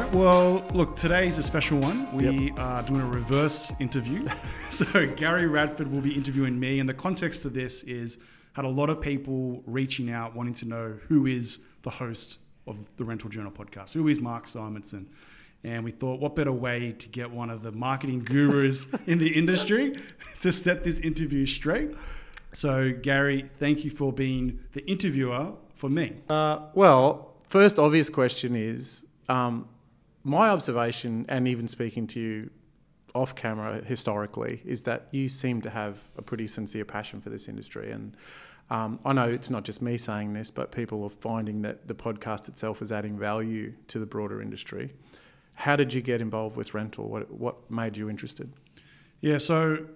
right. 0.00 0.14
Well, 0.14 0.64
look, 0.74 0.96
today's 0.96 1.38
a 1.38 1.42
special 1.42 1.78
one. 1.78 2.12
We 2.12 2.52
are 2.52 2.82
doing 2.82 3.00
a 3.00 3.06
reverse 3.06 3.72
interview. 3.80 4.26
so 4.70 5.06
Gary 5.16 5.46
Radford 5.46 5.90
will 5.90 6.00
be 6.00 6.14
interviewing 6.14 6.58
me, 6.58 6.78
and 6.78 6.88
the 6.88 6.94
context 6.94 7.44
of 7.44 7.52
this 7.52 7.82
is 7.84 8.18
had 8.52 8.64
a 8.64 8.68
lot 8.68 8.90
of 8.90 9.00
people 9.00 9.62
reaching 9.66 10.10
out 10.10 10.34
wanting 10.36 10.54
to 10.54 10.66
know 10.66 10.98
who 11.08 11.26
is 11.26 11.60
the 11.82 11.90
host 11.90 12.38
of 12.66 12.76
the 12.96 13.04
Rental 13.04 13.30
Journal 13.30 13.50
podcast. 13.50 13.92
Who 13.92 14.08
is 14.08 14.20
Mark 14.20 14.44
Simonsen? 14.44 15.06
And 15.64 15.84
we 15.84 15.90
thought, 15.90 16.20
what 16.20 16.36
better 16.36 16.52
way 16.52 16.92
to 16.92 17.08
get 17.08 17.30
one 17.30 17.50
of 17.50 17.62
the 17.62 17.72
marketing 17.72 18.20
gurus 18.20 18.86
in 19.06 19.18
the 19.18 19.36
industry 19.36 19.96
to 20.40 20.52
set 20.52 20.84
this 20.84 21.00
interview 21.00 21.46
straight? 21.46 21.90
So, 22.52 22.92
Gary, 22.92 23.50
thank 23.58 23.84
you 23.84 23.90
for 23.90 24.12
being 24.12 24.60
the 24.72 24.86
interviewer 24.86 25.54
for 25.74 25.88
me. 25.88 26.16
Uh, 26.28 26.66
well, 26.74 27.34
first 27.48 27.78
obvious 27.78 28.08
question 28.10 28.54
is 28.54 29.04
um, 29.28 29.68
my 30.24 30.48
observation, 30.48 31.26
and 31.28 31.48
even 31.48 31.68
speaking 31.68 32.06
to 32.08 32.20
you 32.20 32.50
off 33.14 33.34
camera 33.34 33.82
historically, 33.84 34.62
is 34.64 34.82
that 34.82 35.08
you 35.10 35.28
seem 35.28 35.60
to 35.62 35.70
have 35.70 35.96
a 36.16 36.22
pretty 36.22 36.46
sincere 36.46 36.84
passion 36.84 37.20
for 37.20 37.30
this 37.30 37.48
industry. 37.48 37.90
And 37.90 38.16
um, 38.70 38.98
I 39.04 39.12
know 39.12 39.28
it's 39.28 39.50
not 39.50 39.64
just 39.64 39.80
me 39.80 39.96
saying 39.96 40.34
this, 40.34 40.50
but 40.50 40.72
people 40.72 41.02
are 41.04 41.10
finding 41.10 41.62
that 41.62 41.88
the 41.88 41.94
podcast 41.94 42.48
itself 42.48 42.82
is 42.82 42.92
adding 42.92 43.18
value 43.18 43.72
to 43.88 43.98
the 43.98 44.06
broader 44.06 44.42
industry. 44.42 44.92
How 45.54 45.74
did 45.74 45.92
you 45.94 46.02
get 46.02 46.20
involved 46.20 46.56
with 46.56 46.74
rental? 46.74 47.08
What, 47.08 47.30
what 47.32 47.70
made 47.70 47.96
you 47.96 48.10
interested? 48.10 48.52
Yeah, 49.20 49.38
so 49.38 49.86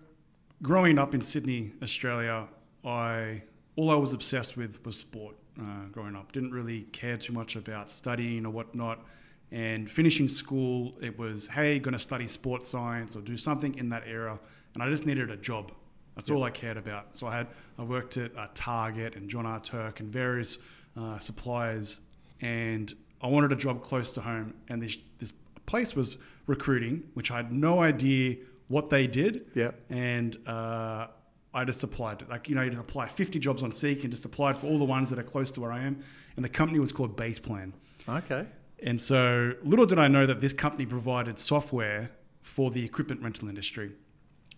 growing 0.62 0.98
up 0.98 1.14
in 1.14 1.20
Sydney, 1.20 1.72
Australia, 1.82 2.48
I 2.84 3.42
all 3.76 3.90
I 3.90 3.94
was 3.94 4.12
obsessed 4.12 4.56
with 4.56 4.84
was 4.84 4.98
sport. 4.98 5.36
Uh, 5.60 5.86
growing 5.92 6.16
up, 6.16 6.32
didn't 6.32 6.50
really 6.50 6.82
care 6.92 7.16
too 7.16 7.32
much 7.32 7.56
about 7.56 7.90
studying 7.90 8.46
or 8.46 8.50
whatnot. 8.50 9.04
And 9.52 9.90
finishing 9.90 10.28
school, 10.28 10.94
it 11.02 11.18
was 11.18 11.46
hey, 11.46 11.78
going 11.78 11.92
to 11.92 11.98
study 11.98 12.26
sports 12.26 12.68
science 12.68 13.14
or 13.14 13.20
do 13.20 13.36
something 13.36 13.76
in 13.76 13.90
that 13.90 14.04
era. 14.06 14.38
And 14.74 14.82
I 14.82 14.88
just 14.88 15.04
needed 15.06 15.30
a 15.30 15.36
job. 15.36 15.72
That's 16.16 16.30
all 16.30 16.42
I 16.42 16.50
cared 16.50 16.78
about. 16.78 17.16
So 17.16 17.26
I 17.26 17.36
had 17.36 17.48
I 17.78 17.84
worked 17.84 18.16
at 18.16 18.36
uh, 18.36 18.48
Target 18.54 19.14
and 19.14 19.28
John 19.28 19.46
R. 19.46 19.60
Turk 19.60 20.00
and 20.00 20.10
various 20.10 20.58
uh, 20.96 21.18
suppliers, 21.18 22.00
and 22.40 22.92
I 23.20 23.28
wanted 23.28 23.52
a 23.52 23.56
job 23.56 23.82
close 23.82 24.10
to 24.12 24.20
home. 24.20 24.54
And 24.68 24.82
this 24.82 24.96
this 25.18 25.32
place 25.66 25.94
was 25.94 26.16
recruiting, 26.46 27.02
which 27.14 27.30
I 27.30 27.36
had 27.36 27.52
no 27.52 27.82
idea 27.82 28.36
what 28.68 28.90
they 28.90 29.06
did. 29.06 29.50
Yeah. 29.54 29.72
And 29.90 30.36
uh, 30.46 31.08
I 31.54 31.64
just 31.64 31.82
applied. 31.82 32.26
Like 32.28 32.48
you 32.48 32.54
know, 32.54 32.62
you 32.62 32.78
apply 32.78 33.08
50 33.08 33.38
jobs 33.38 33.62
on 33.62 33.70
Seek 33.70 34.04
and 34.04 34.10
just 34.10 34.24
applied 34.24 34.56
for 34.56 34.66
all 34.66 34.78
the 34.78 34.84
ones 34.84 35.10
that 35.10 35.18
are 35.18 35.24
close 35.24 35.50
to 35.52 35.60
where 35.60 35.72
I 35.72 35.82
am. 35.82 36.02
And 36.36 36.44
the 36.44 36.48
company 36.48 36.78
was 36.78 36.92
called 36.92 37.16
Base 37.16 37.38
Plan. 37.38 37.74
Okay. 38.08 38.46
And 38.82 39.00
so 39.00 39.54
little 39.62 39.86
did 39.86 39.98
I 39.98 40.08
know 40.08 40.26
that 40.26 40.40
this 40.40 40.52
company 40.52 40.86
provided 40.86 41.38
software 41.38 42.10
for 42.42 42.70
the 42.70 42.84
equipment 42.84 43.22
rental 43.22 43.48
industry. 43.48 43.92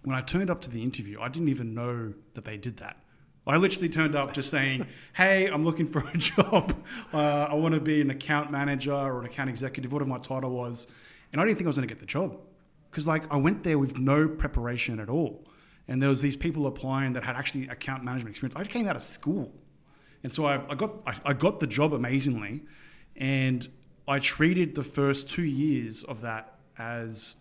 When 0.03 0.17
I 0.17 0.23
turned 0.23 0.51
up 0.51 0.63
to 0.63 0.71
the 0.71 0.83
interview, 0.83 1.21
I 1.21 1.29
didn't 1.29 1.51
even 1.51 1.75
know 1.75 2.15
that 2.33 2.45
they 2.45 2.57
did 2.57 2.79
that. 2.79 2.97
I 3.47 3.59
literally 3.59 3.91
turned 3.91 4.17
up 4.17 4.33
just 4.33 4.51
saying, 4.51 4.87
"Hey, 5.15 5.47
I'm 5.47 5.65
looking 5.65 5.87
for 5.87 6.03
a 6.13 6.17
job. 6.17 6.75
Uh, 7.13 7.49
I 7.51 7.55
want 7.55 7.75
to 7.75 7.81
be 7.81 8.01
an 8.01 8.11
account 8.11 8.51
manager 8.51 8.95
or 8.95 9.21
an 9.21 9.27
account 9.27 9.51
executive, 9.51 9.93
whatever 9.93 10.09
my 10.09 10.19
title 10.19 10.51
was." 10.51 10.87
And 11.33 11.41
I 11.41 11.45
didn't 11.45 11.59
think 11.59 11.67
I 11.67 11.69
was 11.69 11.77
going 11.77 11.89
to 11.89 11.95
get 11.95 12.01
the 12.01 12.07
job 12.07 12.39
because, 12.91 13.07
like, 13.07 13.31
I 13.33 13.37
went 13.37 13.63
there 13.63 13.79
with 13.79 13.99
no 13.99 14.29
preparation 14.29 15.01
at 15.01 15.11
all. 15.11 15.45
And 15.89 16.01
there 16.01 16.09
was 16.09 16.23
these 16.23 16.37
people 16.37 16.67
applying 16.67 17.13
that 17.15 17.25
had 17.25 17.37
actually 17.37 17.69
account 17.69 18.05
management 18.05 18.31
experience. 18.31 18.57
I 18.57 18.65
came 18.65 18.89
out 18.89 18.97
of 18.97 19.03
school, 19.03 19.53
and 20.23 20.33
so 20.33 20.47
I, 20.47 20.63
I 20.71 20.75
got 20.75 20.95
I, 21.07 21.15
I 21.27 21.33
got 21.35 21.61
the 21.61 21.67
job 21.67 21.93
amazingly, 21.93 22.63
and 23.17 23.69
I 24.07 24.19
treated 24.19 24.75
the 24.75 24.83
first 24.83 25.31
two 25.31 25.45
years 25.45 26.03
of 26.03 26.21
that 26.23 26.55
as 26.79 27.37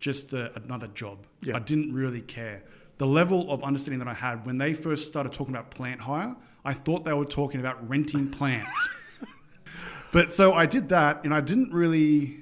just 0.00 0.32
a, 0.32 0.54
another 0.56 0.86
job. 0.88 1.26
Yeah. 1.42 1.56
I 1.56 1.58
didn't 1.60 1.92
really 1.92 2.20
care. 2.22 2.62
The 2.98 3.06
level 3.06 3.50
of 3.52 3.62
understanding 3.62 3.98
that 4.00 4.08
I 4.08 4.14
had 4.14 4.46
when 4.46 4.58
they 4.58 4.72
first 4.74 5.06
started 5.06 5.32
talking 5.32 5.54
about 5.54 5.70
plant 5.70 6.00
hire, 6.00 6.34
I 6.64 6.72
thought 6.72 7.04
they 7.04 7.12
were 7.12 7.24
talking 7.24 7.60
about 7.60 7.88
renting 7.88 8.30
plants. 8.30 8.88
but 10.12 10.32
so 10.32 10.54
I 10.54 10.66
did 10.66 10.88
that, 10.90 11.24
and 11.24 11.32
I 11.34 11.40
didn't 11.40 11.72
really 11.72 12.40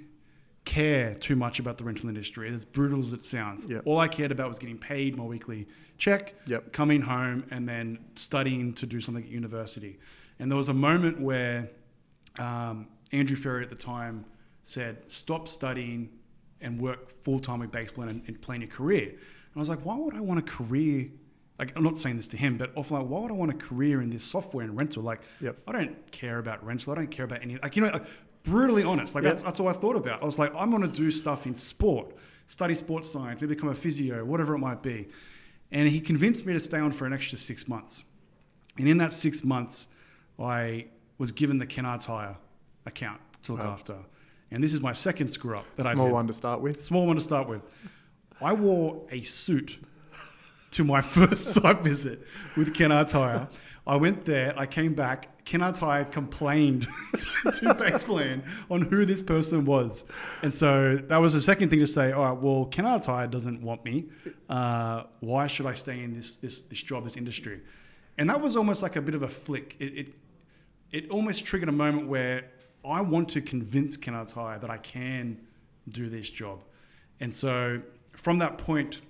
care 0.64 1.14
too 1.14 1.36
much 1.36 1.58
about 1.58 1.78
the 1.78 1.84
rental 1.84 2.08
industry, 2.08 2.52
as 2.52 2.64
brutal 2.64 3.00
as 3.00 3.12
it 3.12 3.24
sounds. 3.24 3.66
Yeah. 3.68 3.78
All 3.84 3.98
I 3.98 4.08
cared 4.08 4.32
about 4.32 4.48
was 4.48 4.58
getting 4.58 4.78
paid 4.78 5.16
my 5.16 5.24
weekly 5.24 5.66
check, 5.98 6.34
Yep. 6.46 6.72
coming 6.72 7.00
home, 7.02 7.44
and 7.50 7.68
then 7.68 7.98
studying 8.16 8.72
to 8.74 8.86
do 8.86 9.00
something 9.00 9.24
at 9.24 9.30
university. 9.30 9.98
And 10.38 10.50
there 10.50 10.56
was 10.56 10.68
a 10.68 10.74
moment 10.74 11.20
where 11.20 11.70
um, 12.38 12.88
Andrew 13.12 13.36
Ferry 13.36 13.62
at 13.62 13.70
the 13.70 13.76
time 13.76 14.24
said, 14.62 15.02
"Stop 15.08 15.48
studying 15.48 16.10
and 16.60 16.80
work 16.80 17.10
full 17.22 17.38
time 17.40 17.60
with 17.60 17.70
base 17.70 17.92
plan 17.92 18.08
and, 18.08 18.22
and 18.26 18.40
plan 18.40 18.60
your 18.60 18.70
career." 18.70 19.08
And 19.10 19.56
I 19.56 19.58
was 19.58 19.68
like, 19.68 19.84
"Why 19.84 19.96
would 19.96 20.14
I 20.14 20.20
want 20.20 20.38
a 20.40 20.42
career?" 20.42 21.08
Like, 21.58 21.72
I'm 21.74 21.82
not 21.82 21.96
saying 21.96 22.16
this 22.16 22.28
to 22.28 22.36
him, 22.36 22.58
but 22.58 22.70
often 22.76 22.98
like, 22.98 23.06
why 23.08 23.20
would 23.20 23.30
I 23.30 23.34
want 23.34 23.50
a 23.50 23.54
career 23.54 24.02
in 24.02 24.10
this 24.10 24.22
software 24.22 24.62
and 24.62 24.78
rental? 24.78 25.02
Like, 25.02 25.22
Yep. 25.40 25.56
I 25.66 25.72
don't 25.72 26.12
care 26.12 26.38
about 26.38 26.62
rental. 26.62 26.92
I 26.92 26.96
don't 26.96 27.10
care 27.10 27.24
about 27.24 27.40
any. 27.40 27.56
Like, 27.56 27.76
you 27.76 27.82
know, 27.82 27.88
like, 27.88 28.04
brutally 28.42 28.82
honest. 28.82 29.14
Like, 29.14 29.24
Yep. 29.24 29.30
that's 29.32 29.42
that's 29.42 29.60
all 29.60 29.68
I 29.68 29.72
thought 29.72 29.96
about. 29.96 30.22
I 30.22 30.26
was 30.26 30.38
like, 30.38 30.52
I'm 30.54 30.68
going 30.70 30.82
to 30.82 30.88
do 30.88 31.10
stuff 31.10 31.46
in 31.46 31.54
sport, 31.54 32.14
study 32.46 32.74
sports 32.74 33.10
science, 33.10 33.40
maybe 33.40 33.54
become 33.54 33.70
a 33.70 33.74
physio, 33.74 34.22
whatever 34.22 34.54
it 34.54 34.58
might 34.58 34.82
be. 34.82 35.08
And 35.72 35.88
he 35.88 35.98
convinced 35.98 36.44
me 36.44 36.52
to 36.52 36.60
stay 36.60 36.78
on 36.78 36.92
for 36.92 37.06
an 37.06 37.14
extra 37.14 37.38
six 37.38 37.66
months. 37.66 38.04
And 38.78 38.86
in 38.86 38.98
that 38.98 39.14
six 39.14 39.42
months, 39.42 39.88
I 40.38 40.86
was 41.16 41.32
given 41.32 41.56
the 41.56 41.66
Kennards 41.66 42.04
Hire 42.04 42.36
account 42.86 43.20
to 43.44 43.52
look 43.52 43.62
Wow. 43.62 43.72
after. 43.72 43.96
And 44.50 44.62
this 44.62 44.72
is 44.72 44.80
my 44.80 44.92
second 44.92 45.28
screw 45.28 45.56
up 45.56 45.66
that 45.76 45.86
I 45.86 45.94
Small 45.94 46.10
one 46.10 46.26
to 46.28 46.32
start 46.32 46.60
with. 46.60 46.80
Small 46.80 47.06
one 47.06 47.16
to 47.16 47.22
start 47.22 47.48
with. 47.48 47.62
I 48.40 48.52
wore 48.52 49.02
a 49.10 49.20
suit 49.22 49.78
to 50.72 50.84
my 50.84 51.00
first 51.16 51.48
site 51.48 51.80
visit 51.82 52.20
with 52.56 52.72
Kennards 52.74 53.12
Hire. 53.12 53.48
I 53.88 53.96
went 53.96 54.24
there, 54.24 54.52
I 54.58 54.66
came 54.66 54.94
back. 54.94 55.44
Kennards 55.44 55.78
Hire 55.78 56.04
complained 56.04 56.88
to, 57.18 57.52
to 57.52 57.74
Base 57.74 58.02
Plan 58.02 58.42
on 58.68 58.82
who 58.82 59.04
this 59.04 59.22
person 59.22 59.64
was. 59.64 60.04
And 60.42 60.52
so 60.52 60.96
that 61.08 61.18
was 61.18 61.34
the 61.34 61.40
second 61.40 61.68
thing 61.70 61.78
to 61.78 61.86
say, 61.86 62.10
all 62.12 62.24
right, 62.24 62.42
well, 62.42 62.66
Kennards 62.66 63.06
Hire 63.06 63.28
doesn't 63.28 63.62
want 63.62 63.84
me. 63.84 64.06
Uh, 64.48 65.04
why 65.20 65.46
should 65.46 65.66
I 65.66 65.72
stay 65.72 66.02
in 66.02 66.12
this, 66.14 66.36
this, 66.36 66.62
this 66.62 66.82
job, 66.82 67.04
this 67.04 67.16
industry? 67.16 67.60
And 68.18 68.28
that 68.28 68.40
was 68.40 68.56
almost 68.56 68.82
like 68.82 68.96
a 68.96 69.00
bit 69.00 69.14
of 69.14 69.22
a 69.22 69.28
flick. 69.28 69.76
It, 69.78 69.84
it, 69.98 70.14
it 70.90 71.10
almost 71.10 71.44
triggered 71.44 71.68
a 71.68 71.72
moment 71.72 72.08
where 72.08 72.44
I 72.86 73.00
want 73.00 73.28
to 73.30 73.40
convince 73.40 73.96
Kennards 73.96 74.34
that 74.60 74.70
I 74.70 74.78
can 74.78 75.40
do 75.88 76.08
this 76.08 76.30
job. 76.30 76.62
And 77.20 77.34
so 77.34 77.82
from 78.12 78.38
that 78.38 78.58
point, 78.58 79.00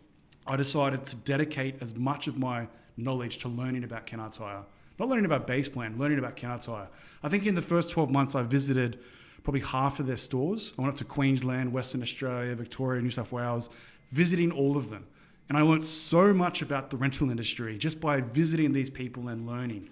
I 0.47 0.57
decided 0.57 1.05
to 1.05 1.17
dedicate 1.17 1.83
as 1.83 1.95
much 1.95 2.27
of 2.27 2.39
my 2.39 2.69
knowledge 2.97 3.39
to 3.39 3.49
learning 3.49 3.85
about 3.85 4.07
Kennards 4.07 4.39
Hire. 4.39 4.63
Not 4.99 5.09
learning 5.09 5.27
about 5.27 5.47
base 5.47 5.69
plan, 5.69 5.99
learning 5.99 6.19
about 6.19 6.37
Kennards 6.37 6.67
Hire. 6.67 6.89
I 7.23 7.29
think 7.29 7.45
in 7.45 7.55
the 7.55 7.63
first 7.63 7.91
12 7.91 8.11
months, 8.11 8.35
I 8.35 8.43
visited 8.43 9.01
probably 9.43 9.61
half 9.61 10.01
of 10.01 10.07
their 10.07 10.17
stores. 10.17 10.73
I 10.79 10.83
went 10.83 10.95
up 10.95 10.99
to 10.99 11.05
Queensland, 11.05 11.73
Western 11.73 12.03
Australia, 12.03 12.55
Victoria, 12.55 13.03
New 13.03 13.11
South 13.11 13.33
Wales, 13.33 13.69
visiting 14.13 14.51
all 14.53 14.77
of 14.77 14.89
them. 14.89 15.07
And 15.49 15.59
I 15.59 15.63
learned 15.63 15.85
so 15.85 16.33
much 16.33 16.63
about 16.63 16.91
the 16.91 16.97
rental 16.97 17.31
industry 17.31 17.77
just 17.79 18.01
by 18.01 18.21
visiting 18.21 18.73
these 18.73 18.91
people 18.91 19.29
and 19.29 19.47
learning. 19.47 19.91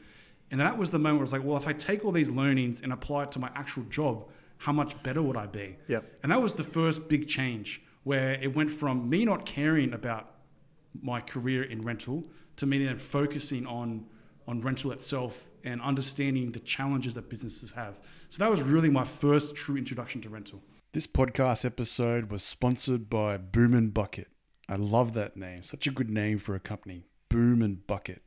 And 0.54 0.60
that 0.60 0.78
was 0.78 0.92
the 0.92 1.00
moment 1.00 1.16
where 1.16 1.22
I 1.22 1.24
was 1.24 1.32
like, 1.32 1.42
well, 1.42 1.56
if 1.56 1.66
I 1.66 1.72
take 1.72 2.04
all 2.04 2.12
these 2.12 2.30
learnings 2.30 2.80
and 2.80 2.92
apply 2.92 3.24
it 3.24 3.32
to 3.32 3.40
my 3.40 3.50
actual 3.56 3.82
job, 3.90 4.28
how 4.58 4.70
much 4.70 5.02
better 5.02 5.20
would 5.20 5.36
I 5.36 5.46
be? 5.46 5.74
Yep. 5.88 6.04
And 6.22 6.30
that 6.30 6.40
was 6.40 6.54
the 6.54 6.62
first 6.62 7.08
big 7.08 7.26
change 7.26 7.82
where 8.04 8.34
it 8.34 8.54
went 8.54 8.70
from 8.70 9.10
me 9.10 9.24
not 9.24 9.46
caring 9.46 9.92
about 9.92 10.30
my 11.02 11.20
career 11.20 11.64
in 11.64 11.80
rental 11.80 12.22
to 12.54 12.66
me 12.66 12.84
then 12.84 12.98
focusing 12.98 13.66
on 13.66 14.06
on 14.46 14.60
rental 14.60 14.92
itself 14.92 15.44
and 15.64 15.82
understanding 15.82 16.52
the 16.52 16.60
challenges 16.60 17.14
that 17.14 17.28
businesses 17.28 17.72
have. 17.72 17.98
So 18.28 18.38
that 18.38 18.48
was 18.48 18.62
really 18.62 18.90
my 18.90 19.02
first 19.02 19.56
true 19.56 19.76
introduction 19.76 20.20
to 20.20 20.28
rental. 20.28 20.62
This 20.92 21.08
podcast 21.08 21.64
episode 21.64 22.30
was 22.30 22.44
sponsored 22.44 23.10
by 23.10 23.38
Boom 23.38 23.74
and 23.74 23.92
Bucket. 23.92 24.28
I 24.68 24.76
love 24.76 25.14
that 25.14 25.36
name. 25.36 25.64
Such 25.64 25.88
a 25.88 25.90
good 25.90 26.10
name 26.10 26.38
for 26.38 26.54
a 26.54 26.60
company. 26.60 27.08
Boom 27.28 27.60
and 27.60 27.84
Bucket. 27.88 28.22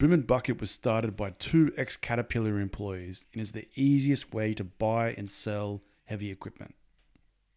Boom 0.00 0.14
and 0.14 0.26
Bucket 0.26 0.62
was 0.62 0.70
started 0.70 1.14
by 1.14 1.32
two 1.32 1.74
ex 1.76 1.94
Caterpillar 1.94 2.58
employees 2.58 3.26
and 3.34 3.42
is 3.42 3.52
the 3.52 3.68
easiest 3.74 4.32
way 4.32 4.54
to 4.54 4.64
buy 4.64 5.12
and 5.12 5.28
sell 5.28 5.82
heavy 6.06 6.30
equipment. 6.30 6.74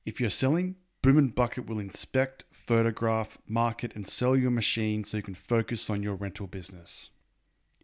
If 0.06 0.20
you're 0.20 0.30
selling, 0.30 0.76
Boom 1.02 1.18
and 1.18 1.34
Bucket 1.34 1.68
will 1.68 1.80
inspect, 1.80 2.44
photograph, 2.52 3.38
market, 3.48 3.96
and 3.96 4.06
sell 4.06 4.36
your 4.36 4.52
machine 4.52 5.06
so 5.06 5.16
you 5.16 5.24
can 5.24 5.36
focus 5.36 5.90
on 5.90 6.04
your 6.04 6.16
rental 6.16 6.46
business. 6.46 7.12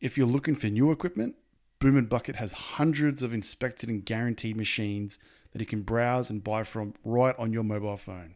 If 0.01 0.17
you're 0.17 0.27
looking 0.27 0.57
for 0.57 0.67
new 0.67 0.91
equipment, 0.91 1.38
Boom 1.79 1.95
and 1.95 2.09
Bucket 2.09 2.35
has 2.35 2.51
hundreds 2.51 3.21
of 3.21 3.33
inspected 3.33 3.88
and 3.88 4.03
guaranteed 4.03 4.57
machines 4.57 5.19
that 5.53 5.61
you 5.61 5.67
can 5.67 5.83
browse 5.83 6.29
and 6.29 6.44
buy 6.44 6.63
from 6.63 6.95
right 7.06 7.35
on 7.39 7.53
your 7.53 7.63
mobile 7.63 7.95
phone. 7.95 8.35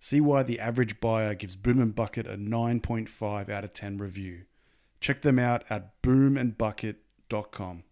See 0.00 0.22
why 0.22 0.44
the 0.44 0.60
average 0.60 0.98
buyer 0.98 1.34
gives 1.34 1.56
Boom 1.56 1.78
and 1.78 1.94
Bucket 1.94 2.26
a 2.26 2.38
9.5 2.38 3.50
out 3.50 3.64
of 3.64 3.74
10 3.74 3.98
review. 3.98 4.44
Check 5.00 5.22
them 5.22 5.38
out 5.38 5.64
at 5.70 6.00
boomandbucket.com. 6.02 7.84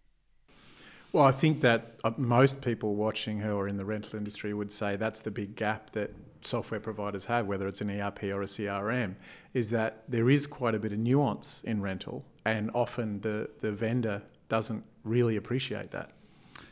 Well, 1.13 1.25
I 1.25 1.33
think 1.33 1.63
that 1.63 1.99
uh, 2.05 2.11
most 2.19 2.61
people 2.61 2.95
watching 2.95 3.41
who 3.41 3.57
are 3.59 3.67
in 3.67 3.77
the 3.77 3.85
rental 3.85 4.19
industry 4.19 4.53
would 4.53 4.71
say 4.71 4.97
that's 4.97 5.23
the 5.23 5.31
big 5.31 5.57
gap 5.57 5.91
that 5.93 6.13
software 6.43 6.81
providers 6.81 7.25
have, 7.25 7.47
whether 7.47 7.67
it's 7.67 7.81
an 7.81 7.91
ERP 7.91 8.25
or 8.25 8.43
a 8.43 8.47
CRM, 8.47 9.15
is 9.55 9.71
that 9.71 10.03
there 10.09 10.29
is 10.29 10.47
quite 10.47 10.75
a 10.75 10.79
bit 10.79 10.93
of 10.93 10.99
nuance 10.99 11.63
in 11.65 11.81
rental, 11.81 12.25
and 12.45 12.71
often 12.75 13.21
the, 13.23 13.49
the 13.61 13.73
vendor 13.73 14.23
doesn't 14.49 14.85
really 15.05 15.37
appreciate 15.37 15.91
that. 15.93 16.11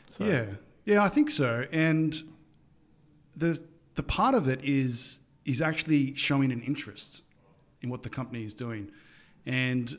So. 0.09 0.25
Yeah, 0.25 0.45
yeah, 0.85 1.03
I 1.03 1.09
think 1.09 1.29
so. 1.29 1.65
And 1.71 2.15
the 3.35 3.61
the 3.95 4.03
part 4.03 4.35
of 4.35 4.47
it 4.47 4.63
is 4.63 5.19
is 5.45 5.61
actually 5.61 6.15
showing 6.15 6.51
an 6.51 6.61
interest 6.61 7.21
in 7.81 7.89
what 7.89 8.03
the 8.03 8.09
company 8.09 8.43
is 8.43 8.53
doing, 8.53 8.91
and 9.45 9.97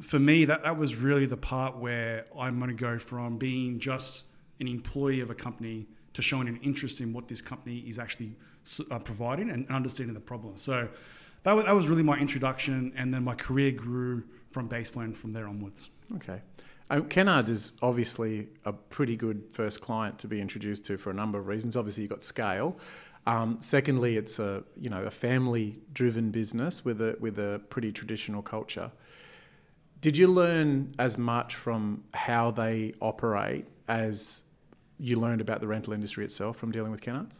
for 0.00 0.18
me, 0.18 0.44
that 0.46 0.62
that 0.62 0.76
was 0.76 0.94
really 0.94 1.26
the 1.26 1.36
part 1.36 1.76
where 1.76 2.26
I'm 2.38 2.58
going 2.58 2.70
to 2.70 2.76
go 2.76 2.98
from 2.98 3.38
being 3.38 3.78
just 3.78 4.24
an 4.60 4.68
employee 4.68 5.20
of 5.20 5.30
a 5.30 5.34
company 5.34 5.86
to 6.14 6.22
showing 6.22 6.48
an 6.48 6.58
interest 6.62 7.00
in 7.00 7.12
what 7.12 7.28
this 7.28 7.40
company 7.40 7.78
is 7.80 7.98
actually 7.98 8.34
uh, 8.90 8.98
providing 8.98 9.50
and 9.50 9.68
understanding 9.70 10.14
the 10.14 10.20
problem. 10.20 10.58
So 10.58 10.88
that 11.42 11.52
was, 11.52 11.64
that 11.64 11.72
was 11.72 11.88
really 11.88 12.02
my 12.02 12.18
introduction, 12.18 12.92
and 12.96 13.12
then 13.12 13.24
my 13.24 13.34
career 13.34 13.70
grew 13.70 14.22
from 14.50 14.68
Baseplan 14.68 15.16
from 15.16 15.32
there 15.32 15.48
onwards. 15.48 15.88
Okay. 16.16 16.40
Um, 16.90 17.08
Kennards 17.08 17.48
is 17.48 17.72
obviously 17.80 18.48
a 18.64 18.72
pretty 18.72 19.16
good 19.16 19.44
first 19.52 19.80
client 19.80 20.18
to 20.20 20.28
be 20.28 20.40
introduced 20.40 20.84
to 20.86 20.98
for 20.98 21.10
a 21.10 21.14
number 21.14 21.38
of 21.38 21.46
reasons. 21.46 21.76
Obviously, 21.76 22.02
you've 22.02 22.10
got 22.10 22.22
scale. 22.22 22.76
Um, 23.26 23.56
secondly, 23.60 24.16
it's 24.16 24.38
a 24.38 24.62
you 24.80 24.90
know 24.90 25.04
a 25.04 25.10
family-driven 25.10 26.30
business 26.30 26.84
with 26.84 27.00
a 27.00 27.16
with 27.20 27.38
a 27.38 27.60
pretty 27.70 27.92
traditional 27.92 28.42
culture. 28.42 28.90
Did 30.02 30.16
you 30.16 30.26
learn 30.26 30.96
as 30.98 31.16
much 31.16 31.54
from 31.54 32.02
how 32.12 32.50
they 32.50 32.92
operate 33.00 33.66
as 33.86 34.42
you 34.98 35.18
learned 35.18 35.40
about 35.40 35.60
the 35.60 35.68
rental 35.68 35.92
industry 35.92 36.24
itself 36.24 36.56
from 36.56 36.72
dealing 36.72 36.90
with 36.90 37.00
Kennards? 37.00 37.38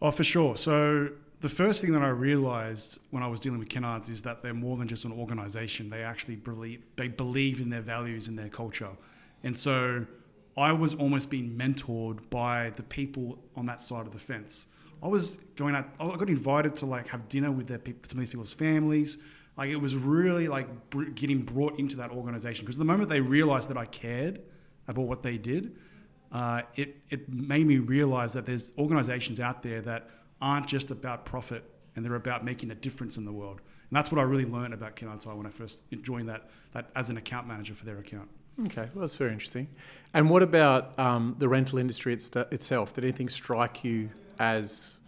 Oh, 0.00 0.12
for 0.12 0.22
sure. 0.22 0.56
So 0.56 1.08
the 1.40 1.48
first 1.48 1.80
thing 1.80 1.92
that 1.92 2.02
I 2.02 2.08
realized 2.10 3.00
when 3.10 3.24
I 3.24 3.26
was 3.26 3.40
dealing 3.40 3.58
with 3.58 3.68
Kennards 3.68 4.08
is 4.08 4.22
that 4.22 4.42
they're 4.42 4.54
more 4.54 4.76
than 4.76 4.86
just 4.86 5.04
an 5.04 5.10
organization. 5.10 5.90
They 5.90 6.04
actually 6.04 6.36
believe 6.36 6.84
they 6.96 7.08
believe 7.08 7.60
in 7.60 7.68
their 7.68 7.82
values 7.82 8.28
and 8.28 8.38
their 8.38 8.48
culture. 8.48 8.90
And 9.42 9.58
so 9.58 10.06
I 10.56 10.70
was 10.70 10.94
almost 10.94 11.30
being 11.30 11.50
mentored 11.58 12.30
by 12.30 12.70
the 12.76 12.84
people 12.84 13.40
on 13.56 13.66
that 13.66 13.82
side 13.82 14.06
of 14.06 14.12
the 14.12 14.20
fence. 14.20 14.66
I 15.02 15.08
was 15.08 15.38
going 15.56 15.74
out, 15.74 15.88
I 15.98 16.06
got 16.16 16.28
invited 16.28 16.76
to 16.76 16.86
like 16.86 17.08
have 17.08 17.28
dinner 17.28 17.50
with 17.50 17.68
some 17.70 17.80
of 17.80 18.16
these 18.18 18.30
people's 18.30 18.52
families. 18.52 19.18
Like 19.56 19.70
it 19.70 19.76
was 19.76 19.94
really 19.94 20.48
like 20.48 20.66
getting 21.14 21.42
brought 21.42 21.78
into 21.78 21.96
that 21.96 22.10
organization 22.10 22.64
because 22.64 22.78
the 22.78 22.84
moment 22.84 23.08
they 23.08 23.20
realized 23.20 23.70
that 23.70 23.76
I 23.76 23.84
cared 23.84 24.42
about 24.88 25.06
what 25.06 25.22
they 25.22 25.38
did, 25.38 25.76
uh, 26.32 26.62
it, 26.74 26.96
it 27.10 27.28
made 27.28 27.66
me 27.66 27.78
realize 27.78 28.32
that 28.32 28.46
there's 28.46 28.72
organizations 28.76 29.38
out 29.38 29.62
there 29.62 29.80
that 29.82 30.10
aren't 30.40 30.66
just 30.66 30.90
about 30.90 31.24
profit 31.24 31.64
and 31.94 32.04
they're 32.04 32.16
about 32.16 32.44
making 32.44 32.70
a 32.72 32.74
difference 32.74 33.16
in 33.16 33.24
the 33.24 33.32
world. 33.32 33.60
And 33.90 33.96
that's 33.96 34.10
what 34.10 34.18
I 34.18 34.24
really 34.24 34.44
learned 34.44 34.74
about 34.74 34.96
Kennards 34.96 35.24
when 35.24 35.46
I 35.46 35.50
first 35.50 35.84
joined 36.02 36.28
that, 36.28 36.50
that 36.72 36.90
as 36.96 37.10
an 37.10 37.16
account 37.16 37.46
manager 37.46 37.74
for 37.74 37.84
their 37.84 37.98
account. 37.98 38.28
Okay, 38.66 38.88
well, 38.94 39.02
that's 39.02 39.14
very 39.14 39.32
interesting. 39.32 39.68
And 40.12 40.30
what 40.30 40.42
about 40.42 40.98
um, 40.98 41.34
the 41.38 41.48
rental 41.48 41.78
industry 41.78 42.12
itself? 42.12 42.92
Did 42.92 43.04
anything 43.04 43.28
strike 43.28 43.84
you 43.84 44.10
as 44.38 45.00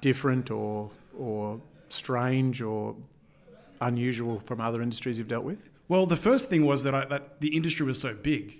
different 0.00 0.50
or, 0.50 0.90
or 1.18 1.60
strange 1.88 2.60
or 2.60 2.96
unusual 3.84 4.40
from 4.40 4.60
other 4.60 4.82
industries 4.82 5.18
you've 5.18 5.28
dealt 5.28 5.44
with? 5.44 5.68
Well, 5.88 6.06
the 6.06 6.16
first 6.16 6.48
thing 6.48 6.64
was 6.64 6.82
that, 6.84 6.94
I, 6.94 7.04
that 7.06 7.40
the 7.40 7.54
industry 7.54 7.86
was 7.86 8.00
so 8.00 8.14
big. 8.14 8.58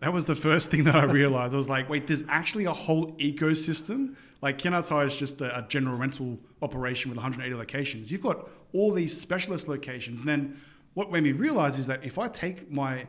That 0.00 0.12
was 0.12 0.26
the 0.26 0.34
first 0.34 0.70
thing 0.70 0.84
that 0.84 0.94
I 0.94 1.04
realized. 1.20 1.54
I 1.54 1.58
was 1.58 1.68
like, 1.68 1.88
wait, 1.88 2.06
there's 2.06 2.24
actually 2.28 2.66
a 2.66 2.72
whole 2.72 3.12
ecosystem. 3.12 4.14
Like 4.42 4.60
Hire 4.60 5.06
is 5.06 5.16
just 5.16 5.40
a, 5.40 5.58
a, 5.58 5.62
general 5.68 5.96
rental 5.96 6.38
operation 6.62 7.10
with 7.10 7.16
180 7.16 7.56
locations. 7.56 8.12
You've 8.12 8.22
got 8.22 8.48
all 8.72 8.92
these 8.92 9.18
specialist 9.18 9.66
locations. 9.66 10.20
And 10.20 10.28
then 10.28 10.60
what 10.94 11.10
made 11.10 11.24
me 11.24 11.32
realize 11.32 11.78
is 11.78 11.86
that 11.86 12.04
if 12.04 12.18
I 12.18 12.28
take 12.28 12.70
my 12.70 13.06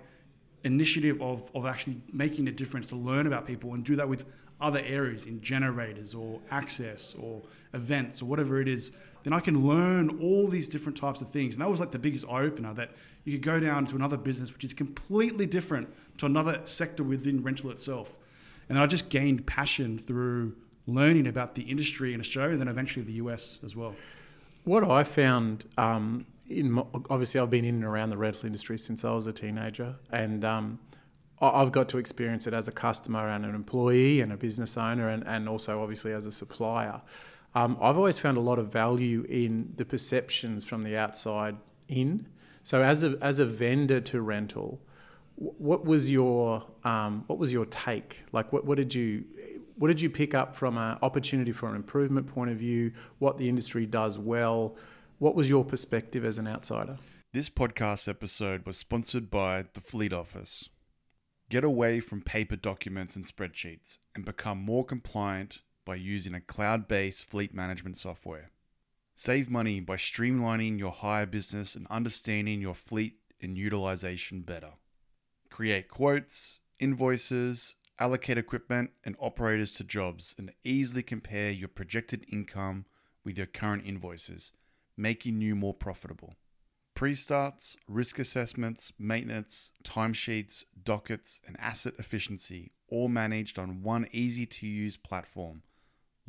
initiative 0.64 1.22
of, 1.22 1.50
of 1.54 1.66
actually 1.66 2.02
making 2.12 2.48
a 2.48 2.52
difference 2.52 2.88
to 2.88 2.96
learn 2.96 3.28
about 3.28 3.46
people 3.46 3.74
and 3.74 3.84
do 3.84 3.96
that 3.96 4.08
with 4.08 4.26
other 4.62 4.80
areas 4.80 5.26
in 5.26 5.42
generators 5.42 6.14
or 6.14 6.40
access 6.52 7.16
or 7.20 7.42
events 7.74 8.22
or 8.22 8.26
whatever 8.26 8.60
it 8.60 8.68
is, 8.68 8.92
then 9.24 9.34
I 9.34 9.40
can 9.40 9.68
learn 9.68 10.20
all 10.22 10.48
these 10.48 10.70
different 10.70 10.98
types 10.98 11.22
of 11.22 11.30
things. 11.30 11.56
And 11.56 11.62
that 11.62 11.70
was 11.70 11.80
like 11.80 11.92
the 11.92 12.00
biggest 12.00 12.26
eye 12.30 12.42
opener 12.42 12.74
that 12.76 12.92
you 13.26 13.34
could 13.34 13.44
go 13.44 13.60
down 13.60 13.86
to 13.88 13.96
another 13.96 14.18
business 14.18 14.54
which 14.54 14.64
is 14.64 14.74
completely 14.74 15.46
different 15.46 15.90
to 16.20 16.26
another 16.26 16.62
sector 16.66 17.04
within 17.04 17.44
rental 17.44 17.72
itself. 17.72 18.18
And 18.70 18.78
I 18.78 18.86
just 18.86 19.10
gained 19.10 19.46
passion 19.46 19.98
through 19.98 20.56
learning 20.88 21.28
about 21.28 21.56
the 21.56 21.64
industry 21.64 22.14
in 22.14 22.20
Australia 22.20 22.54
and 22.54 22.62
then 22.62 22.68
eventually 22.68 23.06
the 23.06 23.14
US 23.14 23.60
as 23.64 23.76
well. 23.76 23.96
What 24.64 24.84
I 24.84 25.04
found, 25.04 25.66
um, 25.78 26.26
my, 26.50 26.84
obviously, 27.10 27.40
I've 27.40 27.50
been 27.50 27.66
in 27.66 27.76
and 27.76 27.84
around 27.84 28.10
the 28.10 28.18
rental 28.18 28.46
industry 28.46 28.78
since 28.78 29.06
I 29.06 29.12
was 29.12 29.28
a 29.28 29.34
teenager, 29.34 29.96
and 30.12 30.44
um, 30.44 30.80
I've 31.42 31.72
got 31.72 31.90
to 31.90 31.98
experience 31.98 32.48
it 32.48 32.54
as 32.54 32.68
a 32.68 32.72
customer 32.72 33.30
and 33.30 33.46
an 33.46 33.56
employee 33.56 34.22
and 34.22 34.34
a 34.34 34.38
business 34.38 34.78
owner, 34.78 35.10
and, 35.10 35.26
and 35.26 35.48
also 35.48 35.82
obviously 35.82 36.12
as 36.12 36.26
a 36.26 36.32
supplier. 36.32 37.00
Um, 37.56 37.78
I've 37.82 37.98
always 37.98 38.20
found 38.20 38.38
a 38.38 38.42
lot 38.42 38.60
of 38.60 38.72
value 38.72 39.26
in 39.28 39.74
the 39.76 39.86
perceptions 39.86 40.64
from 40.64 40.84
the 40.84 40.96
outside 40.98 41.58
in. 41.88 42.28
So 42.64 42.84
as 42.84 43.04
a 43.04 43.18
as 43.22 43.40
a 43.40 43.46
vendor 43.46 44.00
to 44.02 44.22
rental, 44.22 44.80
what 45.36 45.86
was 45.86 46.10
your 46.12 46.66
um, 46.84 47.24
what 47.28 47.40
was 47.40 47.52
your 47.52 47.66
take? 47.66 48.24
Like 48.32 48.54
what, 48.54 48.66
what 48.66 48.78
did 48.78 48.94
you 48.94 49.24
what 49.78 49.88
did 49.88 50.02
you 50.02 50.10
pick 50.10 50.36
up 50.36 50.56
from 50.56 50.78
an 50.78 50.98
opportunity 51.02 51.52
for 51.52 51.70
an 51.70 51.76
improvement 51.76 52.28
point 52.28 52.52
of 52.52 52.58
view? 52.58 52.92
What 53.18 53.38
the 53.38 53.50
industry 53.50 53.86
does 53.86 54.20
well? 54.20 54.76
What 55.18 55.36
was 55.36 55.50
your 55.50 55.66
perspective 55.66 56.26
as 56.26 56.38
an 56.38 56.48
outsider? 56.48 56.98
This 57.34 57.50
podcast 57.50 58.08
episode 58.08 58.66
was 58.66 58.78
sponsored 58.78 59.30
by 59.30 59.66
the 59.74 59.82
Fleet 59.82 60.12
Office. 60.12 60.70
Get 61.50 61.64
away 61.64 62.00
from 62.00 62.22
paper 62.22 62.56
documents 62.56 63.16
and 63.16 63.26
spreadsheets 63.26 64.00
and 64.14 64.26
become 64.26 64.60
more 64.60 64.84
compliant 64.84 65.62
by 65.90 65.96
using 65.96 66.36
a 66.36 66.40
cloud 66.40 66.88
based 66.88 67.26
fleet 67.26 67.52
management 67.52 67.98
software. 67.98 68.52
Save 69.16 69.50
money 69.50 69.80
by 69.80 69.96
streamlining 69.96 70.78
your 70.78 70.92
hire 70.92 71.26
business 71.26 71.74
and 71.74 71.88
understanding 71.90 72.62
your 72.62 72.76
fleet 72.76 73.16
and 73.42 73.58
utilization 73.58 74.42
better. 74.42 74.74
Create 75.50 75.88
quotes, 75.88 76.60
invoices, 76.80 77.74
allocate 77.98 78.38
equipment 78.38 78.92
and 79.04 79.16
operators 79.18 79.72
to 79.72 79.84
jobs, 79.84 80.36
and 80.38 80.54
easily 80.64 81.02
compare 81.02 81.50
your 81.50 81.68
projected 81.68 82.24
income 82.32 82.86
with 83.26 83.36
your 83.36 83.48
current 83.48 83.84
invoices, 83.84 84.52
making 84.96 85.42
you 85.42 85.56
more 85.56 85.74
profitable. 85.74 86.36
Pre 86.94 87.16
starts, 87.16 87.76
risk 87.88 88.20
assessments, 88.20 88.94
maintenance, 89.00 89.72
timesheets, 89.84 90.66
dockets, 90.84 91.42
and 91.48 91.60
asset 91.60 91.96
efficiency 91.98 92.74
all 92.90 93.08
managed 93.08 93.58
on 93.58 93.82
one 93.82 94.08
easy 94.12 94.46
to 94.46 94.68
use 94.68 94.96
platform 94.96 95.64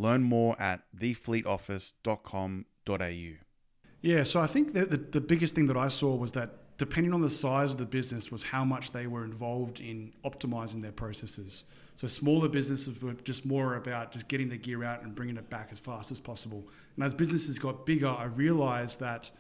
Learn 0.01 0.23
more 0.23 0.61
at 0.61 0.83
thefleetoffice.com.au. 0.97 3.45
Yeah, 4.01 4.23
so 4.23 4.41
I 4.41 4.47
think 4.47 4.73
that 4.73 4.91
the, 4.91 4.97
the 4.97 5.21
biggest 5.21 5.55
thing 5.55 5.67
that 5.67 5.77
I 5.77 5.89
saw 5.89 6.15
was 6.15 6.33
that 6.33 6.79
depending 6.79 7.13
on 7.13 7.21
the 7.21 7.29
size 7.29 7.73
of 7.73 7.77
the 7.77 7.85
business 7.85 8.33
was 8.33 8.43
how 8.43 8.65
much 8.65 8.93
they 8.93 9.07
were 9.07 9.25
involved 9.25 9.81
in 9.81 10.15
optimizing 10.25 10.81
their 10.81 10.93
processes. 10.93 11.65
So 11.97 12.07
smaller 12.07 12.49
businesses 12.49 12.99
were 13.03 13.13
just 13.13 13.45
more 13.45 13.75
about 13.75 14.11
just 14.11 14.27
getting 14.29 14.49
the 14.49 14.57
gear 14.57 14.85
out 14.85 15.03
and 15.03 15.15
bringing 15.15 15.37
it 15.37 15.51
back 15.51 15.69
as 15.71 15.79
fast 15.79 16.11
as 16.11 16.19
possible. 16.19 16.67
And 16.97 17.05
as 17.05 17.13
businesses 17.13 17.59
got 17.59 17.85
bigger, 17.85 18.09
I 18.09 18.25
realized 18.25 19.01
that 19.01 19.31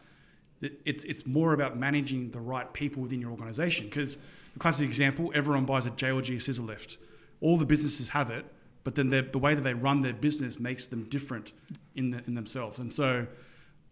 it's 0.60 1.04
it's 1.04 1.26
more 1.26 1.54
about 1.54 1.78
managing 1.78 2.32
the 2.32 2.40
right 2.40 2.70
people 2.74 3.00
within 3.00 3.18
your 3.18 3.30
organization. 3.30 3.86
Because 3.86 4.18
the 4.52 4.58
classic 4.58 4.86
example, 4.86 5.32
everyone 5.34 5.64
buys 5.64 5.86
a 5.86 5.90
JLG 5.90 6.42
scissor 6.42 6.60
lift. 6.60 6.98
All 7.40 7.56
the 7.56 7.64
businesses 7.64 8.10
have 8.10 8.28
it, 8.28 8.44
but 8.84 8.94
then 8.94 9.10
the 9.10 9.38
way 9.38 9.54
that 9.54 9.62
they 9.62 9.75
run 9.75 10.02
their 10.02 10.12
business 10.12 10.58
makes 10.58 10.87
them 10.87 11.04
different 11.04 11.52
in, 11.94 12.10
the, 12.10 12.22
in 12.26 12.34
themselves. 12.34 12.78
And 12.78 12.92
so 12.92 13.26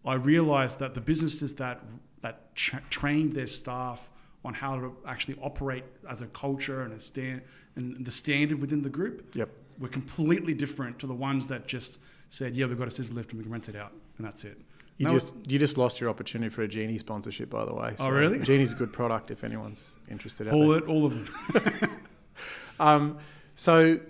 I 0.04 0.14
realized 0.14 0.78
that 0.78 0.95
the 0.95 1.00
businesses 1.00 1.54
that, 1.57 1.83
that 2.23 2.54
tra- 2.54 2.83
trained 2.90 3.35
their 3.35 3.47
staff 3.47 4.09
on 4.45 4.54
how 4.54 4.76
to 4.76 4.97
actually 5.07 5.37
operate 5.42 5.85
as 6.09 6.21
a 6.21 6.26
culture 6.26 6.83
and 6.83 6.95
a 6.95 7.00
stand 7.00 7.42
and 7.76 8.04
the 8.04 8.11
standard 8.11 8.61
within 8.61 8.83
the 8.83 8.88
group 8.88 9.35
yep. 9.35 9.50
were 9.78 9.88
completely 9.88 10.54
different 10.54 10.99
to 10.99 11.07
the 11.07 11.14
ones 11.14 11.47
that 11.49 11.66
just 11.66 11.99
said, 12.28 12.57
yeah, 12.57 12.66
we've 12.66 12.78
got 12.78 12.88
a 12.88 12.90
scissor 12.90 13.14
lift 13.14 13.30
and 13.30 13.38
we 13.38 13.45
can 13.45 13.52
rent 13.52 13.68
it 13.68 13.76
out. 13.76 13.92
And 14.16 14.26
that's 14.26 14.45
it. 14.45 14.59
You 14.99 15.09
just 15.11 15.33
you 15.47 15.61
just 15.61 15.78
lost 15.78 16.00
your 16.00 16.11
opportunity 16.11 16.50
for 16.50 16.62
a 16.62 16.68
Genie 16.68 16.99
sponsorship, 16.99 17.49
by 17.49 17.64
the 17.64 17.73
way. 17.73 17.95
Oh, 18.00 18.04
so 18.04 18.11
oh, 18.11 18.11
really? 18.11 18.40
Genie's 18.40 18.73
a 18.73 18.75
good 18.75 18.92
product 18.92 19.30
if 19.30 19.45
anyone's 19.45 19.97
interested. 20.11 20.49
All 20.49 20.73
it, 20.73 20.88
all 20.88 21.07
of 21.07 21.14
them. 21.14 21.90
um, 22.80 23.18
so 23.54 24.00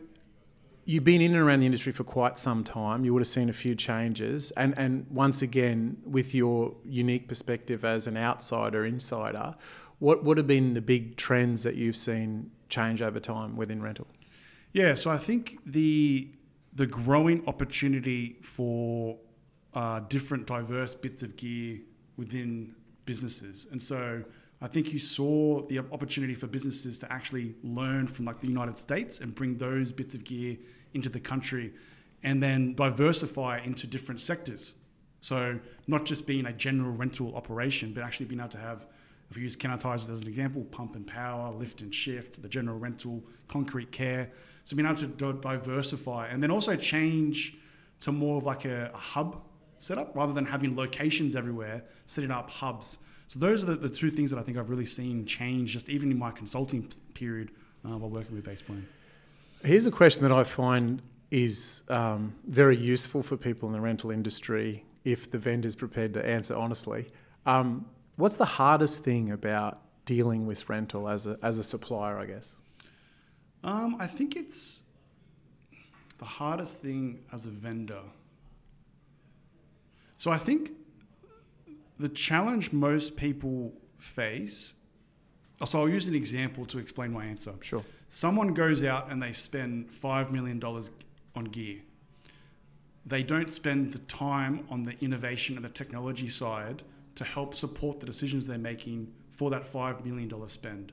you've 0.88 1.04
been 1.04 1.20
in 1.20 1.34
and 1.34 1.42
around 1.42 1.60
the 1.60 1.66
industry 1.66 1.92
for 1.92 2.02
quite 2.02 2.38
some 2.38 2.64
time. 2.64 3.04
You 3.04 3.12
would 3.12 3.20
have 3.20 3.28
seen 3.28 3.50
a 3.50 3.52
few 3.52 3.74
changes, 3.74 4.50
and 4.52 4.76
and 4.78 5.06
once 5.10 5.42
again, 5.42 5.98
with 6.04 6.34
your 6.34 6.74
unique 6.86 7.28
perspective 7.28 7.84
as 7.84 8.06
an 8.06 8.16
outsider, 8.16 8.86
insider, 8.86 9.54
what 9.98 10.24
would 10.24 10.38
have 10.38 10.46
been 10.46 10.72
the 10.72 10.80
big 10.80 11.16
trends 11.18 11.62
that 11.62 11.74
you've 11.74 11.96
seen 11.96 12.50
change 12.70 13.02
over 13.02 13.20
time 13.20 13.54
within 13.54 13.82
rental? 13.82 14.06
Yeah, 14.72 14.94
so 14.94 15.10
I 15.10 15.18
think 15.18 15.58
the 15.66 16.30
the 16.72 16.86
growing 16.86 17.46
opportunity 17.46 18.38
for 18.42 19.18
uh, 19.74 20.00
different 20.08 20.46
diverse 20.46 20.94
bits 20.94 21.22
of 21.22 21.36
gear 21.36 21.80
within 22.16 22.74
businesses, 23.04 23.66
and 23.70 23.80
so 23.80 24.24
I 24.62 24.66
think 24.66 24.92
you 24.92 24.98
saw 24.98 25.66
the 25.66 25.78
opportunity 25.78 26.34
for 26.34 26.46
businesses 26.46 26.98
to 27.00 27.12
actually 27.12 27.54
learn 27.62 28.06
from 28.06 28.24
like 28.24 28.40
the 28.40 28.48
United 28.48 28.76
States 28.78 29.20
and 29.20 29.34
bring 29.34 29.56
those 29.58 29.92
bits 29.92 30.14
of 30.14 30.24
gear 30.24 30.56
into 30.94 31.08
the 31.08 31.20
country, 31.20 31.72
and 32.22 32.42
then 32.42 32.74
diversify 32.74 33.60
into 33.60 33.86
different 33.86 34.20
sectors. 34.20 34.74
So 35.20 35.58
not 35.86 36.04
just 36.04 36.26
being 36.26 36.46
a 36.46 36.52
general 36.52 36.92
rental 36.92 37.34
operation, 37.34 37.92
but 37.92 38.02
actually 38.02 38.26
being 38.26 38.40
able 38.40 38.50
to 38.50 38.58
have 38.58 38.86
if 39.30 39.36
we 39.36 39.42
use 39.42 39.56
Kennard 39.56 39.84
as 39.84 40.08
an 40.08 40.26
example, 40.26 40.64
pump 40.64 40.96
and 40.96 41.06
power, 41.06 41.52
lift 41.52 41.82
and 41.82 41.94
shift, 41.94 42.40
the 42.40 42.48
general 42.48 42.78
rental, 42.78 43.22
concrete 43.46 43.92
care. 43.92 44.30
So 44.64 44.74
being 44.74 44.88
able 44.88 44.98
to 45.00 45.32
diversify 45.34 46.28
and 46.28 46.42
then 46.42 46.50
also 46.50 46.76
change 46.76 47.56
to 48.00 48.12
more 48.12 48.38
of 48.38 48.44
like 48.44 48.64
a, 48.64 48.90
a 48.94 48.96
hub 48.96 49.42
setup 49.78 50.16
rather 50.16 50.32
than 50.32 50.46
having 50.46 50.76
locations 50.76 51.36
everywhere, 51.36 51.84
setting 52.06 52.30
up 52.30 52.50
hubs. 52.50 52.98
So 53.28 53.38
those 53.38 53.62
are 53.62 53.66
the, 53.66 53.76
the, 53.76 53.88
two 53.88 54.10
things 54.10 54.30
that 54.30 54.38
I 54.38 54.42
think 54.42 54.56
I've 54.56 54.70
really 54.70 54.86
seen 54.86 55.26
change 55.26 55.72
just 55.72 55.90
even 55.90 56.10
in 56.10 56.18
my 56.18 56.30
consulting 56.30 56.90
period 57.12 57.50
uh, 57.84 57.98
while 57.98 58.10
working 58.10 58.34
with 58.34 58.44
Baseplan. 58.44 58.84
Here's 59.64 59.86
a 59.86 59.90
question 59.90 60.22
that 60.22 60.32
I 60.32 60.44
find 60.44 61.02
is 61.30 61.82
um, 61.88 62.34
very 62.46 62.76
useful 62.76 63.22
for 63.22 63.36
people 63.36 63.68
in 63.68 63.72
the 63.72 63.80
rental 63.80 64.10
industry 64.10 64.84
if 65.04 65.30
the 65.30 65.38
vendor's 65.38 65.74
prepared 65.74 66.14
to 66.14 66.24
answer 66.24 66.54
honestly. 66.54 67.10
Um, 67.44 67.86
What's 68.18 68.34
the 68.34 68.44
hardest 68.44 69.04
thing 69.04 69.30
about 69.30 69.80
dealing 70.04 70.44
with 70.44 70.68
rental 70.68 71.08
as 71.08 71.28
a, 71.28 71.38
as 71.40 71.58
a 71.58 71.62
supplier, 71.62 72.18
I 72.18 72.26
guess? 72.26 72.56
Um, 73.62 73.96
I 74.00 74.08
think 74.08 74.34
it's 74.34 74.82
the 76.18 76.24
hardest 76.24 76.82
thing 76.82 77.20
as 77.32 77.46
a 77.46 77.50
vendor. 77.50 78.02
So 80.16 80.32
I 80.32 80.36
think 80.36 80.72
the 82.00 82.08
challenge 82.08 82.72
most 82.72 83.16
people 83.16 83.72
face. 83.98 84.74
So 85.64 85.78
I'll 85.78 85.88
use 85.88 86.08
an 86.08 86.14
example 86.16 86.66
to 86.66 86.80
explain 86.80 87.12
my 87.12 87.24
answer. 87.24 87.54
Sure. 87.60 87.84
Someone 88.10 88.54
goes 88.54 88.84
out 88.84 89.10
and 89.10 89.22
they 89.22 89.32
spend 89.32 89.88
$5 90.02 90.30
million 90.30 90.62
on 91.34 91.44
gear. 91.44 91.78
They 93.04 93.22
don't 93.22 93.50
spend 93.50 93.92
the 93.92 93.98
time 94.00 94.66
on 94.70 94.84
the 94.84 94.94
innovation 95.00 95.56
and 95.56 95.64
the 95.64 95.70
technology 95.70 96.28
side 96.28 96.82
to 97.14 97.24
help 97.24 97.54
support 97.54 98.00
the 98.00 98.06
decisions 98.06 98.46
they're 98.46 98.58
making 98.58 99.12
for 99.32 99.50
that 99.50 99.70
$5 99.70 100.04
million 100.04 100.30
spend. 100.48 100.92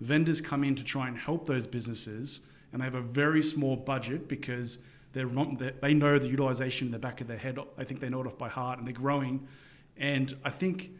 Vendors 0.00 0.40
come 0.40 0.64
in 0.64 0.74
to 0.74 0.84
try 0.84 1.08
and 1.08 1.18
help 1.18 1.46
those 1.46 1.66
businesses, 1.66 2.40
and 2.72 2.80
they 2.80 2.84
have 2.84 2.94
a 2.94 3.02
very 3.02 3.42
small 3.42 3.76
budget 3.76 4.28
because 4.28 4.78
they're 5.12 5.26
not, 5.26 5.60
they 5.80 5.92
know 5.92 6.18
the 6.18 6.28
utilization 6.28 6.88
in 6.88 6.92
the 6.92 6.98
back 6.98 7.20
of 7.20 7.26
their 7.26 7.36
head. 7.36 7.58
I 7.76 7.84
think 7.84 8.00
they 8.00 8.08
know 8.08 8.20
it 8.20 8.26
off 8.26 8.38
by 8.38 8.48
heart, 8.48 8.78
and 8.78 8.86
they're 8.86 8.94
growing. 8.94 9.46
And 9.96 10.34
I 10.44 10.50
think 10.50 10.90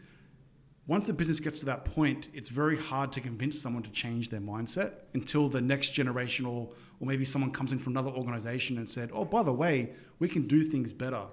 once 0.87 1.09
a 1.09 1.13
business 1.13 1.39
gets 1.39 1.59
to 1.59 1.65
that 1.65 1.85
point, 1.85 2.29
it's 2.33 2.49
very 2.49 2.77
hard 2.77 3.11
to 3.11 3.21
convince 3.21 3.59
someone 3.61 3.83
to 3.83 3.91
change 3.91 4.29
their 4.29 4.39
mindset 4.39 4.93
until 5.13 5.47
the 5.47 5.61
next 5.61 5.89
generation 5.91 6.45
or, 6.45 6.69
or 6.99 7.07
maybe 7.07 7.23
someone 7.23 7.51
comes 7.51 7.71
in 7.71 7.79
from 7.79 7.93
another 7.93 8.09
organization 8.09 8.77
and 8.77 8.89
said, 8.89 9.11
oh, 9.13 9.23
by 9.23 9.43
the 9.43 9.53
way, 9.53 9.91
we 10.19 10.27
can 10.27 10.47
do 10.47 10.63
things 10.63 10.91
better. 10.91 11.23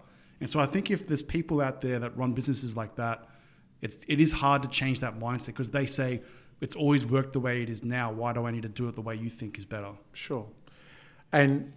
And 0.41 0.51
so 0.51 0.61
I 0.61 0.67
think 0.67 0.91
if 0.91 1.07
there's 1.07 1.23
people 1.23 1.61
out 1.61 1.81
there 1.81 1.99
that 1.99 2.17
run 2.17 2.33
businesses 2.33 2.77
like 2.77 2.95
that, 2.97 3.27
it's 3.81 4.05
it 4.09 4.21
is 4.21 4.33
hard 4.33 4.63
to 4.63 4.69
change 4.69 5.01
that 5.01 5.19
mindset 5.19 5.47
because 5.47 5.71
they 5.71 5.87
say 5.87 6.21
it's 6.61 6.77
always 6.77 7.07
worked 7.07 7.33
the 7.33 7.41
way 7.41 7.63
it 7.63 7.71
is 7.71 7.85
now. 7.85 8.13
Why 8.13 8.33
do 8.33 8.45
I 8.47 8.51
need 8.51 8.63
to 8.63 8.69
do 8.69 8.89
it 8.89 8.95
the 8.95 9.01
way 9.01 9.15
you 9.15 9.31
think 9.31 9.57
is 9.57 9.65
better? 9.65 9.93
Sure. 10.13 10.47
And 11.33 11.73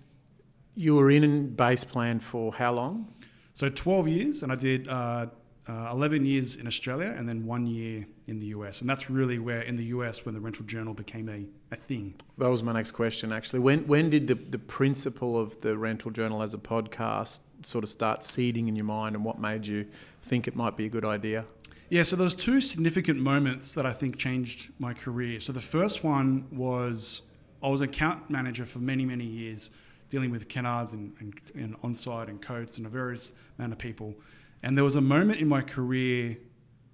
you 0.75 0.95
were 0.95 1.11
in 1.11 1.53
base 1.55 1.83
plan 1.83 2.19
for 2.19 2.53
how 2.53 2.73
long? 2.73 3.13
So 3.53 3.69
12 3.69 4.07
years, 4.07 4.43
and 4.43 4.51
I 4.51 4.55
did 4.55 4.87
uh, 4.87 5.27
uh, 5.67 5.89
11 5.91 6.25
years 6.25 6.55
in 6.55 6.67
Australia 6.67 7.13
and 7.17 7.27
then 7.29 7.45
one 7.45 7.67
year 7.67 8.05
in 8.27 8.39
the 8.39 8.47
US. 8.47 8.81
And 8.81 8.89
that's 8.89 9.09
really 9.09 9.39
where 9.39 9.61
in 9.61 9.75
the 9.75 9.85
US 9.85 10.25
when 10.25 10.33
the 10.33 10.41
rental 10.41 10.65
journal 10.65 10.93
became 10.93 11.29
a, 11.29 11.45
a 11.73 11.77
thing. 11.77 12.15
That 12.37 12.49
was 12.49 12.63
my 12.63 12.73
next 12.73 12.91
question, 12.91 13.31
actually. 13.31 13.59
When, 13.59 13.85
when 13.87 14.09
did 14.09 14.27
the, 14.27 14.35
the 14.35 14.59
principle 14.59 15.37
of 15.37 15.61
the 15.61 15.77
rental 15.77 16.11
journal 16.11 16.41
as 16.41 16.53
a 16.53 16.57
podcast 16.57 17.41
sort 17.63 17.83
of 17.83 17.89
start 17.89 18.23
seeding 18.23 18.67
in 18.67 18.75
your 18.75 18.85
mind 18.85 19.15
and 19.15 19.23
what 19.23 19.39
made 19.39 19.67
you 19.67 19.85
think 20.23 20.47
it 20.47 20.55
might 20.55 20.75
be 20.75 20.85
a 20.85 20.89
good 20.89 21.05
idea? 21.05 21.45
Yeah, 21.89 22.03
so 22.03 22.15
there's 22.15 22.35
two 22.35 22.61
significant 22.61 23.19
moments 23.19 23.73
that 23.73 23.85
I 23.85 23.91
think 23.91 24.17
changed 24.17 24.69
my 24.79 24.93
career. 24.93 25.41
So 25.41 25.51
the 25.51 25.59
first 25.59 26.03
one 26.03 26.47
was 26.49 27.21
I 27.61 27.67
was 27.67 27.81
account 27.81 28.29
manager 28.29 28.65
for 28.65 28.79
many, 28.79 29.05
many 29.05 29.25
years, 29.25 29.71
dealing 30.09 30.31
with 30.31 30.47
Kennards 30.47 30.93
and, 30.93 31.13
and, 31.19 31.33
and 31.53 31.75
on-site 31.83 32.29
and 32.29 32.41
Coates 32.41 32.77
and 32.77 32.87
a 32.87 32.89
various 32.89 33.31
amount 33.59 33.73
of 33.73 33.77
people. 33.77 34.15
And 34.63 34.77
there 34.77 34.83
was 34.83 34.95
a 34.95 35.01
moment 35.01 35.39
in 35.39 35.47
my 35.47 35.61
career, 35.61 36.37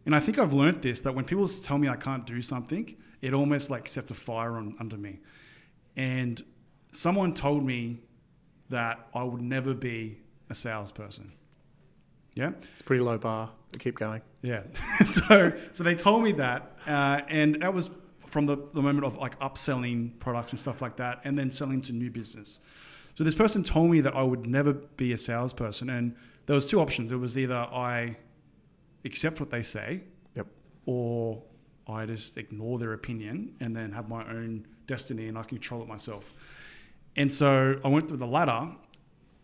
and 0.05 0.15
I 0.15 0.19
think 0.19 0.39
I've 0.39 0.53
learned 0.53 0.81
this, 0.81 1.01
that 1.01 1.13
when 1.13 1.25
people 1.25 1.47
tell 1.47 1.77
me 1.77 1.89
I 1.89 1.95
can't 1.95 2.25
do 2.25 2.41
something, 2.41 2.95
it 3.21 3.33
almost 3.33 3.69
like 3.69 3.88
sets 3.88 4.12
a 4.12 4.15
fire 4.15 4.55
on, 4.57 4.75
under 4.79 4.97
me. 4.97 5.19
And 5.95 6.41
someone 6.91 7.33
told 7.33 7.65
me 7.65 8.00
that 8.69 9.07
I 9.13 9.24
would 9.24 9.41
never 9.41 9.74
be 9.74 10.17
a 10.50 10.55
salesperson. 10.55 11.31
Yeah, 12.36 12.51
it's 12.74 12.83
pretty 12.83 13.03
low 13.03 13.17
bar. 13.17 13.50
Keep 13.79 13.95
going. 13.95 14.21
Yeah. 14.43 14.62
so 15.05 15.51
so 15.74 15.83
they 15.83 15.95
told 15.95 16.24
me 16.24 16.33
that, 16.33 16.77
uh, 16.86 17.21
and 17.27 17.62
that 17.62 17.74
was 17.74 17.89
from 18.27 18.45
the, 18.45 18.57
the 18.74 18.81
moment 18.81 19.05
of 19.05 19.17
like 19.17 19.39
upselling 19.39 20.17
products 20.19 20.51
and 20.51 20.59
stuff 20.59 20.81
like 20.81 20.97
that, 20.97 21.21
and 21.24 21.38
then 21.38 21.50
selling 21.50 21.81
to 21.83 21.93
new 21.93 22.12
business. 22.12 22.59
So 23.15 23.24
this 23.24 23.33
person 23.33 23.63
told 23.63 23.89
me 23.89 24.01
that 24.01 24.15
I 24.15 24.21
would 24.21 24.45
never 24.45 24.74
be 24.74 25.13
a 25.13 25.17
salesperson, 25.17 25.89
and 25.89 26.15
there 26.48 26.56
was 26.56 26.66
two 26.68 26.82
options. 26.82 27.12
It 27.12 27.18
was 27.18 27.38
either 27.38 27.56
I 27.56 28.18
accept 29.06 29.39
what 29.39 29.51
they 29.51 29.62
say, 29.62 30.01
yep, 30.36 30.48
or 30.86 31.44
I 31.88 32.06
just 32.06 32.38
ignore 32.38 32.80
their 32.80 32.94
opinion 32.94 33.56
and 33.60 33.75
then 33.75 33.92
have 33.92 34.10
my 34.10 34.27
own 34.27 34.66
destiny 34.88 35.27
and 35.27 35.38
I 35.38 35.44
control 35.44 35.82
it 35.82 35.88
myself. 35.88 36.34
And 37.16 37.32
so 37.32 37.80
I 37.84 37.88
went 37.88 38.08
through 38.08 38.18
the 38.18 38.27
latter, 38.27 38.70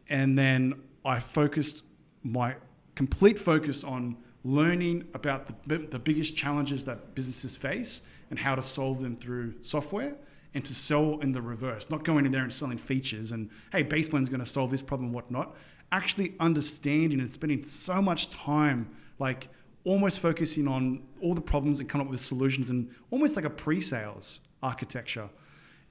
and 0.09 0.37
then 0.37 0.81
I 1.03 1.19
focused 1.19 1.83
my 2.23 2.55
complete 2.95 3.39
focus 3.39 3.83
on 3.83 4.15
learning 4.43 5.07
about 5.13 5.67
the, 5.67 5.79
the 5.79 5.99
biggest 5.99 6.35
challenges 6.35 6.85
that 6.85 7.15
businesses 7.15 7.55
face 7.55 8.01
and 8.29 8.37
how 8.37 8.55
to 8.55 8.61
solve 8.61 9.01
them 9.01 9.15
through 9.15 9.53
software 9.61 10.15
and 10.53 10.63
to 10.65 10.75
sell 10.75 11.19
in 11.21 11.31
the 11.31 11.41
reverse, 11.41 11.89
not 11.89 12.03
going 12.03 12.25
in 12.25 12.31
there 12.31 12.43
and 12.43 12.53
selling 12.53 12.77
features 12.77 13.31
and, 13.31 13.49
hey, 13.71 13.83
Baseplan's 13.83 14.29
going 14.29 14.39
to 14.39 14.45
solve 14.45 14.69
this 14.69 14.81
problem 14.81 15.11
whatnot. 15.11 15.55
Actually 15.93 16.33
understanding 16.39 17.19
and 17.19 17.31
spending 17.31 17.63
so 17.63 18.01
much 18.01 18.31
time, 18.31 18.89
like 19.19 19.47
almost 19.83 20.19
focusing 20.19 20.67
on 20.67 21.03
all 21.21 21.33
the 21.33 21.41
problems 21.41 21.79
and 21.79 21.87
come 21.87 22.01
up 22.01 22.09
with 22.09 22.19
solutions 22.19 22.69
and 22.69 22.89
almost 23.11 23.35
like 23.35 23.45
a 23.45 23.49
pre 23.49 23.79
sales 23.79 24.39
architecture. 24.63 25.29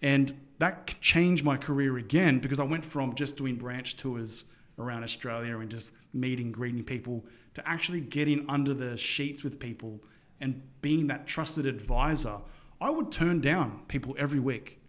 And 0.03 0.35
that 0.59 0.93
changed 1.01 1.45
my 1.45 1.57
career 1.57 1.99
again 1.99 2.41
because 2.41 2.59
I 2.59 2.65
went 2.65 2.85
from 2.85 3.15
just 3.15 3.37
doing 3.37 3.55
branch 3.55 3.97
tours 3.97 4.45
around 4.79 5.05
Australia 5.05 5.59
and 5.59 5.71
just 5.71 5.93
meeting, 6.13 6.51
greeting 6.51 6.83
people, 6.83 7.25
to 7.55 7.69
actually 7.69 8.01
getting 8.01 8.45
under 8.49 8.75
the 8.75 8.97
sheets 8.97 9.45
with 9.45 9.61
people 9.61 10.01
and 10.41 10.61
being 10.81 11.07
that 11.07 11.27
trusted 11.27 11.67
advisor, 11.67 12.39
I 12.81 12.91
would 12.91 13.13
turn 13.13 13.41
down 13.41 13.83
people 13.87 14.17
every 14.19 14.41
week. 14.41 14.81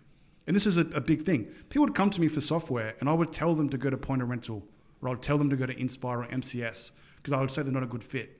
And 0.48 0.56
this 0.56 0.66
is 0.66 0.78
a, 0.78 0.82
a 0.96 1.02
big 1.02 1.22
thing. 1.24 1.46
People 1.70 1.86
would 1.86 1.96
come 1.96 2.10
to 2.10 2.20
me 2.20 2.28
for 2.28 2.42
software 2.42 2.96
and 3.00 3.08
I 3.08 3.14
would 3.14 3.32
tell 3.32 3.54
them 3.54 3.70
to 3.70 3.78
go 3.78 3.90
to 3.90 3.98
Point 3.98 4.24
of 4.24 4.30
Rental 4.30 4.64
or 5.04 5.10
I 5.10 5.12
would 5.12 5.22
tell 5.22 5.38
them 5.38 5.50
to 5.50 5.56
go 5.56 5.66
to 5.66 5.76
InspHire 5.76 6.26
or 6.26 6.28
MCS 6.28 6.94
because 7.18 7.34
I 7.34 7.40
would 7.40 7.52
say 7.52 7.62
they're 7.62 7.72
not 7.72 7.84
a 7.84 7.88
good 7.88 8.04
fit. 8.04 8.40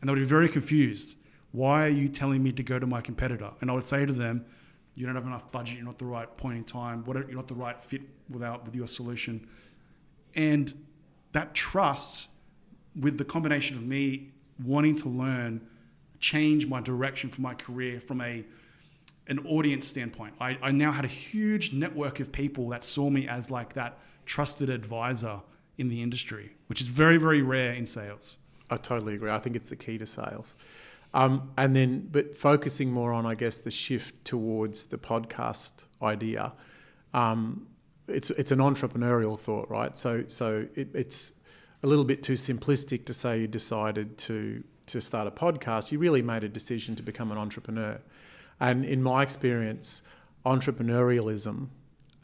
And 0.00 0.08
they 0.08 0.12
would 0.12 0.20
be 0.20 0.26
very 0.26 0.48
confused. 0.48 1.16
Why 1.52 1.86
are 1.86 1.90
you 1.90 2.08
telling 2.08 2.42
me 2.42 2.52
to 2.52 2.62
go 2.62 2.78
to 2.78 2.86
my 2.86 3.00
competitor? 3.00 3.50
And 3.60 3.70
I 3.70 3.74
would 3.74 3.84
say 3.84 4.04
to 4.06 4.12
them, 4.12 4.44
you 4.94 5.06
don't 5.06 5.14
have 5.14 5.26
enough 5.26 5.50
budget, 5.52 5.76
you're 5.76 5.84
not 5.84 5.98
the 5.98 6.06
right 6.06 6.34
point 6.36 6.56
in 6.56 6.64
time, 6.64 7.04
you're 7.06 7.28
not 7.30 7.46
the 7.46 7.54
right 7.54 7.80
fit 7.82 8.02
without 8.28 8.64
with 8.64 8.74
your 8.74 8.88
solution. 8.88 9.46
And 10.34 10.72
that 11.32 11.54
trust 11.54 12.28
with 12.98 13.16
the 13.18 13.24
combination 13.24 13.76
of 13.76 13.82
me 13.82 14.32
wanting 14.64 14.96
to 14.96 15.08
learn 15.08 15.66
change 16.18 16.66
my 16.66 16.80
direction 16.80 17.30
for 17.30 17.42
my 17.42 17.54
career 17.54 18.00
from 18.00 18.20
a 18.20 18.44
an 19.28 19.46
audience 19.46 19.86
standpoint. 19.86 20.34
I, 20.40 20.58
I 20.62 20.70
now 20.70 20.90
had 20.90 21.04
a 21.04 21.08
huge 21.08 21.74
network 21.74 22.18
of 22.18 22.32
people 22.32 22.70
that 22.70 22.82
saw 22.82 23.10
me 23.10 23.28
as 23.28 23.50
like 23.50 23.74
that 23.74 23.98
trusted 24.24 24.70
advisor 24.70 25.40
in 25.78 25.88
the 25.88 26.02
industry, 26.02 26.56
which 26.66 26.80
is 26.80 26.88
very, 26.88 27.16
very 27.16 27.40
rare 27.40 27.72
in 27.72 27.86
sales. 27.86 28.38
I 28.70 28.76
totally 28.76 29.14
agree. 29.14 29.30
I 29.30 29.38
think 29.38 29.56
it's 29.56 29.70
the 29.70 29.76
key 29.76 29.96
to 29.98 30.06
sales. 30.06 30.54
Um, 31.14 31.52
and 31.56 31.74
then, 31.74 32.08
but 32.10 32.36
focusing 32.36 32.92
more 32.92 33.12
on, 33.12 33.24
I 33.24 33.34
guess, 33.34 33.60
the 33.60 33.70
shift 33.70 34.24
towards 34.24 34.86
the 34.86 34.98
podcast 34.98 35.86
idea. 36.02 36.52
Um, 37.14 37.68
it's 38.08 38.30
it's 38.30 38.52
an 38.52 38.58
entrepreneurial 38.58 39.38
thought, 39.38 39.70
right? 39.70 39.96
So 39.96 40.24
so 40.28 40.66
it, 40.74 40.88
it's 40.94 41.32
a 41.82 41.86
little 41.86 42.04
bit 42.04 42.22
too 42.22 42.34
simplistic 42.34 43.06
to 43.06 43.14
say 43.14 43.40
you 43.40 43.46
decided 43.46 44.18
to 44.18 44.62
to 44.86 45.00
start 45.00 45.26
a 45.26 45.30
podcast. 45.30 45.92
You 45.92 45.98
really 45.98 46.22
made 46.22 46.44
a 46.44 46.48
decision 46.48 46.94
to 46.96 47.02
become 47.02 47.30
an 47.32 47.38
entrepreneur, 47.38 48.00
and 48.60 48.84
in 48.84 49.02
my 49.02 49.22
experience, 49.22 50.02
entrepreneurialism 50.44 51.68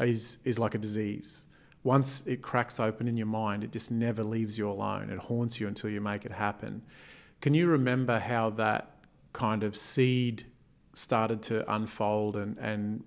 is 0.00 0.38
is 0.44 0.58
like 0.58 0.74
a 0.74 0.78
disease. 0.78 1.46
Once 1.84 2.22
it 2.26 2.40
cracks 2.40 2.80
open 2.80 3.06
in 3.06 3.16
your 3.16 3.26
mind, 3.26 3.62
it 3.62 3.70
just 3.70 3.90
never 3.90 4.24
leaves 4.24 4.58
you 4.58 4.68
alone. 4.68 5.10
It 5.10 5.18
haunts 5.18 5.60
you 5.60 5.68
until 5.68 5.90
you 5.90 6.00
make 6.00 6.24
it 6.24 6.32
happen. 6.32 6.82
Can 7.40 7.52
you 7.54 7.66
remember 7.66 8.18
how 8.18 8.50
that 8.50 8.90
kind 9.34 9.62
of 9.62 9.76
seed 9.76 10.46
started 10.94 11.42
to 11.42 11.72
unfold 11.72 12.36
and, 12.36 12.56
and 12.58 13.04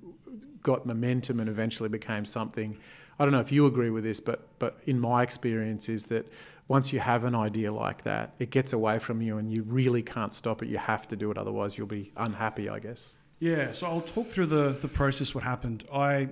got 0.61 0.85
momentum 0.85 1.39
and 1.39 1.49
eventually 1.49 1.89
became 1.89 2.23
something? 2.23 2.77
I 3.19 3.25
don't 3.25 3.31
know 3.31 3.39
if 3.39 3.51
you 3.51 3.65
agree 3.65 3.89
with 3.89 4.03
this, 4.03 4.19
but 4.19 4.47
but 4.59 4.79
in 4.85 4.99
my 4.99 5.23
experience 5.23 5.89
is 5.89 6.05
that 6.07 6.31
once 6.67 6.93
you 6.93 6.99
have 6.99 7.23
an 7.23 7.33
idea 7.33 7.73
like 7.73 8.03
that, 8.03 8.33
it 8.37 8.51
gets 8.51 8.73
away 8.73 8.99
from 8.99 9.21
you 9.21 9.37
and 9.37 9.51
you 9.51 9.63
really 9.63 10.03
can't 10.03 10.33
stop 10.33 10.61
it. 10.61 10.69
You 10.69 10.77
have 10.77 11.07
to 11.07 11.15
do 11.15 11.31
it, 11.31 11.37
otherwise 11.37 11.77
you'll 11.77 11.87
be 11.87 12.11
unhappy, 12.15 12.69
I 12.69 12.77
guess. 12.77 13.17
Yeah, 13.39 13.71
so 13.71 13.87
I'll 13.87 14.01
talk 14.01 14.27
through 14.27 14.47
the 14.47 14.77
the 14.81 14.87
process. 14.87 15.33
What 15.33 15.43
happened? 15.43 15.85
I 15.91 16.29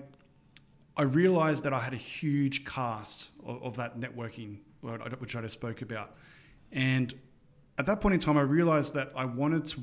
I 0.98 1.04
realized 1.04 1.64
that 1.64 1.74
I 1.74 1.80
had 1.80 1.94
a 1.94 1.98
huge 1.98 2.66
cast 2.66 3.30
of, 3.46 3.62
of 3.64 3.76
that 3.78 4.00
networking, 4.00 4.58
which 5.20 5.36
I 5.36 5.42
just 5.42 5.54
spoke 5.54 5.82
about, 5.82 6.16
and 6.72 7.14
at 7.78 7.86
that 7.86 8.02
point 8.02 8.14
in 8.14 8.20
time, 8.20 8.38
I 8.38 8.42
realized 8.42 8.94
that 8.94 9.12
I 9.16 9.26
wanted 9.26 9.66
to 9.66 9.82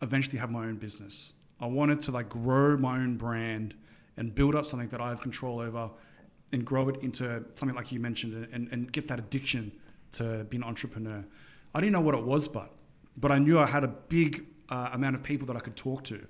eventually 0.00 0.38
have 0.38 0.50
my 0.50 0.64
own 0.64 0.76
business. 0.76 1.32
I 1.60 1.66
wanted 1.66 2.00
to 2.02 2.10
like 2.10 2.28
grow 2.28 2.76
my 2.76 2.96
own 2.96 3.16
brand 3.16 3.74
and 4.16 4.34
build 4.34 4.54
up 4.54 4.66
something 4.66 4.88
that 4.88 5.00
I 5.00 5.08
have 5.08 5.20
control 5.20 5.60
over 5.60 5.90
and 6.52 6.64
grow 6.64 6.88
it 6.88 7.02
into 7.02 7.44
something 7.54 7.74
like 7.74 7.90
you 7.90 7.98
mentioned 7.98 8.48
and, 8.52 8.68
and 8.70 8.92
get 8.92 9.08
that 9.08 9.18
addiction 9.18 9.72
to 10.12 10.44
being 10.44 10.62
an 10.62 10.68
entrepreneur. 10.68 11.24
I 11.74 11.80
didn't 11.80 11.92
know 11.92 12.00
what 12.00 12.14
it 12.14 12.22
was, 12.22 12.46
but 12.46 12.72
but 13.16 13.30
I 13.30 13.38
knew 13.38 13.58
I 13.58 13.66
had 13.66 13.84
a 13.84 13.88
big 13.88 14.46
uh, 14.68 14.90
amount 14.92 15.16
of 15.16 15.22
people 15.22 15.46
that 15.48 15.56
I 15.56 15.60
could 15.60 15.76
talk 15.76 16.04
to. 16.04 16.24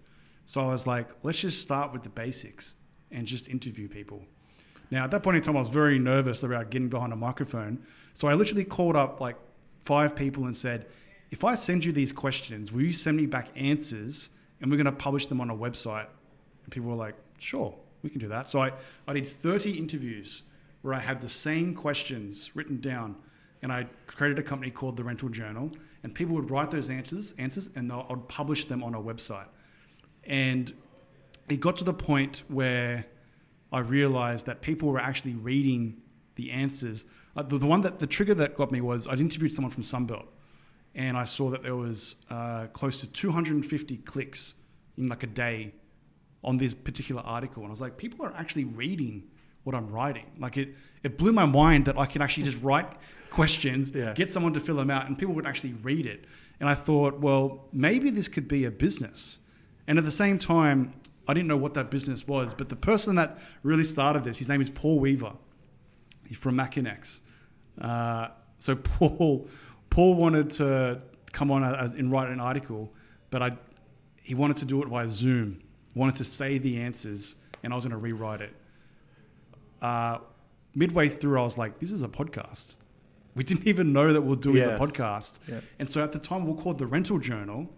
So 0.47 0.61
I 0.61 0.67
was 0.67 0.87
like, 0.87 1.09
let's 1.23 1.39
just 1.39 1.63
start 1.63 1.93
with 1.93 2.03
the 2.03 2.09
basics 2.09 2.75
and 3.13 3.27
just 3.27 3.49
interview 3.49 3.89
people. 3.89 4.23
Now, 4.91 5.05
at 5.05 5.11
that 5.13 5.23
point 5.23 5.39
in 5.39 5.43
time, 5.43 5.57
I 5.57 5.61
was 5.61 5.69
very 5.69 5.99
nervous 5.99 6.43
about 6.43 6.71
getting 6.71 6.89
behind 6.89 7.13
a 7.13 7.17
microphone. 7.17 7.85
So 8.15 8.29
I 8.29 8.35
literally 8.35 8.65
called 8.65 8.95
up 8.95 9.21
like 9.21 9.37
five 9.85 10.15
people 10.15 10.45
and 10.45 10.57
said, 10.57 10.87
if 11.31 11.45
I 11.45 11.55
send 11.55 11.85
you 11.85 11.93
these 11.93 12.13
questions, 12.13 12.71
will 12.71 12.83
you 12.83 12.93
send 12.93 13.17
me 13.17 13.25
back 13.25 13.49
answers 13.57 14.29
and 14.61 14.71
we're 14.71 14.77
going 14.77 14.85
to 14.85 14.93
publish 14.93 15.27
them 15.27 15.41
on 15.41 15.49
a 15.49 15.57
website? 15.57 16.07
And 16.65 16.71
people 16.71 16.91
were 16.91 16.97
like, 16.97 17.15
sure, 17.39 17.75
we 18.03 18.11
can 18.11 18.21
do 18.21 18.29
that. 18.29 18.51
So 18.51 18.61
I, 18.61 18.73
I 19.09 19.15
did 19.15 19.27
30 19.27 19.73
interviews 19.79 20.43
where 20.83 20.93
I 20.93 21.01
had 21.01 21.23
the 21.23 21.29
same 21.29 21.75
questions 21.75 22.55
written 22.55 22.81
down 22.81 23.17
and 23.63 23.73
I 23.73 23.87
created 24.07 24.39
a 24.39 24.43
company 24.43 24.71
called 24.71 24.97
the 24.99 25.05
Rental 25.05 25.31
Journal 25.31 25.71
and 26.03 26.15
people 26.15 26.35
would 26.35 26.51
write 26.51 26.71
those 26.71 26.91
answers, 26.91 27.33
answers 27.39 27.71
and 27.77 27.91
I'd 27.91 28.29
publish 28.29 28.67
them 28.67 28.85
on 28.85 28.95
a 28.95 29.01
website. 29.01 29.47
And 30.25 30.73
it 31.49 31.61
got 31.61 31.77
to 31.79 31.85
the 31.85 31.95
point 31.95 32.43
where 32.49 33.07
I 33.73 33.81
realized 33.81 34.47
that 34.47 34.61
people 34.61 34.89
were 34.89 35.01
actually 35.01 35.35
reading 35.35 36.01
the 36.37 36.51
answers. 36.51 37.05
Uh, 37.37 37.43
the, 37.43 37.59
the 37.59 37.67
one 37.67 37.81
that 37.83 37.99
the 37.99 38.07
trigger 38.07 38.35
that 38.35 38.57
got 38.57 38.71
me 38.71 38.81
was 38.81 39.07
I'd 39.07 39.21
interviewed 39.21 39.53
someone 39.53 39.71
from 39.71 39.83
Sunbelt 39.83 40.27
and 40.95 41.17
I 41.17 41.25
saw 41.25 41.51
that 41.51 41.63
there 41.63 41.77
was 41.77 42.17
uh, 42.31 42.67
close 42.73 43.01
to 43.01 43.07
250 43.07 43.97
clicks 43.99 44.55
in 44.97 45.09
like 45.09 45.23
a 45.23 45.27
day 45.27 45.73
on 46.45 46.59
this 46.59 46.75
particular 46.75 47.23
article, 47.23 47.63
and 47.63 47.69
I 47.69 47.71
was 47.71 47.81
like, 47.81 47.97
people 47.97 48.27
are 48.27 48.35
actually 48.37 48.65
reading 48.65 49.25
what 49.63 49.77
I'm 49.77 49.89
writing. 49.89 50.27
Like 50.39 50.57
it, 50.57 50.75
it 51.03 51.17
blew 51.17 51.33
my 51.33 51.47
mind 51.47 51.87
that 51.87 51.97
I 51.97 52.07
can 52.07 52.21
actually 52.21 52.43
just 52.45 52.61
write 52.63 52.89
questions, 53.31 53.93
yeah. 53.95 54.13
get 54.13 54.31
someone 54.31 54.53
to 54.55 54.61
fill 54.61 54.77
them 54.77 54.91
out, 54.91 55.07
and 55.07 55.17
people 55.17 55.35
would 55.35 55.47
actually 55.47 55.75
read 55.75 56.05
it. 56.05 56.25
And 56.61 56.69
I 56.69 56.75
thought, 56.75 57.21
well, 57.21 57.69
maybe 57.73 58.11
this 58.11 58.29
could 58.29 58.49
be 58.49 58.65
a 58.65 58.71
business. 58.71 59.39
And 59.87 59.99
at 59.99 60.05
the 60.05 60.11
same 60.11 60.39
time, 60.39 60.95
I 61.29 61.35
didn't 61.35 61.49
know 61.49 61.57
what 61.57 61.75
that 61.75 61.91
business 61.91 62.27
was, 62.27 62.53
but 62.53 62.69
the 62.69 62.77
person 62.77 63.15
that 63.17 63.39
really 63.63 63.85
started 63.85 64.25
this, 64.25 64.39
his 64.39 64.49
name 64.49 64.61
is 64.61 64.71
Paul 64.71 64.99
Weaver. 64.99 65.33
He's 66.27 66.39
from 66.39 66.57
Makinex. 66.57 67.21
Uh, 67.81 68.29
so 68.59 68.77
Paul 68.99 69.49
Paul 69.91 70.15
wanted 70.15 70.51
to 70.53 71.03
come 71.33 71.51
on 71.51 71.63
as, 71.63 71.95
and 71.95 72.11
write 72.11 72.31
an 72.31 72.41
article, 72.41 72.93
but 73.31 73.43
I, 73.43 73.53
he 74.23 74.35
wanted 74.35 74.57
to 74.59 74.65
do 74.65 74.83
it 74.83 74.89
via 74.89 75.09
Zoom. 75.09 75.63
Wanted 75.95 76.17
to 76.17 76.25
say 76.25 76.59
the 76.59 76.81
answers, 76.81 77.37
and 77.63 77.73
I 77.73 77.77
was 77.77 77.85
going 77.85 77.99
to 77.99 78.03
rewrite 78.03 78.41
it. 78.41 78.55
Uh, 79.83 80.19
midway 80.75 81.09
through, 81.09 81.39
I 81.39 81.43
was 81.43 81.59
like, 81.59 81.79
"This 81.79 81.91
is 81.91 82.03
a 82.03 82.09
podcast." 82.09 82.77
We 83.35 83.45
didn't 83.45 83.67
even 83.73 83.93
know 83.93 84.13
that 84.13 84.23
we 84.23 84.33
are 84.33 84.37
doing 84.37 84.57
yeah. 84.57 84.77
the 84.77 84.79
podcast, 84.79 85.41
yeah. 85.47 85.61
and 85.79 85.89
so 85.89 86.03
at 86.03 86.13
the 86.13 86.19
time, 86.19 86.47
we 86.47 86.53
are 86.53 86.63
called 86.63 86.79
the 86.79 86.87
Rental 86.87 87.19
Journal, 87.19 87.69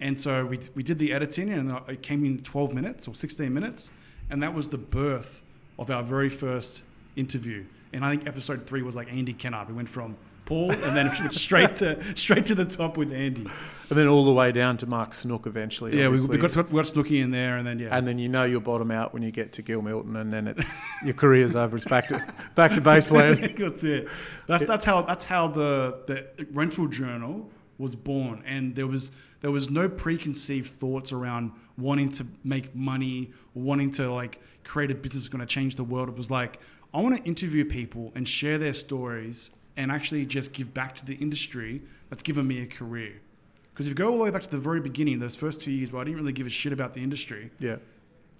and 0.00 0.18
so 0.18 0.44
we 0.44 0.60
we 0.74 0.82
did 0.82 0.98
the 0.98 1.12
editing, 1.12 1.50
and 1.50 1.72
uh, 1.72 1.80
it 1.88 2.02
came 2.02 2.24
in 2.24 2.38
twelve 2.42 2.74
minutes 2.74 3.08
or 3.08 3.14
sixteen 3.14 3.52
minutes, 3.52 3.92
and 4.30 4.42
that 4.42 4.54
was 4.54 4.68
the 4.68 4.78
birth 4.78 5.40
of 5.78 5.90
our 5.90 6.02
very 6.02 6.28
first 6.28 6.82
interview. 7.16 7.64
And 7.92 8.04
I 8.04 8.10
think 8.10 8.26
episode 8.26 8.66
three 8.66 8.82
was 8.82 8.96
like 8.96 9.10
Andy 9.10 9.32
Kennard. 9.32 9.68
We 9.68 9.74
went 9.74 9.88
from 9.88 10.16
Paul, 10.46 10.70
and 10.70 10.96
then 10.96 11.30
straight 11.32 11.76
to 11.76 12.02
straight 12.16 12.46
to 12.46 12.54
the 12.54 12.64
top 12.64 12.96
with 12.96 13.12
Andy, 13.12 13.46
and 13.90 13.98
then 13.98 14.06
all 14.06 14.24
the 14.24 14.32
way 14.32 14.52
down 14.52 14.76
to 14.78 14.86
Mark 14.86 15.12
Snook 15.12 15.46
eventually. 15.46 15.98
Yeah, 15.98 16.08
we, 16.08 16.24
we, 16.26 16.38
got 16.38 16.54
we 16.70 16.76
got 16.76 16.86
Snooky 16.86 17.20
in 17.20 17.30
there, 17.30 17.58
and 17.58 17.66
then 17.66 17.78
yeah, 17.78 17.96
and 17.96 18.06
then 18.06 18.18
you 18.18 18.28
know 18.28 18.44
you'll 18.44 18.60
bottom 18.60 18.90
out 18.90 19.12
when 19.12 19.22
you 19.22 19.30
get 19.30 19.52
to 19.54 19.62
Gil 19.62 19.82
Milton, 19.82 20.16
and 20.16 20.32
then 20.32 20.46
it's 20.46 20.84
your 21.04 21.14
career's 21.14 21.56
over. 21.56 21.76
It's 21.76 21.84
back 21.84 22.08
to 22.08 22.24
back 22.54 22.74
to 22.74 22.80
base 22.80 23.06
plan. 23.06 23.54
that's 23.58 23.84
it. 23.84 24.08
That's 24.46 24.64
that's 24.64 24.84
how 24.84 25.02
that's 25.02 25.24
how 25.24 25.48
the 25.48 25.98
the 26.06 26.46
rental 26.52 26.86
journal 26.86 27.50
was 27.78 27.94
born, 27.94 28.42
and 28.46 28.74
there 28.74 28.86
was 28.86 29.10
there 29.40 29.50
was 29.50 29.70
no 29.70 29.88
preconceived 29.88 30.78
thoughts 30.80 31.12
around 31.12 31.52
wanting 31.76 32.10
to 32.10 32.26
make 32.42 32.74
money, 32.74 33.32
wanting 33.54 33.90
to 33.92 34.12
like 34.12 34.40
create 34.64 34.90
a 34.90 34.94
business 34.94 35.24
that's 35.24 35.32
going 35.32 35.46
to 35.46 35.46
change 35.46 35.76
the 35.76 35.84
world. 35.84 36.08
It 36.08 36.16
was 36.16 36.30
like 36.30 36.60
I 36.94 37.00
want 37.00 37.16
to 37.16 37.22
interview 37.24 37.64
people 37.64 38.12
and 38.14 38.26
share 38.26 38.58
their 38.58 38.72
stories 38.72 39.50
and 39.76 39.92
actually 39.92 40.24
just 40.24 40.52
give 40.52 40.72
back 40.72 40.94
to 40.96 41.04
the 41.04 41.14
industry 41.16 41.82
that's 42.08 42.22
given 42.22 42.46
me 42.46 42.62
a 42.62 42.66
career. 42.66 43.20
Because 43.72 43.86
if 43.86 43.90
you 43.90 43.94
go 43.94 44.10
all 44.10 44.16
the 44.16 44.24
way 44.24 44.30
back 44.30 44.42
to 44.42 44.50
the 44.50 44.58
very 44.58 44.80
beginning, 44.80 45.18
those 45.18 45.36
first 45.36 45.60
two 45.60 45.70
years 45.70 45.92
where 45.92 46.00
I 46.00 46.04
didn't 46.04 46.18
really 46.18 46.32
give 46.32 46.46
a 46.46 46.50
shit 46.50 46.72
about 46.72 46.94
the 46.94 47.02
industry, 47.02 47.50
yeah, 47.58 47.76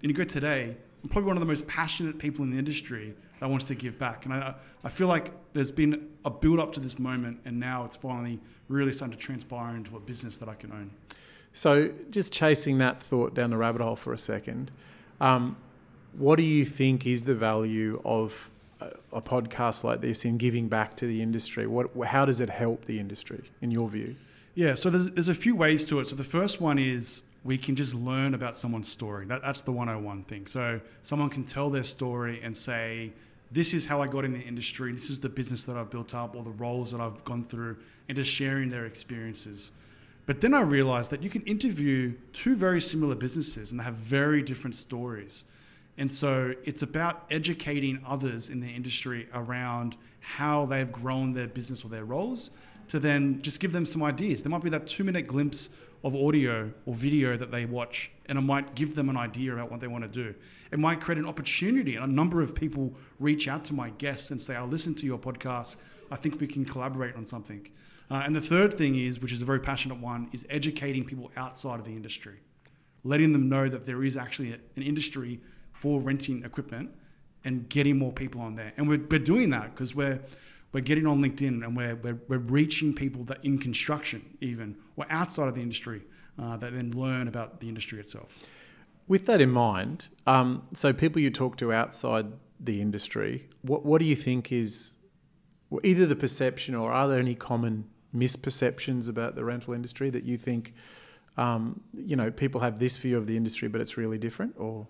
and 0.01 0.11
you 0.11 0.13
go 0.13 0.23
today, 0.23 0.75
I'm 1.03 1.09
probably 1.09 1.27
one 1.27 1.37
of 1.37 1.41
the 1.41 1.47
most 1.47 1.67
passionate 1.67 2.17
people 2.17 2.43
in 2.43 2.51
the 2.51 2.57
industry 2.57 3.13
that 3.39 3.49
wants 3.49 3.65
to 3.65 3.75
give 3.75 3.99
back. 3.99 4.25
And 4.25 4.33
I, 4.33 4.55
I 4.83 4.89
feel 4.89 5.07
like 5.07 5.31
there's 5.53 5.71
been 5.71 6.09
a 6.25 6.29
build 6.29 6.59
up 6.59 6.73
to 6.73 6.79
this 6.79 6.97
moment, 6.97 7.39
and 7.45 7.59
now 7.59 7.85
it's 7.85 7.95
finally 7.95 8.39
really 8.67 8.91
starting 8.91 9.17
to 9.17 9.23
transpire 9.23 9.75
into 9.75 9.95
a 9.95 9.99
business 9.99 10.37
that 10.39 10.49
I 10.49 10.55
can 10.55 10.71
own. 10.71 10.91
So, 11.53 11.91
just 12.11 12.33
chasing 12.33 12.77
that 12.79 13.01
thought 13.01 13.33
down 13.33 13.49
the 13.49 13.57
rabbit 13.57 13.81
hole 13.81 13.95
for 13.95 14.13
a 14.13 14.17
second, 14.17 14.71
um, 15.21 15.57
what 16.13 16.37
do 16.37 16.43
you 16.43 16.65
think 16.65 17.05
is 17.05 17.25
the 17.25 17.35
value 17.35 18.01
of 18.03 18.49
a 19.11 19.21
podcast 19.21 19.83
like 19.83 20.01
this 20.01 20.25
in 20.25 20.37
giving 20.37 20.67
back 20.67 20.95
to 20.97 21.07
the 21.07 21.21
industry? 21.21 21.67
What, 21.67 21.89
how 22.05 22.25
does 22.25 22.41
it 22.41 22.49
help 22.49 22.85
the 22.85 22.99
industry, 22.99 23.43
in 23.61 23.71
your 23.71 23.89
view? 23.89 24.15
Yeah, 24.55 24.73
so 24.73 24.89
there's, 24.89 25.09
there's 25.11 25.29
a 25.29 25.35
few 25.35 25.55
ways 25.55 25.85
to 25.85 25.99
it. 25.99 26.09
So 26.09 26.15
the 26.15 26.23
first 26.23 26.59
one 26.61 26.79
is 26.79 27.21
we 27.47 27.57
can 27.57 27.77
just 27.77 27.93
learn 27.93 28.33
about 28.33 28.57
someone's 28.57 28.89
story. 28.89 29.25
That, 29.25 29.41
that's 29.41 29.61
the 29.61 29.71
101 29.71 30.23
thing. 30.25 30.45
So 30.47 30.81
someone 31.01 31.29
can 31.29 31.45
tell 31.45 31.69
their 31.69 31.81
story 31.81 32.41
and 32.43 32.55
say, 32.55 33.13
this 33.53 33.73
is 33.73 33.85
how 33.85 34.01
I 34.01 34.07
got 34.07 34.25
in 34.25 34.33
the 34.33 34.41
industry, 34.41 34.91
this 34.91 35.09
is 35.09 35.21
the 35.21 35.29
business 35.29 35.63
that 35.63 35.77
I've 35.77 35.89
built 35.89 36.13
up, 36.13 36.35
or 36.35 36.43
the 36.43 36.49
roles 36.49 36.91
that 36.91 36.99
I've 36.99 37.23
gone 37.23 37.45
through, 37.45 37.77
and 38.09 38.17
just 38.17 38.29
sharing 38.29 38.69
their 38.69 38.85
experiences. 38.85 39.71
But 40.25 40.41
then 40.41 40.53
I 40.53 40.59
realized 40.59 41.09
that 41.11 41.23
you 41.23 41.29
can 41.29 41.41
interview 41.43 42.13
two 42.33 42.57
very 42.57 42.81
similar 42.81 43.15
businesses 43.15 43.71
and 43.71 43.79
they 43.79 43.85
have 43.85 43.95
very 43.95 44.41
different 44.41 44.75
stories. 44.75 45.45
And 45.97 46.11
so 46.11 46.53
it's 46.65 46.81
about 46.81 47.23
educating 47.31 48.03
others 48.05 48.49
in 48.49 48.59
the 48.59 48.67
industry 48.67 49.29
around 49.33 49.95
how 50.19 50.65
they've 50.65 50.91
grown 50.91 51.31
their 51.31 51.47
business 51.47 51.85
or 51.85 51.87
their 51.87 52.03
roles 52.03 52.51
to 52.89 52.99
then 52.99 53.41
just 53.41 53.61
give 53.61 53.71
them 53.71 53.85
some 53.85 54.03
ideas. 54.03 54.43
There 54.43 54.51
might 54.51 54.63
be 54.63 54.69
that 54.71 54.85
two 54.85 55.05
minute 55.05 55.27
glimpse 55.27 55.69
of 56.03 56.15
audio 56.15 56.71
or 56.85 56.93
video 56.93 57.37
that 57.37 57.51
they 57.51 57.65
watch, 57.65 58.11
and 58.27 58.37
it 58.37 58.41
might 58.41 58.75
give 58.75 58.95
them 58.95 59.09
an 59.09 59.17
idea 59.17 59.53
about 59.53 59.71
what 59.71 59.79
they 59.79 59.87
want 59.87 60.03
to 60.03 60.09
do. 60.09 60.35
It 60.71 60.79
might 60.79 61.01
create 61.01 61.17
an 61.17 61.25
opportunity, 61.25 61.95
and 61.95 62.03
a 62.03 62.13
number 62.13 62.41
of 62.41 62.53
people 62.53 62.93
reach 63.19 63.47
out 63.47 63.65
to 63.65 63.73
my 63.73 63.89
guests 63.91 64.31
and 64.31 64.41
say, 64.41 64.55
I 64.55 64.63
listened 64.63 64.97
to 64.99 65.05
your 65.05 65.17
podcast. 65.17 65.77
I 66.11 66.15
think 66.15 66.39
we 66.39 66.47
can 66.47 66.65
collaborate 66.65 67.15
on 67.15 67.25
something. 67.25 67.69
Uh, 68.09 68.21
and 68.25 68.35
the 68.35 68.41
third 68.41 68.77
thing 68.77 68.97
is, 68.97 69.19
which 69.19 69.33
is 69.33 69.41
a 69.41 69.45
very 69.45 69.59
passionate 69.59 69.99
one, 69.99 70.29
is 70.31 70.45
educating 70.49 71.03
people 71.03 71.31
outside 71.35 71.79
of 71.79 71.85
the 71.85 71.91
industry, 71.91 72.39
letting 73.03 73.33
them 73.33 73.49
know 73.49 73.67
that 73.67 73.85
there 73.85 74.03
is 74.03 74.15
actually 74.15 74.51
a, 74.53 74.57
an 74.75 74.83
industry 74.83 75.41
for 75.73 75.99
renting 75.99 76.43
equipment 76.45 76.89
and 77.43 77.67
getting 77.69 77.97
more 77.97 78.11
people 78.11 78.41
on 78.41 78.55
there. 78.55 78.73
And 78.77 78.87
we're, 78.87 79.01
we're 79.09 79.19
doing 79.19 79.49
that 79.49 79.73
because 79.73 79.93
we're 79.93 80.19
we're 80.77 80.81
getting 80.81 81.07
on 81.07 81.19
LinkedIn 81.19 81.65
and 81.65 81.75
we're, 81.75 81.95
we're, 81.95 82.19
we're 82.27 82.37
reaching 82.37 82.93
people 82.93 83.23
that 83.23 83.43
in 83.43 83.57
construction 83.57 84.37
even 84.41 84.75
or 84.95 85.07
outside 85.09 85.47
of 85.47 85.55
the 85.55 85.61
industry 85.61 86.03
uh, 86.39 86.55
that 86.57 86.71
then 86.71 86.91
learn 86.91 87.27
about 87.27 87.59
the 87.61 87.67
industry 87.67 87.99
itself. 87.99 88.27
With 89.07 89.25
that 89.25 89.41
in 89.41 89.49
mind, 89.49 90.09
um, 90.27 90.67
so 90.75 90.93
people 90.93 91.19
you 91.19 91.31
talk 91.31 91.57
to 91.57 91.73
outside 91.73 92.27
the 92.59 92.79
industry, 92.79 93.49
what 93.63 93.85
what 93.85 93.99
do 93.99 94.05
you 94.05 94.15
think 94.15 94.51
is 94.51 94.99
either 95.83 96.05
the 96.05 96.15
perception 96.15 96.75
or 96.75 96.91
are 96.91 97.07
there 97.07 97.19
any 97.19 97.33
common 97.33 97.89
misperceptions 98.15 99.09
about 99.09 99.33
the 99.33 99.43
rental 99.43 99.73
industry 99.73 100.11
that 100.11 100.25
you 100.25 100.37
think 100.37 100.75
um, 101.37 101.81
you 101.95 102.15
know 102.15 102.29
people 102.29 102.61
have 102.61 102.77
this 102.77 102.97
view 102.97 103.17
of 103.17 103.25
the 103.25 103.35
industry 103.35 103.67
but 103.67 103.81
it's 103.81 103.97
really 103.97 104.19
different 104.19 104.53
or 104.59 104.87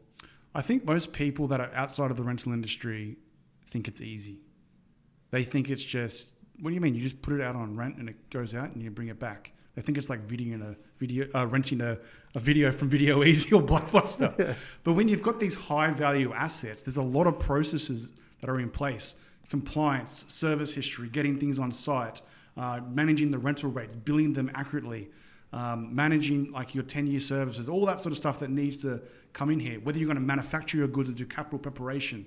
I 0.53 0.61
think 0.61 0.83
most 0.83 1.13
people 1.13 1.47
that 1.47 1.61
are 1.61 1.71
outside 1.73 2.11
of 2.11 2.17
the 2.17 2.23
rental 2.23 2.51
industry 2.51 3.15
think 3.69 3.87
it's 3.87 4.01
easy. 4.01 4.39
They 5.31 5.43
think 5.43 5.69
it's 5.69 5.83
just 5.83 6.29
what 6.59 6.69
do 6.69 6.75
you 6.75 6.81
mean? 6.81 6.95
You 6.95 7.01
just 7.01 7.21
put 7.21 7.33
it 7.33 7.41
out 7.41 7.55
on 7.55 7.75
rent 7.75 7.97
and 7.97 8.09
it 8.09 8.29
goes 8.29 8.55
out 8.55 8.71
and 8.71 8.81
you 8.81 8.89
bring 8.89 9.09
it 9.09 9.19
back. 9.19 9.51
They 9.75 9.81
think 9.83 9.97
it's 9.97 10.09
like 10.09 10.27
videoing 10.27 10.63
a 10.63 10.75
video, 10.97 11.27
uh, 11.35 11.45
renting 11.45 11.81
a, 11.81 11.99
a 12.33 12.39
video 12.39 12.71
from 12.71 12.89
Video 12.89 13.23
Easy 13.23 13.53
or 13.53 13.61
Blockbuster. 13.61 14.37
Yeah. 14.39 14.53
But 14.83 14.93
when 14.93 15.07
you've 15.07 15.21
got 15.21 15.39
these 15.39 15.53
high 15.53 15.91
value 15.91 16.33
assets, 16.33 16.83
there's 16.83 16.97
a 16.97 17.03
lot 17.03 17.27
of 17.27 17.37
processes 17.37 18.11
that 18.41 18.49
are 18.49 18.59
in 18.59 18.71
place: 18.71 19.15
compliance, 19.49 20.25
service 20.27 20.73
history, 20.73 21.09
getting 21.09 21.37
things 21.37 21.59
on 21.59 21.71
site, 21.71 22.21
uh, 22.57 22.79
managing 22.89 23.29
the 23.29 23.37
rental 23.37 23.69
rates, 23.69 23.95
billing 23.95 24.33
them 24.33 24.49
accurately, 24.55 25.11
um, 25.53 25.93
managing 25.93 26.51
like 26.51 26.73
your 26.73 26.83
10 26.83 27.05
year 27.05 27.19
services, 27.19 27.69
all 27.69 27.85
that 27.85 28.01
sort 28.01 28.11
of 28.11 28.17
stuff 28.17 28.39
that 28.39 28.49
needs 28.49 28.81
to 28.81 28.99
come 29.33 29.51
in 29.51 29.59
here. 29.59 29.79
Whether 29.81 29.99
you're 29.99 30.07
going 30.07 30.15
to 30.15 30.21
manufacture 30.21 30.77
your 30.77 30.87
goods 30.87 31.07
or 31.07 31.13
do 31.13 31.25
capital 31.27 31.59
preparation, 31.59 32.25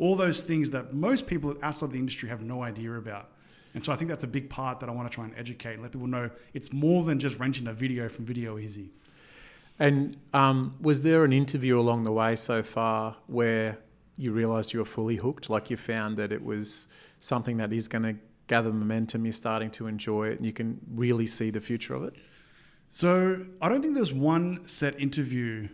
all 0.00 0.16
those 0.16 0.40
things 0.40 0.70
that 0.70 0.92
most 0.92 1.26
people 1.26 1.54
outside 1.62 1.92
the 1.92 1.98
industry 1.98 2.28
have 2.28 2.42
no 2.42 2.62
idea 2.62 2.92
about. 2.94 3.28
And 3.74 3.84
so 3.84 3.92
I 3.92 3.96
think 3.96 4.08
that's 4.08 4.24
a 4.24 4.32
big 4.38 4.50
part 4.50 4.80
that 4.80 4.88
I 4.88 4.92
want 4.92 5.08
to 5.08 5.14
try 5.14 5.24
and 5.24 5.34
educate 5.36 5.74
and 5.74 5.82
let 5.82 5.92
people 5.92 6.08
know 6.08 6.30
it's 6.54 6.72
more 6.72 7.04
than 7.04 7.20
just 7.20 7.38
renting 7.38 7.68
a 7.68 7.72
video 7.72 8.08
from 8.08 8.24
Video 8.24 8.56
Ezy. 8.56 8.88
And 9.78 10.16
um, 10.34 10.74
was 10.80 11.02
there 11.02 11.24
an 11.24 11.32
interview 11.32 11.78
along 11.78 12.02
the 12.02 12.12
way 12.12 12.34
so 12.34 12.62
far 12.62 13.16
where 13.28 13.78
you 14.16 14.32
realised 14.32 14.72
you 14.72 14.80
were 14.80 14.84
fully 14.84 15.16
hooked? 15.16 15.48
Like 15.48 15.70
you 15.70 15.76
found 15.76 16.16
that 16.16 16.32
it 16.32 16.42
was 16.42 16.88
something 17.20 17.58
that 17.58 17.72
is 17.72 17.86
going 17.86 18.02
to 18.02 18.16
gather 18.46 18.72
momentum, 18.72 19.24
you're 19.24 19.32
starting 19.32 19.70
to 19.70 19.86
enjoy 19.86 20.28
it, 20.28 20.38
and 20.38 20.44
you 20.44 20.52
can 20.52 20.80
really 20.94 21.26
see 21.26 21.50
the 21.50 21.60
future 21.60 21.94
of 21.94 22.02
it? 22.02 22.14
So 22.88 23.46
I 23.62 23.68
don't 23.68 23.80
think 23.80 23.94
there's 23.94 24.12
one 24.12 24.66
set 24.66 24.98
interview, 24.98 25.68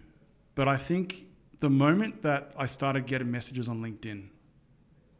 but 0.54 0.68
I 0.68 0.76
think 0.76 1.25
the 1.60 1.70
moment 1.70 2.22
that 2.22 2.52
I 2.56 2.66
started 2.66 3.06
getting 3.06 3.30
messages 3.30 3.68
on 3.68 3.82
LinkedIn 3.82 4.28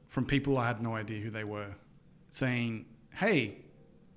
from 0.08 0.24
people 0.24 0.58
I 0.58 0.66
had 0.66 0.82
no 0.82 0.94
idea 0.94 1.20
who 1.20 1.30
they 1.30 1.44
were 1.44 1.74
saying, 2.30 2.86
Hey, 3.12 3.58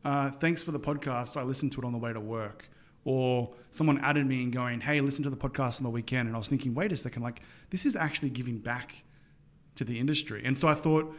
uh, 0.03 0.31
thanks 0.31 0.61
for 0.61 0.71
the 0.71 0.79
podcast. 0.79 1.37
I 1.37 1.43
listened 1.43 1.71
to 1.73 1.81
it 1.81 1.85
on 1.85 1.91
the 1.91 1.97
way 1.97 2.13
to 2.13 2.19
work. 2.19 2.69
Or 3.05 3.53
someone 3.71 3.99
added 3.99 4.27
me 4.27 4.43
and 4.43 4.51
going, 4.51 4.81
Hey, 4.81 5.01
listen 5.01 5.23
to 5.23 5.29
the 5.29 5.37
podcast 5.37 5.77
on 5.77 5.83
the 5.83 5.89
weekend. 5.89 6.27
And 6.27 6.35
I 6.35 6.39
was 6.39 6.47
thinking, 6.49 6.73
wait 6.73 6.91
a 6.91 6.97
second, 6.97 7.21
like 7.21 7.41
this 7.69 7.85
is 7.85 7.95
actually 7.95 8.29
giving 8.29 8.57
back 8.57 8.95
to 9.75 9.83
the 9.83 9.97
industry. 9.97 10.43
And 10.45 10.57
so 10.57 10.67
I 10.67 10.73
thought, 10.73 11.15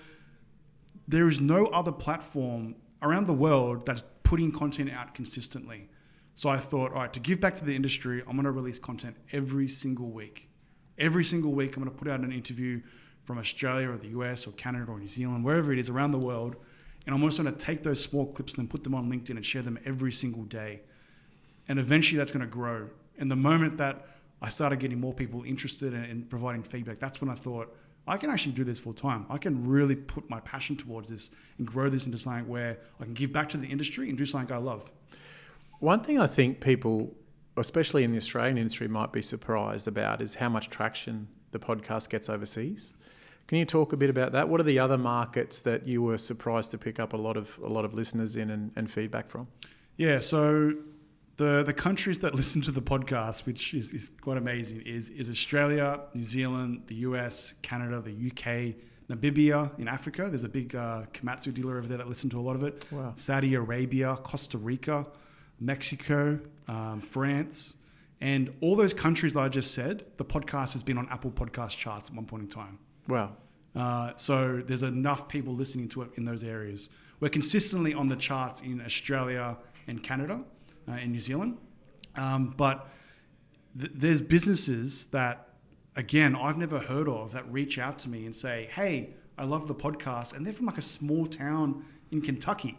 there 1.09 1.27
is 1.27 1.41
no 1.41 1.67
other 1.67 1.91
platform 1.91 2.77
around 3.03 3.27
the 3.27 3.33
world 3.35 3.85
that's 3.85 4.05
putting 4.23 4.53
content 4.53 4.91
out 4.93 5.13
consistently. 5.13 5.89
So 6.37 6.49
I 6.49 6.59
thought, 6.59 6.93
all 6.93 7.01
right, 7.01 7.13
to 7.13 7.21
give 7.21 7.41
back 7.41 7.57
to 7.57 7.65
the 7.65 7.75
industry, 7.75 8.21
I'm 8.21 8.33
going 8.33 8.45
to 8.45 8.53
release 8.53 8.79
content 8.79 9.17
every 9.33 9.69
single 9.69 10.11
week. 10.11 10.50
Every 11.01 11.25
single 11.25 11.53
week, 11.53 11.77
I'm 11.77 11.83
going 11.83 11.93
to 11.93 11.99
put 11.99 12.09
out 12.09 12.21
an 12.21 12.31
interview 12.31 12.81
from 13.25 13.39
Australia 13.39 13.91
or 13.91 13.97
the 13.97 14.09
US 14.09 14.47
or 14.47 14.53
Canada 14.53 14.93
or 14.93 14.99
New 14.99 15.09
Zealand, 15.09 15.45
wherever 15.45 15.73
it 15.73 15.79
is 15.79 15.89
around 15.89 16.13
the 16.13 16.19
world. 16.19 16.57
And 17.07 17.15
I'm 17.15 17.25
also 17.25 17.43
going 17.43 17.55
to 17.55 17.61
take 17.61 17.83
those 17.83 18.03
small 18.03 18.27
clips 18.33 18.55
and 18.55 18.65
then 18.65 18.69
put 18.69 18.85
them 18.85 18.95
on 18.95 19.11
LinkedIn 19.11 19.31
and 19.31 19.45
share 19.45 19.63
them 19.63 19.79
every 19.87 20.13
single 20.13 20.45
day. 20.45 20.81
And 21.69 21.79
eventually 21.79 22.19
that's 22.19 22.31
going 22.31 22.45
to 22.45 22.51
grow. 22.51 22.89
And 23.19 23.31
the 23.31 23.37
moment 23.37 23.79
that 23.79 24.07
I 24.43 24.51
started 24.51 24.79
getting 24.79 25.01
more 25.01 25.15
people 25.15 25.43
interested 25.45 25.95
in, 25.95 26.05
in 26.05 26.23
providing 26.25 26.63
feedback, 26.63 26.99
that's 27.01 27.21
when 27.21 27.31
I 27.31 27.35
thought, 27.35 27.75
I 28.07 28.17
can 28.17 28.31
actually 28.31 28.53
do 28.53 28.65
this 28.65 28.79
full 28.79 28.95
time. 28.95 29.27
I 29.31 29.39
can 29.39 29.67
really 29.67 29.95
put 29.95 30.29
my 30.29 30.41
passion 30.41 30.77
towards 30.77 31.09
this 31.09 31.31
and 31.59 31.67
grow 31.67 31.89
this 31.89 32.07
into 32.07 32.19
something 32.19 32.49
where 32.49 32.79
I 32.99 33.05
can 33.05 33.15
give 33.15 33.33
back 33.33 33.49
to 33.51 33.57
the 33.57 33.67
industry 33.67 34.09
and 34.09 34.19
do 34.19 34.27
something 34.27 34.55
I 34.55 34.59
love. 34.59 34.91
One 35.79 36.03
thing 36.03 36.19
I 36.19 36.27
think 36.27 36.61
people, 36.61 37.15
especially 37.61 38.05
in 38.05 38.11
the 38.11 38.17
Australian 38.17 38.59
industry, 38.59 38.89
might 38.89 39.13
be 39.13 39.23
surprised 39.23 39.87
about 39.89 40.21
is 40.21 40.37
how 40.37 40.49
much 40.49 40.71
traction 40.71 41.29
the 41.53 41.59
podcast 41.59 42.09
gets 42.09 42.29
overseas. 42.29 42.95
Can 43.47 43.59
you 43.59 43.65
talk 43.65 43.93
a 43.93 43.97
bit 43.97 44.11
about 44.11 44.33
that? 44.33 44.49
What 44.49 44.61
are 44.61 44.65
the 44.65 44.79
other 44.79 44.99
markets 44.99 45.61
that 45.61 45.87
you 45.87 46.03
were 46.03 46.19
surprised 46.19 46.71
to 46.71 46.79
pick 46.79 47.01
up 47.01 47.13
a 47.13 47.17
lot 47.17 47.37
of 47.37 47.59
a 47.65 47.69
lot 47.69 47.85
of 47.85 47.95
listeners 47.95 48.37
in 48.37 48.51
and, 48.51 48.71
and 48.77 48.91
feedback 48.91 49.29
from? 49.29 49.49
Yeah, 49.97 50.21
so 50.21 50.75
the 51.37 51.65
the 51.65 51.73
countries 51.73 52.21
that 52.21 52.35
listen 52.41 52.63
to 52.63 52.71
the 52.71 52.83
podcast, 52.83 53.47
which 53.47 53.75
is, 53.75 53.93
is 53.93 54.11
quite 54.21 54.37
amazing, 54.37 54.83
is 54.83 55.11
is 55.11 55.29
Australia, 55.29 56.01
New 56.15 56.23
Zealand, 56.23 56.83
the 56.87 56.95
US, 57.07 57.55
Canada, 57.63 58.01
the 58.01 58.13
UK, 58.31 58.77
Namibia 59.11 59.77
in 59.81 59.89
Africa. 59.89 60.27
There's 60.29 60.45
a 60.45 60.49
big 60.49 60.77
uh, 60.77 61.03
Komatsu 61.13 61.53
dealer 61.53 61.77
over 61.79 61.89
there 61.89 61.99
that 61.99 62.09
listen 62.09 62.31
to 62.31 62.39
a 62.39 62.45
lot 62.49 62.55
of 62.55 62.63
it. 62.63 62.87
Wow. 62.93 63.15
Saudi 63.17 63.55
Arabia, 63.55 64.17
Costa 64.23 64.59
Rica, 64.59 65.07
Mexico, 65.61 66.41
um, 66.69 67.01
France, 67.01 67.77
and 68.21 68.53
all 68.61 68.77
those 68.77 68.95
countries 68.95 69.35
that 69.35 69.41
I 69.41 69.49
just 69.49 69.75
said. 69.75 70.05
The 70.17 70.25
podcast 70.25 70.73
has 70.73 70.83
been 70.83 70.99
on 70.99 71.09
Apple 71.11 71.31
Podcast 71.31 71.77
charts 71.77 72.09
at 72.09 72.15
one 72.15 72.27
point 72.27 72.43
in 72.45 72.49
time. 72.49 72.79
Wow. 73.09 73.37
Uh, 73.75 74.13
so 74.17 74.63
there's 74.67 74.83
enough 74.83 75.29
people 75.29 75.55
listening 75.55 75.89
to 75.91 76.03
it 76.03 76.11
in 76.17 76.25
those 76.25 76.43
areas. 76.43 76.91
We're 77.21 77.29
consistently 77.29 77.95
on 77.95 78.09
the 78.09 78.17
charts 78.17 78.61
in 78.63 78.81
Australia 78.81 79.57
and 79.87 80.03
Canada, 80.03 80.43
uh, 80.89 80.93
in 80.93 81.13
New 81.13 81.21
Zealand. 81.21 81.59
Um, 82.17 82.55
but 82.57 82.89
th- 83.79 83.93
there's 83.95 84.21
businesses 84.21 85.07
that, 85.07 85.49
again, 85.97 86.35
I've 86.35 86.59
never 86.59 86.79
heard 86.81 87.09
of 87.09 87.33
that 87.33 87.51
reach 87.53 87.79
out 87.79 87.99
to 88.01 88.09
me 88.09 88.25
and 88.25 88.35
say, 88.35 88.69
"Hey, 88.73 89.11
I 89.39 89.45
love 89.45 89.69
the 89.69 89.75
podcast," 89.75 90.35
and 90.35 90.45
they're 90.45 90.53
from 90.53 90.67
like 90.67 90.79
a 90.79 90.83
small 90.83 91.27
town 91.27 91.85
in 92.11 92.21
Kentucky, 92.21 92.77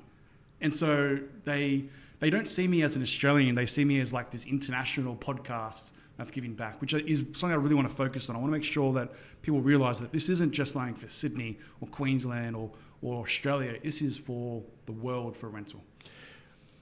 and 0.60 0.76
so 0.76 1.20
they 1.46 1.86
they 2.22 2.30
don't 2.30 2.48
see 2.48 2.68
me 2.68 2.84
as 2.84 2.96
an 2.96 3.02
Australian. 3.02 3.56
They 3.56 3.66
see 3.66 3.84
me 3.84 4.00
as 4.00 4.14
like 4.14 4.30
this 4.30 4.46
international 4.46 5.16
podcast 5.16 5.92
that's 6.18 6.30
giving 6.30 6.54
back, 6.54 6.80
which 6.80 6.94
is 6.94 7.24
something 7.34 7.52
I 7.52 7.56
really 7.56 7.74
want 7.74 7.90
to 7.90 7.96
focus 7.96 8.30
on. 8.30 8.36
I 8.36 8.40
want 8.40 8.54
to 8.54 8.58
make 8.58 8.64
sure 8.64 8.94
that 8.94 9.12
people 9.42 9.60
realize 9.60 10.00
that 10.00 10.12
this 10.12 10.30
isn't 10.30 10.52
just 10.52 10.74
something 10.74 10.94
for 10.94 11.08
Sydney 11.08 11.58
or 11.82 11.88
Queensland 11.88 12.56
or, 12.56 12.70
or 13.02 13.24
Australia. 13.24 13.76
This 13.84 14.04
is 14.04 14.18
for 14.18 14.62
the 14.86 14.92
world 14.92 15.36
for 15.36 15.50
rental. 15.50 15.82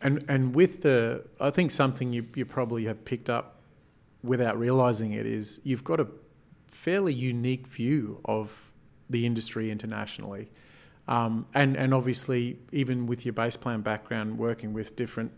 And 0.02 0.24
and 0.28 0.54
with 0.54 0.82
the, 0.82 1.24
I 1.40 1.52
think 1.52 1.72
something 1.72 2.12
you 2.12 2.26
you 2.36 2.46
probably 2.46 2.86
have 2.86 3.04
picked 3.06 3.30
up 3.30 3.62
without 4.22 4.60
realizing 4.60 5.14
it 5.14 5.26
is 5.26 5.62
you've 5.64 5.86
got 5.86 6.02
a 6.02 6.08
fairly 6.68 7.14
unique 7.14 7.66
view 7.68 8.20
of 8.26 8.74
the 9.10 9.26
industry 9.26 9.72
internationally. 9.72 10.52
Um, 11.10 11.48
and, 11.56 11.76
and 11.76 11.92
obviously, 11.92 12.60
even 12.72 13.08
with 13.08 13.26
your 13.26 13.34
base 13.34 13.58
plan 13.58 13.82
background, 13.82 14.38
working 14.38 14.74
with 14.74 14.96
different 14.96 15.32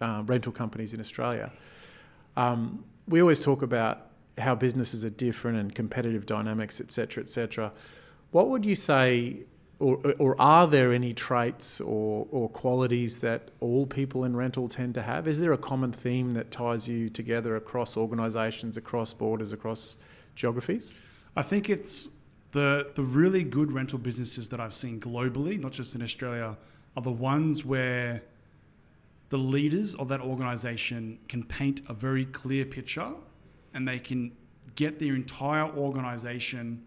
uh, 0.00 0.22
rental 0.26 0.50
companies 0.50 0.94
in 0.94 0.98
Australia, 0.98 1.52
um, 2.38 2.82
we 3.06 3.20
always 3.20 3.38
talk 3.38 3.60
about 3.60 4.06
how 4.38 4.54
businesses 4.54 5.04
are 5.04 5.10
different 5.10 5.58
and 5.58 5.74
competitive 5.74 6.24
dynamics, 6.24 6.80
etc., 6.80 6.92
cetera, 6.94 7.22
et 7.22 7.28
cetera. 7.28 7.72
What 8.30 8.48
would 8.48 8.64
you 8.64 8.74
say, 8.74 9.40
or, 9.78 10.00
or 10.18 10.40
are 10.40 10.66
there 10.66 10.90
any 10.90 11.12
traits 11.12 11.82
or, 11.82 12.26
or 12.30 12.48
qualities 12.48 13.18
that 13.20 13.50
all 13.60 13.84
people 13.84 14.24
in 14.24 14.34
rental 14.34 14.70
tend 14.70 14.94
to 14.94 15.02
have? 15.02 15.28
Is 15.28 15.38
there 15.38 15.52
a 15.52 15.58
common 15.58 15.92
theme 15.92 16.32
that 16.32 16.50
ties 16.50 16.88
you 16.88 17.10
together 17.10 17.56
across 17.56 17.98
organisations, 17.98 18.78
across 18.78 19.12
borders, 19.12 19.52
across 19.52 19.96
geographies? 20.34 20.96
I 21.36 21.42
think 21.42 21.68
it's 21.68 22.08
the 22.54 22.92
the 22.94 23.02
really 23.02 23.42
good 23.42 23.72
rental 23.72 23.98
businesses 23.98 24.48
that 24.48 24.60
I've 24.60 24.72
seen 24.72 25.00
globally, 25.00 25.60
not 25.60 25.72
just 25.72 25.96
in 25.96 26.02
Australia, 26.02 26.56
are 26.96 27.02
the 27.02 27.10
ones 27.10 27.64
where 27.64 28.22
the 29.30 29.38
leaders 29.38 29.96
of 29.96 30.08
that 30.08 30.20
organization 30.20 31.18
can 31.28 31.42
paint 31.42 31.82
a 31.88 31.94
very 31.94 32.26
clear 32.26 32.64
picture 32.64 33.12
and 33.74 33.86
they 33.86 33.98
can 33.98 34.30
get 34.76 35.00
their 35.00 35.16
entire 35.16 35.68
organization 35.76 36.84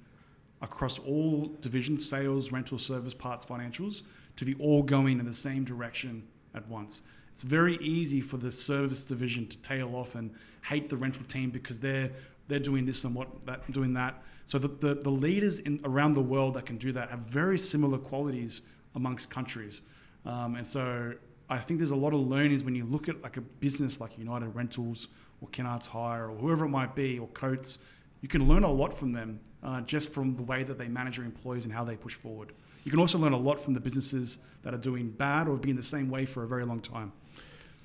across 0.62 1.00
all 1.00 1.52
divisions 1.60 2.08
sales, 2.08 2.54
rental 2.54 2.80
service, 2.80 3.14
parts, 3.14 3.44
financials 3.44 4.04
to 4.38 4.46
be 4.46 4.56
all 4.56 4.82
going 4.82 5.20
in 5.20 5.26
the 5.26 5.34
same 5.34 5.66
direction 5.66 6.24
at 6.56 6.66
once. 6.70 7.02
It's 7.34 7.42
very 7.42 7.76
easy 7.82 8.22
for 8.22 8.38
the 8.38 8.52
service 8.52 9.04
division 9.04 9.48
to 9.48 9.58
tail 9.58 9.96
off 9.96 10.16
and 10.16 10.34
hate 10.64 10.88
the 10.88 10.96
rental 10.96 11.26
team 11.26 11.50
because 11.50 11.82
they're 11.82 12.12
they're 12.48 12.60
doing 12.60 12.86
this 12.86 13.04
and 13.04 13.14
what 13.14 13.28
that 13.46 13.70
doing 13.72 13.94
that. 13.94 14.22
So 14.46 14.58
the, 14.58 14.70
the, 14.70 14.96
the 14.96 15.10
leaders 15.10 15.60
in 15.60 15.82
around 15.84 16.14
the 16.14 16.22
world 16.22 16.54
that 16.54 16.66
can 16.66 16.78
do 16.78 16.92
that 16.94 17.10
have 17.10 17.20
very 17.20 17.58
similar 17.58 17.98
qualities 17.98 18.62
amongst 18.96 19.30
countries. 19.30 19.82
Um, 20.26 20.56
and 20.56 20.68
so 20.68 21.14
I 21.50 21.60
think 21.60 21.80
there's 21.80 21.92
a 21.92 21.96
lot 21.96 22.14
of 22.14 22.22
learnings 22.22 22.64
when 22.64 22.76
you 22.76 22.86
look 22.86 23.10
at 23.10 23.22
like 23.22 23.38
a 23.38 23.42
business 23.42 24.00
like 24.00 24.18
United 24.18 24.50
Rentals 24.50 25.08
or 25.42 25.48
Kennards 25.50 25.86
Hire 25.86 26.30
or 26.30 26.36
whoever 26.38 26.66
it 26.66 26.70
might 26.70 26.96
be 26.96 27.20
or 27.20 27.28
Coates. 27.30 27.80
You 28.22 28.30
can 28.30 28.48
learn 28.48 28.64
a 28.64 28.72
lot 28.72 28.98
from 28.98 29.12
them 29.12 29.40
uh, 29.64 29.82
just 29.82 30.12
from 30.12 30.36
the 30.36 30.44
way 30.44 30.64
that 30.64 30.78
they 30.78 30.88
manage 30.88 31.18
their 31.18 31.26
employees 31.26 31.66
and 31.66 31.74
how 31.74 31.84
they 31.84 31.96
push 31.96 32.16
forward. 32.16 32.54
You 32.84 32.92
can 32.92 33.00
also 33.00 33.18
learn 33.18 33.34
a 33.34 33.38
lot 33.38 33.60
from 33.60 33.74
the 33.74 33.80
businesses 33.82 34.38
that 34.64 34.74
are 34.74 34.78
doing 34.80 35.10
bad 35.10 35.48
or 35.48 35.52
have 35.52 35.62
been 35.62 35.76
the 35.76 35.84
same 35.84 36.10
way 36.10 36.26
for 36.26 36.44
a 36.44 36.48
very 36.48 36.66
long 36.66 36.80
time. 36.80 37.12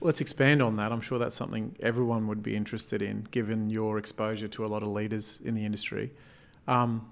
Let's 0.02 0.20
expand 0.20 0.60
on 0.60 0.76
that. 0.76 0.90
I'm 0.90 1.00
sure 1.00 1.18
that's 1.18 1.36
something 1.36 1.76
everyone 1.80 2.26
would 2.26 2.42
be 2.42 2.56
interested 2.56 3.02
in, 3.02 3.26
given 3.30 3.70
your 3.70 3.98
exposure 3.98 4.48
to 4.48 4.64
a 4.64 4.66
lot 4.66 4.82
of 4.82 4.88
leaders 4.88 5.40
in 5.44 5.54
the 5.54 5.64
industry. 5.64 6.12
Um, 6.66 7.08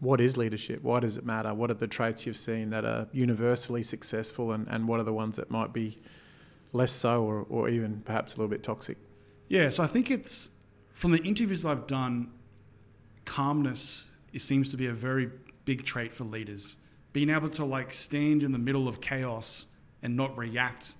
what 0.00 0.20
is 0.20 0.36
leadership? 0.36 0.82
Why 0.82 0.98
does 0.98 1.16
it 1.16 1.24
matter? 1.24 1.54
What 1.54 1.70
are 1.70 1.74
the 1.74 1.86
traits 1.86 2.26
you've 2.26 2.36
seen 2.36 2.70
that 2.70 2.84
are 2.84 3.06
universally 3.12 3.84
successful, 3.84 4.50
and, 4.50 4.66
and 4.68 4.88
what 4.88 5.00
are 5.00 5.04
the 5.04 5.12
ones 5.12 5.36
that 5.36 5.50
might 5.50 5.72
be 5.72 6.00
less 6.72 6.90
so 6.90 7.22
or, 7.22 7.46
or 7.48 7.68
even 7.68 8.02
perhaps 8.04 8.34
a 8.34 8.38
little 8.38 8.50
bit 8.50 8.64
toxic? 8.64 8.98
Yeah, 9.46 9.68
so 9.68 9.84
I 9.84 9.86
think 9.86 10.10
it's 10.10 10.50
from 10.94 11.12
the 11.12 11.22
interviews 11.22 11.64
I've 11.64 11.86
done, 11.86 12.32
calmness 13.24 14.06
it 14.32 14.40
seems 14.40 14.70
to 14.70 14.76
be 14.76 14.86
a 14.86 14.92
very 14.92 15.30
big 15.64 15.84
trait 15.84 16.12
for 16.12 16.24
leaders. 16.24 16.78
Being 17.12 17.30
able 17.30 17.50
to 17.50 17.64
like 17.64 17.92
stand 17.92 18.42
in 18.42 18.52
the 18.52 18.58
middle 18.58 18.88
of 18.88 19.00
chaos 19.00 19.66
and 20.02 20.16
not 20.16 20.36
react, 20.36 20.94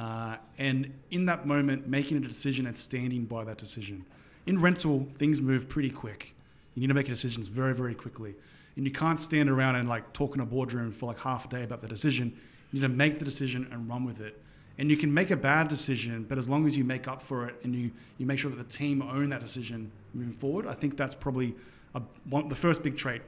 uh, 0.00 0.36
and 0.56 0.90
in 1.10 1.26
that 1.26 1.46
moment 1.46 1.86
making 1.86 2.16
a 2.16 2.20
decision 2.20 2.66
and 2.66 2.74
standing 2.74 3.26
by 3.26 3.44
that 3.44 3.58
decision. 3.58 4.02
In 4.46 4.58
rental, 4.58 5.06
things 5.18 5.42
move 5.42 5.68
pretty 5.68 5.90
quick. 5.90 6.34
You 6.74 6.80
need 6.80 6.86
to 6.88 6.94
make 6.94 7.06
decisions 7.06 7.48
very, 7.48 7.74
very 7.74 7.94
quickly, 7.94 8.34
and 8.76 8.86
you 8.86 8.92
can't 8.92 9.20
stand 9.20 9.50
around 9.50 9.76
and 9.76 9.88
like 9.90 10.10
talk 10.14 10.34
in 10.34 10.40
a 10.40 10.46
boardroom 10.46 10.90
for 10.90 11.04
like 11.04 11.20
half 11.20 11.44
a 11.44 11.48
day 11.48 11.64
about 11.64 11.82
the 11.82 11.86
decision. 11.86 12.34
You 12.72 12.80
need 12.80 12.86
to 12.86 12.94
make 12.94 13.18
the 13.18 13.26
decision 13.26 13.68
and 13.70 13.90
run 13.90 14.06
with 14.06 14.22
it. 14.22 14.40
And 14.78 14.90
you 14.90 14.96
can 14.96 15.12
make 15.12 15.30
a 15.30 15.36
bad 15.36 15.68
decision, 15.68 16.24
but 16.26 16.38
as 16.38 16.48
long 16.48 16.66
as 16.66 16.78
you 16.78 16.84
make 16.84 17.06
up 17.06 17.20
for 17.20 17.46
it 17.46 17.56
and 17.62 17.74
you, 17.74 17.90
you 18.16 18.24
make 18.24 18.38
sure 18.38 18.50
that 18.50 18.56
the 18.56 18.76
team 18.76 19.02
own 19.02 19.28
that 19.30 19.42
decision 19.42 19.92
moving 20.14 20.32
forward, 20.32 20.66
I 20.66 20.72
think 20.72 20.96
that's 20.96 21.14
probably 21.14 21.54
a, 21.94 22.00
one, 22.30 22.48
the 22.48 22.56
first 22.56 22.82
big 22.82 22.96
trait 22.96 23.20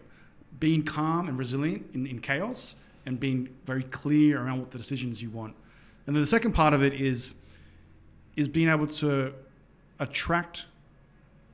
being 0.58 0.82
calm 0.82 1.28
and 1.28 1.36
resilient 1.36 1.84
in, 1.92 2.06
in 2.06 2.18
chaos 2.18 2.76
and 3.04 3.20
being 3.20 3.50
very 3.66 3.82
clear 3.82 4.40
around 4.40 4.60
what 4.60 4.70
the 4.70 4.78
decisions 4.78 5.20
you 5.20 5.28
want. 5.28 5.54
And 6.06 6.16
then 6.16 6.22
the 6.22 6.26
second 6.26 6.52
part 6.52 6.74
of 6.74 6.82
it 6.82 6.94
is 6.94 7.34
is 8.34 8.48
being 8.48 8.68
able 8.68 8.86
to 8.86 9.32
attract 9.98 10.64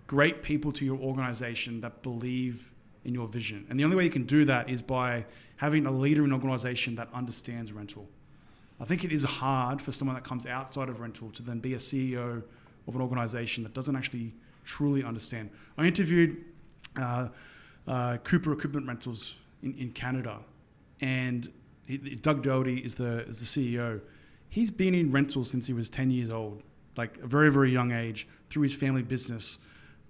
great 0.06 0.42
people 0.42 0.72
to 0.72 0.84
your 0.84 0.98
organization 0.98 1.80
that 1.80 2.02
believe 2.02 2.70
in 3.04 3.12
your 3.14 3.26
vision. 3.26 3.66
And 3.68 3.78
the 3.78 3.84
only 3.84 3.96
way 3.96 4.04
you 4.04 4.10
can 4.10 4.26
do 4.26 4.44
that 4.44 4.70
is 4.70 4.80
by 4.80 5.24
having 5.56 5.86
a 5.86 5.90
leader 5.90 6.22
in 6.22 6.30
an 6.30 6.34
organization 6.34 6.94
that 6.96 7.08
understands 7.12 7.72
rental. 7.72 8.08
I 8.80 8.84
think 8.84 9.04
it 9.04 9.12
is 9.12 9.24
hard 9.24 9.82
for 9.82 9.90
someone 9.90 10.14
that 10.14 10.24
comes 10.24 10.46
outside 10.46 10.88
of 10.88 11.00
rental 11.00 11.30
to 11.30 11.42
then 11.42 11.58
be 11.58 11.74
a 11.74 11.78
CEO 11.78 12.42
of 12.86 12.94
an 12.94 13.00
organization 13.00 13.64
that 13.64 13.74
doesn't 13.74 13.96
actually 13.96 14.32
truly 14.64 15.02
understand. 15.02 15.50
I 15.76 15.84
interviewed 15.84 16.44
uh, 16.96 17.28
uh, 17.86 18.18
Cooper 18.18 18.52
Equipment 18.52 18.86
Rentals 18.86 19.34
in, 19.62 19.74
in 19.74 19.90
Canada, 19.90 20.38
and 21.00 21.50
he, 21.86 21.96
Doug 21.98 22.42
Doherty 22.42 22.78
is 22.78 22.94
the 22.94 23.26
is 23.26 23.40
the 23.40 23.76
CEO. 23.76 24.00
He's 24.50 24.70
been 24.70 24.94
in 24.94 25.12
rental 25.12 25.44
since 25.44 25.66
he 25.66 25.72
was 25.72 25.90
10 25.90 26.10
years 26.10 26.30
old, 26.30 26.62
like 26.96 27.18
a 27.22 27.26
very 27.26 27.50
very 27.50 27.72
young 27.72 27.92
age, 27.92 28.26
through 28.50 28.62
his 28.62 28.74
family 28.74 29.02
business. 29.02 29.58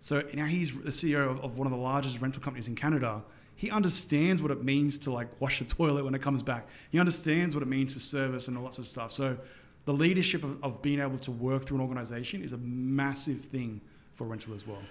So 0.01 0.23
now 0.33 0.47
he's 0.47 0.71
the 0.71 0.91
CEO 0.91 1.29
of, 1.29 1.43
of 1.45 1.59
one 1.59 1.67
of 1.67 1.73
the 1.73 1.79
largest 1.79 2.21
rental 2.21 2.41
companies 2.41 2.69
in 2.69 2.77
Canada. 2.77 3.23
He 3.57 3.71
understands 3.71 4.41
what 4.41 4.53
it 4.53 4.63
means 4.63 4.99
to 4.99 5.13
like 5.13 5.29
wash 5.41 5.59
the 5.59 5.65
toilet 5.65 6.05
when 6.05 6.15
it 6.15 6.23
comes 6.23 6.43
back. 6.43 6.69
He 6.93 7.01
understands 7.01 7.55
what 7.55 7.63
it 7.63 7.69
means 7.69 7.93
for 7.93 7.99
service 7.99 8.47
and 8.47 8.57
all 8.57 8.65
that 8.65 8.75
sort 8.75 8.87
of 8.87 8.93
stuff. 8.93 9.13
So 9.13 9.37
the 9.85 9.93
leadership 9.93 10.45
of, 10.45 10.63
of 10.63 10.81
being 10.81 11.01
able 11.01 11.19
to 11.19 11.33
work 11.33 11.65
through 11.65 11.79
an 11.79 11.83
organization 11.83 12.43
is 12.43 12.53
a 12.53 12.59
massive 12.59 13.41
thing 13.41 13.81
for 14.15 14.25
rental 14.25 14.55
as 14.55 14.67
well. 14.67 14.83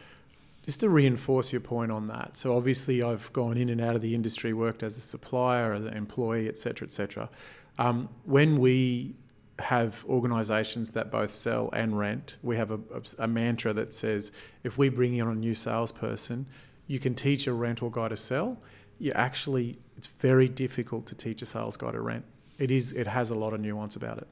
Just 0.66 0.82
to 0.82 0.90
reinforce 0.90 1.54
your 1.54 1.62
point 1.62 1.94
on 1.94 2.08
that, 2.08 2.36
so 2.36 2.58
obviously 2.58 3.02
I've 3.02 3.32
gone 3.32 3.56
in 3.56 3.70
and 3.70 3.80
out 3.80 3.96
of 3.96 4.02
the 4.02 4.14
industry, 4.14 4.52
worked 4.52 4.84
as 4.84 4.98
a 4.98 5.02
supplier, 5.02 5.72
an 5.72 5.88
employee, 5.88 6.50
etc., 6.50 6.88
etc. 6.88 7.30
Um, 7.78 8.10
when 8.26 8.58
we 8.58 9.16
have 9.60 10.06
organisations 10.08 10.92
that 10.92 11.12
both 11.12 11.32
sell 11.32 11.70
and 11.74 11.98
rent, 11.98 12.38
we 12.44 12.56
have 12.58 12.72
a, 12.72 12.80
a, 13.18 13.28
mantra 13.28 13.74
that 13.74 13.94
says 13.94 14.32
if 14.64 14.78
we 14.78 14.90
bring 14.90 15.16
in 15.16 15.28
a 15.28 15.34
new 15.34 15.56
salesperson, 15.56 16.46
you 16.86 17.00
can 17.00 17.16
teach 17.16 17.48
a 17.48 17.54
rental 17.54 17.90
guy 17.90 18.08
to 18.08 18.16
sell. 18.16 18.58
You 19.00 19.12
actually, 19.14 19.78
it's 19.98 20.08
very 20.08 20.48
difficult 20.48 21.06
to 21.08 21.16
teach 21.16 21.42
a 21.42 21.46
sales 21.46 21.76
guy 21.76 21.92
to 21.92 22.02
rent. 22.02 22.26
It 22.58 22.72
is. 22.72 22.94
It 22.94 23.08
has 23.08 23.30
a 23.30 23.36
lot 23.36 23.54
of 23.54 23.60
nuance 23.60 23.96
about 23.96 24.18
it. 24.18 24.28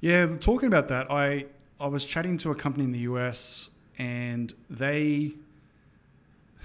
Yeah, 0.00 0.26
talking 0.38 0.66
about 0.66 0.88
that, 0.88 1.10
I 1.10 1.46
I 1.78 1.86
was 1.86 2.04
chatting 2.04 2.36
to 2.38 2.50
a 2.50 2.54
company 2.54 2.84
in 2.84 2.92
the 2.92 3.00
US, 3.00 3.70
and 3.98 4.52
they 4.68 5.32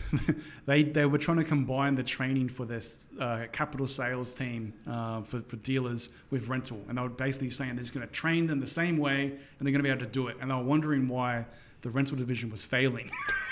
they 0.65 0.83
they 0.83 1.05
were 1.05 1.17
trying 1.17 1.37
to 1.37 1.43
combine 1.43 1.95
the 1.95 2.03
training 2.03 2.49
for 2.49 2.65
this 2.65 3.09
uh, 3.19 3.45
capital 3.51 3.87
sales 3.87 4.33
team 4.33 4.73
uh, 4.87 5.21
for, 5.21 5.41
for 5.41 5.55
dealers 5.57 6.09
with 6.29 6.47
rental, 6.47 6.79
and 6.87 6.97
they 6.97 7.01
were 7.01 7.09
basically 7.09 7.49
saying 7.49 7.75
they're 7.75 7.83
just 7.83 7.93
going 7.93 8.05
to 8.05 8.13
train 8.13 8.47
them 8.47 8.59
the 8.59 8.67
same 8.67 8.97
way, 8.97 9.25
and 9.25 9.67
they're 9.67 9.71
going 9.71 9.75
to 9.75 9.83
be 9.83 9.89
able 9.89 10.01
to 10.01 10.11
do 10.11 10.27
it. 10.27 10.37
And 10.41 10.51
they 10.51 10.55
were 10.55 10.63
wondering 10.63 11.07
why 11.07 11.45
the 11.81 11.89
rental 11.89 12.17
division 12.17 12.49
was 12.51 12.65
failing, 12.65 13.09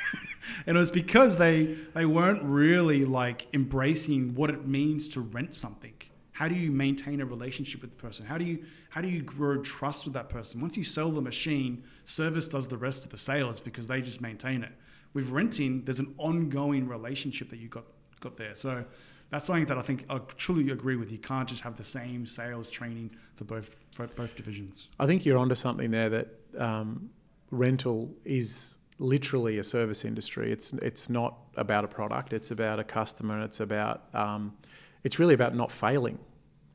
and 0.68 0.78
it 0.78 0.80
was 0.80 0.92
because 0.92 1.38
they 1.38 1.78
they 1.94 2.06
weren't 2.06 2.44
really 2.44 3.06
like 3.06 3.48
embracing 3.54 4.36
what 4.36 4.50
it 4.50 4.68
means 4.68 5.08
to 5.10 5.22
rent 5.22 5.56
something. 5.56 5.94
How 6.32 6.48
do 6.48 6.56
you 6.56 6.72
maintain 6.72 7.22
a 7.22 7.26
relationship 7.26 7.82
with 7.82 7.92
the 7.92 8.02
person? 8.02 8.26
How 8.26 8.38
do 8.38 8.46
you 8.46 8.64
how 8.90 9.02
do 9.02 9.08
you 9.08 9.22
grow 9.22 9.62
trust 9.62 10.06
with 10.06 10.14
that 10.14 10.30
person? 10.30 10.62
Once 10.62 10.76
you 10.78 10.84
sell 10.84 11.12
the 11.12 11.22
machine, 11.22 11.84
service 12.06 12.48
does 12.48 12.68
the 12.68 12.78
rest 12.78 13.06
of 13.06 13.12
the 13.12 13.18
sales 13.18 13.60
because 13.60 13.88
they 13.88 14.02
just 14.02 14.20
maintain 14.20 14.64
it 14.64 14.72
with 15.14 15.30
renting, 15.30 15.84
there's 15.86 16.00
an 16.00 16.14
ongoing 16.18 16.88
relationship 16.88 17.50
that 17.50 17.60
you 17.60 17.68
got 17.70 17.86
got 18.20 18.38
there. 18.38 18.56
So 18.56 18.84
that's 19.30 19.48
something 19.48 19.66
that 19.66 19.78
I 19.78 19.82
think 19.82 20.06
I 20.10 20.20
truly 20.38 20.72
agree 20.72 20.96
with. 20.96 21.12
You 21.12 21.18
can't 21.18 21.48
just 21.48 21.62
have 21.62 21.76
the 21.76 21.84
same 21.84 22.26
sales 22.26 22.70
training 22.70 23.12
for 23.36 23.44
both 23.44 23.76
for 23.92 24.08
both 24.08 24.36
divisions. 24.36 24.90
I 25.00 25.06
think 25.06 25.26
you're 25.26 25.38
onto 25.38 25.56
something 25.56 25.92
there 25.92 26.10
that 26.10 26.28
um, 26.58 27.10
rental 27.52 28.14
is 28.26 28.78
literally 29.00 29.58
a 29.58 29.64
service 29.64 30.06
industry. 30.06 30.52
It's 30.52 30.74
it's 30.74 31.10
not 31.10 31.36
about 31.56 31.84
a 31.84 31.88
product. 31.88 32.34
It's 32.34 32.52
about 32.52 32.80
a 32.80 32.84
customer. 32.84 33.42
It's 33.42 33.60
about 33.60 34.04
um, 34.14 34.54
it's 35.04 35.20
really 35.20 35.34
about 35.34 35.56
not 35.56 35.72
failing, 35.72 36.20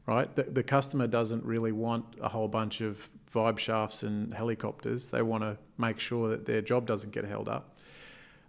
right? 0.06 0.34
The, 0.34 0.44
the 0.44 0.62
customer 0.62 1.06
doesn't 1.06 1.44
really 1.44 1.72
want 1.72 2.04
a 2.20 2.28
whole 2.28 2.48
bunch 2.48 2.80
of 2.80 3.08
vibe 3.32 3.58
shafts 3.58 4.02
and 4.02 4.32
helicopters. 4.34 5.08
They 5.08 5.22
want 5.22 5.42
to 5.42 5.56
make 5.76 5.98
sure 5.98 6.28
that 6.30 6.46
their 6.46 6.60
job 6.60 6.86
doesn't 6.86 7.12
get 7.12 7.24
held 7.24 7.48
up. 7.48 7.76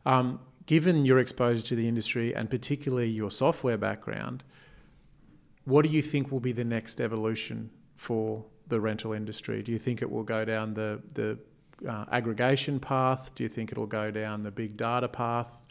Um, 0.06 0.40
given 0.66 1.06
your 1.06 1.20
exposure 1.20 1.64
to 1.64 1.76
the 1.76 1.88
industry 1.88 2.36
and 2.36 2.50
particularly 2.50 3.10
your 3.10 3.32
software 3.32 3.78
background, 3.78 4.44
what 5.66 5.84
do 5.84 5.90
you 5.90 6.02
think 6.02 6.32
will 6.32 6.40
be 6.40 6.52
the 6.52 6.64
next 6.64 7.00
evolution 7.00 7.70
for 7.96 8.44
the 8.68 8.80
rental 8.80 9.14
industry? 9.14 9.62
Do 9.62 9.72
you 9.72 9.80
think 9.80 10.02
it 10.02 10.10
will 10.10 10.24
go 10.24 10.46
down 10.46 10.74
the 10.74 11.02
the 11.14 11.38
uh, 11.88 12.06
aggregation 12.12 12.80
path? 12.80 13.34
Do 13.36 13.44
you 13.44 13.50
think 13.50 13.72
it'll 13.72 13.88
go 13.88 14.12
down 14.12 14.44
the 14.44 14.52
big 14.52 14.78
data 14.78 15.08
path? 15.08 15.66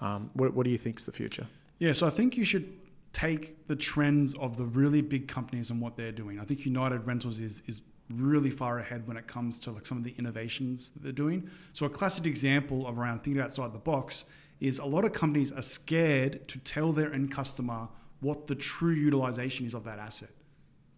Um, 0.00 0.30
what, 0.34 0.54
what 0.54 0.64
do 0.64 0.70
you 0.70 0.78
think 0.78 0.98
is 0.98 1.06
the 1.06 1.12
future? 1.12 1.46
Yeah, 1.78 1.92
so 1.92 2.06
I 2.06 2.10
think 2.10 2.36
you 2.36 2.44
should 2.44 2.72
take 3.12 3.66
the 3.66 3.76
trends 3.76 4.34
of 4.34 4.56
the 4.56 4.64
really 4.64 5.00
big 5.00 5.28
companies 5.28 5.70
and 5.70 5.80
what 5.80 5.96
they're 5.96 6.12
doing. 6.12 6.38
I 6.38 6.44
think 6.44 6.64
United 6.64 7.06
Rentals 7.06 7.40
is 7.40 7.62
is 7.66 7.80
really 8.10 8.50
far 8.50 8.78
ahead 8.78 9.06
when 9.06 9.16
it 9.16 9.26
comes 9.26 9.58
to 9.60 9.70
like 9.70 9.86
some 9.86 9.98
of 9.98 10.04
the 10.04 10.14
innovations 10.18 10.90
that 10.90 11.02
they're 11.02 11.12
doing. 11.12 11.48
So 11.72 11.86
a 11.86 11.90
classic 11.90 12.26
example 12.26 12.86
of 12.86 12.98
around 12.98 13.22
thinking 13.22 13.42
outside 13.42 13.72
the 13.72 13.78
box 13.78 14.24
is 14.60 14.78
a 14.78 14.84
lot 14.84 15.04
of 15.04 15.12
companies 15.12 15.52
are 15.52 15.62
scared 15.62 16.48
to 16.48 16.58
tell 16.60 16.92
their 16.92 17.12
end 17.12 17.30
customer 17.30 17.88
what 18.20 18.46
the 18.46 18.54
true 18.54 18.94
utilization 18.94 19.66
is 19.66 19.74
of 19.74 19.84
that 19.84 19.98
asset. 19.98 20.30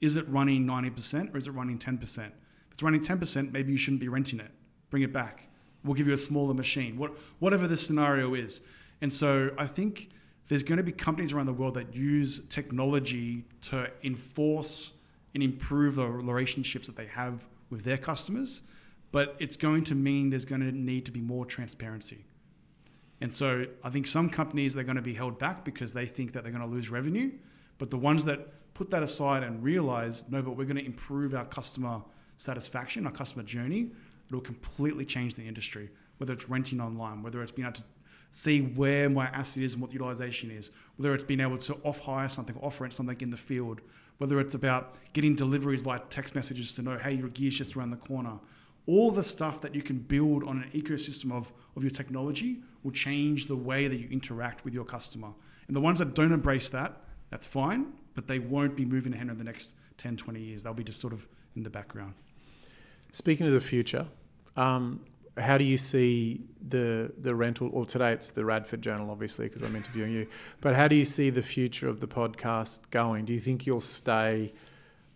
Is 0.01 0.16
it 0.16 0.27
running 0.29 0.66
90% 0.66 1.35
or 1.35 1.37
is 1.37 1.46
it 1.46 1.51
running 1.51 1.79
10%? 1.79 2.01
If 2.01 2.33
it's 2.70 2.83
running 2.83 3.05
10%, 3.05 3.53
maybe 3.53 3.73
you 3.73 3.79
shouldn't 3.79 4.01
be 4.01 4.09
renting 4.09 4.40
it. 4.40 4.51
Bring 4.88 5.03
it 5.03 5.12
back. 5.12 5.49
We'll 5.85 5.94
give 5.94 6.07
you 6.07 6.14
a 6.14 6.18
smaller 6.18 6.55
machine. 6.55 6.96
What, 6.96 7.12
whatever 7.38 7.66
the 7.68 7.77
scenario 7.77 8.35
is. 8.35 8.61
And 9.03 9.12
so 9.12 9.51
I 9.59 9.66
think 9.66 10.11
there's 10.49 10.62
going 10.62 10.79
to 10.79 10.83
be 10.83 10.92
companies 10.92 11.33
around 11.33 11.46
the 11.46 11.53
world 11.53 11.75
that 11.75 11.94
use 11.94 12.40
technology 12.49 13.44
to 13.62 13.90
enforce 14.03 14.92
and 15.35 15.43
improve 15.43 15.97
the 15.97 16.07
relationships 16.07 16.87
that 16.87 16.97
they 16.97 17.07
have 17.07 17.45
with 17.71 17.85
their 17.85 17.99
customers. 17.99 18.62
But 19.12 19.37
it's 19.38 19.57
going 19.57 19.85
to 19.85 19.95
mean 19.95 20.31
there's 20.31 20.45
going 20.45 20.61
to 20.61 20.73
need 20.73 21.05
to 21.07 21.11
be 21.11 21.21
more 21.21 21.45
transparency. 21.45 22.25
And 23.21 23.33
so 23.33 23.66
I 23.85 23.90
think 23.90 24.07
some 24.07 24.31
companies 24.31 24.75
they're 24.75 24.85
going 24.85 24.97
to 24.97 25.03
be 25.03 25.14
held 25.14 25.38
back 25.38 25.64
because 25.64 25.93
they 25.93 26.07
think 26.07 26.33
that 26.33 26.43
they're 26.43 26.53
going 26.53 26.69
to 26.69 26.75
lose 26.75 26.90
revenue. 26.90 27.33
But 27.79 27.90
the 27.90 27.99
ones 27.99 28.25
that 28.27 28.73
put 28.75 28.90
that 28.90 29.03
aside 29.03 29.43
and 29.43 29.62
realize, 29.62 30.23
no, 30.31 30.43
but 30.43 30.57
we're 30.57 30.64
going 30.64 30.77
to 30.77 30.85
improve 30.85 31.35
our 31.35 31.45
customer 31.45 32.01
satisfaction, 32.37 33.07
our 33.07 33.12
customer 33.12 33.43
journey, 33.43 33.90
it'll 34.29 34.40
completely 34.40 35.05
change 35.05 35.35
the 35.35 35.47
industry. 35.47 35.90
Whether 36.19 36.33
it's 36.33 36.49
renting 36.49 36.81
online, 36.81 37.23
whether 37.23 37.43
it's 37.43 37.53
being 37.53 37.66
able 37.66 37.75
to 37.77 37.83
see 38.33 38.61
where 38.61 39.11
my 39.11 39.27
asset 39.29 39.62
is 39.62 39.73
and 39.75 39.83
what 39.83 39.90
the 39.90 39.95
utilization 39.95 40.51
is, 40.51 40.71
whether 40.97 41.12
it's 41.14 41.25
being 41.25 41.40
able 41.40 41.59
to 41.59 41.75
off 41.83 41.99
hire 41.99 42.29
something, 42.29 42.57
off 42.62 42.81
rent 42.81 42.95
something 42.95 43.21
in 43.21 43.31
the 43.31 43.37
field, 43.37 43.81
whether 44.20 44.38
it's 44.38 44.52
about 44.52 44.96
getting 45.14 45.35
deliveries 45.35 45.80
via 45.80 45.98
text 46.11 46.35
messages 46.35 46.74
to 46.74 46.83
know, 46.83 46.98
hey, 46.98 47.12
your 47.12 47.28
gear's 47.28 47.56
just 47.56 47.74
around 47.74 47.90
the 47.90 47.96
corner. 47.96 48.35
All 48.87 49.11
the 49.11 49.22
stuff 49.22 49.62
that 49.62 49.74
you 49.74 49.80
can 49.80 49.96
build 49.96 50.44
on 50.44 50.59
an 50.59 50.70
ecosystem 50.74 51.33
of, 51.33 51.50
of 51.74 51.83
your 51.83 51.90
technology 51.90 52.59
will 52.83 52.90
change 52.90 53.46
the 53.46 53.56
way 53.56 53.88
that 53.88 53.96
you 53.96 54.06
interact 54.11 54.62
with 54.62 54.74
your 54.74 54.85
customer. 54.85 55.30
And 55.68 55.74
the 55.74 55.80
ones 55.80 56.00
that 56.00 56.12
don't 56.14 56.33
embrace 56.33 56.68
that, 56.68 57.00
that's 57.30 57.46
fine, 57.46 57.94
but 58.14 58.28
they 58.28 58.38
won't 58.38 58.76
be 58.76 58.85
moving 58.85 59.14
ahead 59.14 59.28
in 59.28 59.38
the 59.38 59.44
next 59.44 59.72
10, 59.96 60.18
20 60.18 60.38
years. 60.38 60.64
They'll 60.64 60.74
be 60.74 60.85
just 60.85 61.00
sort 61.00 61.14
of 61.14 61.26
in 61.56 61.62
the 61.62 61.70
background. 61.70 62.12
Speaking 63.12 63.46
of 63.46 63.54
the 63.54 63.61
future, 63.61 64.06
um, 64.54 65.00
how 65.40 65.59
do 65.59 65.64
you 65.64 65.79
see 65.79 66.42
the 66.68 67.12
the 67.18 67.35
rental? 67.35 67.70
Or 67.72 67.87
today 67.87 68.12
it's 68.12 68.31
the 68.31 68.44
Radford 68.44 68.83
Journal, 68.83 69.11
obviously, 69.11 69.46
because 69.46 69.62
I'm 69.62 69.76
interviewing 69.76 70.12
you. 70.12 70.26
But 70.61 70.74
how 70.74 70.88
do 70.88 70.96
you 70.96 71.05
see 71.05 71.31
the 71.31 71.42
future 71.42 71.88
of 71.88 72.00
the 72.00 72.09
podcast 72.09 72.90
going? 72.90 73.24
Do 73.24 73.33
you 73.33 73.40
think 73.40 73.66
you'll 73.66 73.81
stay 73.81 74.53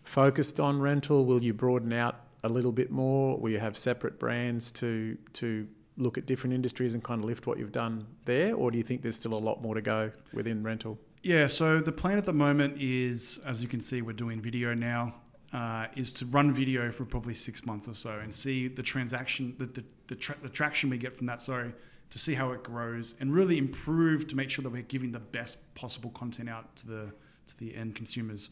focused 0.03 0.61
on 0.61 0.81
rental? 0.81 1.25
Will 1.25 1.43
you 1.43 1.55
broaden 1.55 1.93
out 1.93 2.21
a 2.43 2.49
little 2.49 2.73
bit 2.73 2.91
more? 2.91 3.39
Will 3.39 3.51
you 3.51 3.59
have 3.59 3.77
separate 3.77 4.19
brands 4.19 4.73
to 4.73 5.17
to 5.35 5.67
look 5.97 6.19
at 6.19 6.27
different 6.27 6.55
industries 6.55 6.95
and 6.95 7.03
kind 7.03 7.23
of 7.23 7.27
lift 7.27 7.47
what 7.47 7.59
you've 7.59 7.73
done 7.73 8.07
there, 8.25 8.55
or 8.55 8.71
do 8.71 8.79
you 8.79 8.85
think 8.85 9.03
there's 9.03 9.17
still 9.17 9.35
a 9.35 9.39
lot 9.39 9.63
more 9.63 9.75
to 9.75 9.83
go 9.83 10.11
within 10.33 10.63
rental? 10.63 10.99
Yeah, 11.23 11.47
so 11.47 11.81
the 11.81 11.93
plan 11.93 12.19
at 12.19 12.25
the 12.25 12.33
moment 12.33 12.81
is, 12.81 13.39
as 13.47 13.63
you 13.63 13.69
can 13.69 13.81
see, 13.81 14.03
we're 14.03 14.13
doing 14.13 14.41
video 14.41 14.75
now, 14.75 15.15
uh, 15.55 15.87
is 15.95 16.13
to 16.13 16.27
run 16.27 16.53
video 16.53 16.91
for 16.91 17.05
probably 17.05 17.33
six 17.33 17.65
months 17.65 17.87
or 17.87 17.95
so 17.95 18.19
and 18.19 18.35
see 18.35 18.67
the 18.67 18.83
transaction, 18.83 19.55
the, 19.59 19.67
the, 19.67 19.85
the, 20.09 20.17
tra- 20.17 20.37
the 20.43 20.49
traction 20.49 20.91
we 20.91 20.99
get 20.99 21.17
from 21.17 21.27
that, 21.27 21.41
sorry, 21.41 21.73
to 22.11 22.19
see 22.19 22.35
how 22.35 22.51
it 22.51 22.65
grows 22.65 23.15
and 23.21 23.33
really 23.33 23.57
improve 23.57 24.27
to 24.27 24.35
make 24.35 24.51
sure 24.51 24.65
that 24.65 24.71
we're 24.71 24.83
giving 24.83 25.13
the 25.13 25.21
best 25.21 25.59
possible 25.77 26.11
content 26.11 26.49
out 26.49 26.75
to 26.75 26.89
the, 26.89 27.13
to 27.47 27.57
the 27.59 27.75
end 27.77 27.95
consumers. 27.95 28.51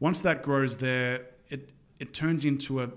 Once 0.00 0.22
that 0.22 0.42
grows 0.42 0.78
there, 0.78 1.26
it, 1.50 1.68
it 1.98 2.14
turns 2.14 2.46
into 2.46 2.82
a, 2.82 2.88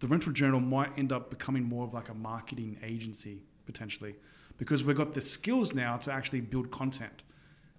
the 0.00 0.06
rental 0.06 0.30
journal 0.30 0.60
might 0.60 0.90
end 0.98 1.12
up 1.12 1.30
becoming 1.30 1.64
more 1.64 1.84
of 1.84 1.94
like 1.94 2.10
a 2.10 2.14
marketing 2.14 2.78
agency 2.82 3.42
potentially 3.64 4.14
because 4.58 4.84
we've 4.84 4.96
got 4.96 5.14
the 5.14 5.22
skills 5.22 5.72
now 5.72 5.96
to 5.96 6.12
actually 6.12 6.42
build 6.42 6.70
content. 6.70 7.22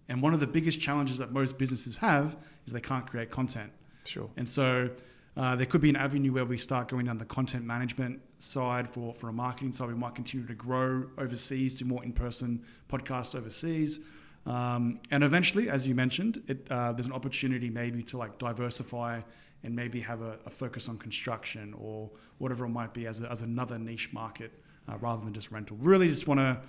And 0.10 0.20
one 0.20 0.34
of 0.34 0.40
the 0.40 0.48
biggest 0.48 0.82
challenges 0.82 1.20
that 1.20 1.32
most 1.32 1.60
businesses 1.60 1.98
have 1.98 2.38
is 2.66 2.74
they 2.74 2.82
can't 2.82 3.06
create 3.06 3.30
content. 3.30 3.72
Sure. 4.08 4.30
And 4.38 4.50
so 4.50 4.90
uh, 5.36 5.56
there 5.56 5.66
could 5.66 5.82
be 5.82 5.90
an 5.90 5.96
avenue 5.96 6.34
where 6.34 6.46
we 6.46 6.58
start 6.58 6.88
going 6.88 7.06
down 7.06 7.18
the 7.18 7.26
content 7.26 7.64
management 7.64 8.20
side 8.40 8.90
for, 8.90 9.14
for 9.14 9.30
a 9.30 9.34
marketing 9.34 9.74
side. 9.74 9.88
We 9.88 9.94
might 9.94 10.16
continue 10.16 10.48
to 10.48 10.56
grow 10.56 11.06
overseas, 11.18 11.78
do 11.78 11.86
more 11.86 12.04
in 12.04 12.12
person 12.12 12.64
podcasts 12.90 13.36
overseas. 13.36 14.00
Um, 14.48 15.00
and 15.12 15.24
eventually, 15.24 15.70
as 15.70 15.86
you 15.86 15.94
mentioned, 15.94 16.42
it, 16.48 16.66
uh, 16.72 16.94
there's 16.94 17.06
an 17.06 17.14
opportunity 17.14 17.70
maybe 17.70 18.02
to 18.04 18.18
like 18.18 18.38
diversify 18.40 19.22
and 19.64 19.76
maybe 19.76 20.00
have 20.00 20.22
a, 20.22 20.40
a, 20.46 20.50
focus 20.50 20.88
on 20.88 20.98
construction 20.98 21.76
or 21.78 22.10
whatever 22.38 22.66
it 22.66 22.70
might 22.70 22.94
be 22.94 23.08
as, 23.08 23.22
a, 23.22 23.30
as 23.30 23.42
another 23.42 23.78
niche 23.78 24.14
market 24.14 24.52
uh, 24.88 24.98
rather 25.00 25.24
than 25.24 25.34
just 25.34 25.52
rental. 25.52 25.76
Really 25.82 26.08
just 26.08 26.28
want 26.28 26.40
to 26.40 26.62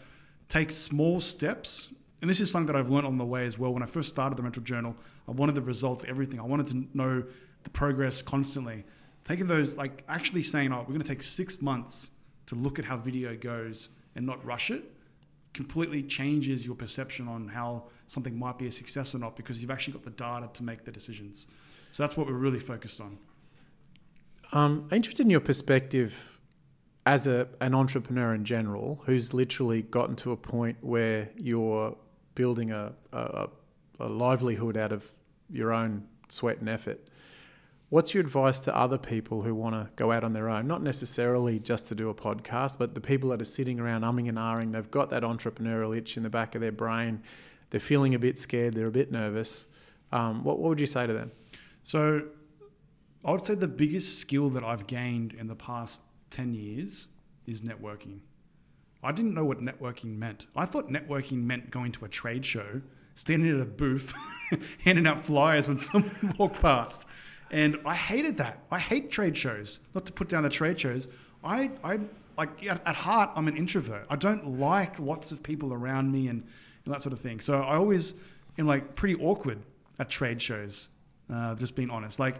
take 0.48 0.70
small 0.70 1.20
steps. 1.20 1.88
And 2.20 2.28
this 2.28 2.40
is 2.40 2.50
something 2.50 2.72
that 2.72 2.78
I've 2.78 2.90
learned 2.90 3.06
on 3.06 3.16
the 3.16 3.24
way 3.24 3.46
as 3.46 3.58
well. 3.58 3.72
When 3.72 3.82
I 3.82 3.86
first 3.86 4.08
started 4.08 4.36
the 4.36 4.42
rental 4.42 4.62
journal, 4.62 4.96
I 5.28 5.32
wanted 5.32 5.54
the 5.54 5.62
results, 5.62 6.04
everything. 6.08 6.40
I 6.40 6.44
wanted 6.44 6.66
to 6.68 6.86
know 6.94 7.24
the 7.62 7.70
progress 7.70 8.22
constantly. 8.22 8.84
Taking 9.24 9.46
those, 9.46 9.76
like 9.76 10.04
actually 10.08 10.42
saying, 10.42 10.72
oh, 10.72 10.78
we're 10.80 10.94
going 10.94 11.00
to 11.00 11.06
take 11.08 11.22
six 11.22 11.62
months 11.62 12.10
to 12.46 12.54
look 12.54 12.78
at 12.78 12.84
how 12.84 12.96
video 12.96 13.36
goes 13.36 13.90
and 14.16 14.26
not 14.26 14.44
rush 14.44 14.70
it 14.70 14.84
completely 15.58 16.04
changes 16.04 16.64
your 16.64 16.76
perception 16.76 17.26
on 17.26 17.48
how 17.48 17.82
something 18.06 18.38
might 18.38 18.58
be 18.58 18.68
a 18.68 18.72
success 18.72 19.14
or 19.14 19.18
not 19.18 19.36
because 19.36 19.60
you've 19.60 19.72
actually 19.72 19.92
got 19.92 20.04
the 20.04 20.10
data 20.10 20.48
to 20.52 20.62
make 20.62 20.84
the 20.84 20.92
decisions. 20.92 21.48
So 21.90 22.02
that's 22.04 22.16
what 22.16 22.28
we're 22.28 22.34
really 22.34 22.60
focused 22.60 23.00
on. 23.00 23.18
Um, 24.52 24.86
I'm 24.90 24.96
interested 24.96 25.26
in 25.26 25.30
your 25.30 25.40
perspective 25.40 26.38
as 27.06 27.26
a, 27.26 27.48
an 27.60 27.74
entrepreneur 27.74 28.34
in 28.34 28.44
general 28.44 29.02
who's 29.04 29.34
literally 29.34 29.82
gotten 29.82 30.14
to 30.16 30.32
a 30.32 30.36
point 30.36 30.76
where 30.80 31.30
you're 31.36 31.96
building 32.38 32.70
a, 32.70 32.92
a, 33.12 33.48
a 33.98 34.08
livelihood 34.08 34.76
out 34.76 34.92
of 34.92 35.10
your 35.50 35.72
own 35.72 36.06
sweat 36.28 36.58
and 36.58 36.68
effort. 36.68 37.00
What's 37.88 38.14
your 38.14 38.20
advice 38.20 38.60
to 38.60 38.76
other 38.76 38.96
people 38.96 39.42
who 39.42 39.56
want 39.56 39.74
to 39.74 39.90
go 39.96 40.12
out 40.12 40.22
on 40.22 40.34
their 40.34 40.48
own? 40.48 40.68
Not 40.68 40.80
necessarily 40.80 41.58
just 41.58 41.88
to 41.88 41.96
do 41.96 42.10
a 42.10 42.14
podcast, 42.14 42.78
but 42.78 42.94
the 42.94 43.00
people 43.00 43.30
that 43.30 43.40
are 43.40 43.44
sitting 43.44 43.80
around 43.80 44.02
umming 44.02 44.28
and 44.28 44.38
ahhing, 44.38 44.70
they've 44.70 44.90
got 44.90 45.10
that 45.10 45.24
entrepreneurial 45.24 45.96
itch 45.96 46.16
in 46.16 46.22
the 46.22 46.30
back 46.30 46.54
of 46.54 46.60
their 46.60 46.70
brain. 46.70 47.22
They're 47.70 47.80
feeling 47.80 48.14
a 48.14 48.20
bit 48.20 48.38
scared, 48.38 48.74
they're 48.74 48.86
a 48.86 48.92
bit 48.92 49.10
nervous. 49.10 49.66
Um, 50.12 50.44
what, 50.44 50.60
what 50.60 50.68
would 50.68 50.80
you 50.80 50.86
say 50.86 51.08
to 51.08 51.12
them? 51.12 51.32
So, 51.82 52.22
I 53.24 53.32
would 53.32 53.44
say 53.44 53.56
the 53.56 53.66
biggest 53.66 54.20
skill 54.20 54.48
that 54.50 54.62
I've 54.62 54.86
gained 54.86 55.32
in 55.32 55.48
the 55.48 55.56
past 55.56 56.02
10 56.30 56.54
years 56.54 57.08
is 57.46 57.62
networking. 57.62 58.20
I 59.02 59.12
didn't 59.12 59.34
know 59.34 59.44
what 59.44 59.60
networking 59.60 60.18
meant. 60.18 60.46
I 60.56 60.66
thought 60.66 60.88
networking 60.88 61.44
meant 61.44 61.70
going 61.70 61.92
to 61.92 62.04
a 62.04 62.08
trade 62.08 62.44
show, 62.44 62.80
standing 63.14 63.54
at 63.54 63.60
a 63.60 63.64
booth, 63.64 64.12
handing 64.84 65.06
out 65.06 65.24
flyers 65.24 65.68
when 65.68 65.76
someone 65.78 66.34
walked 66.38 66.60
past. 66.60 67.06
And 67.50 67.78
I 67.84 67.94
hated 67.94 68.36
that. 68.38 68.58
I 68.70 68.78
hate 68.78 69.10
trade 69.10 69.36
shows. 69.36 69.80
Not 69.94 70.04
to 70.06 70.12
put 70.12 70.28
down 70.28 70.42
the 70.42 70.50
trade 70.50 70.78
shows. 70.80 71.08
I, 71.42 71.70
I 71.82 72.00
like 72.36 72.64
at 72.66 72.94
heart, 72.94 73.30
I'm 73.34 73.48
an 73.48 73.56
introvert. 73.56 74.06
I 74.10 74.16
don't 74.16 74.58
like 74.58 74.98
lots 74.98 75.32
of 75.32 75.42
people 75.42 75.72
around 75.72 76.10
me 76.12 76.28
and, 76.28 76.44
and 76.84 76.94
that 76.94 77.02
sort 77.02 77.12
of 77.12 77.20
thing. 77.20 77.40
So 77.40 77.62
I 77.62 77.76
always 77.76 78.14
am 78.58 78.66
like 78.66 78.94
pretty 78.94 79.14
awkward 79.16 79.58
at 79.98 80.08
trade 80.08 80.40
shows. 80.42 80.88
Uh, 81.32 81.54
just 81.56 81.74
being 81.74 81.90
honest, 81.90 82.18
like 82.18 82.36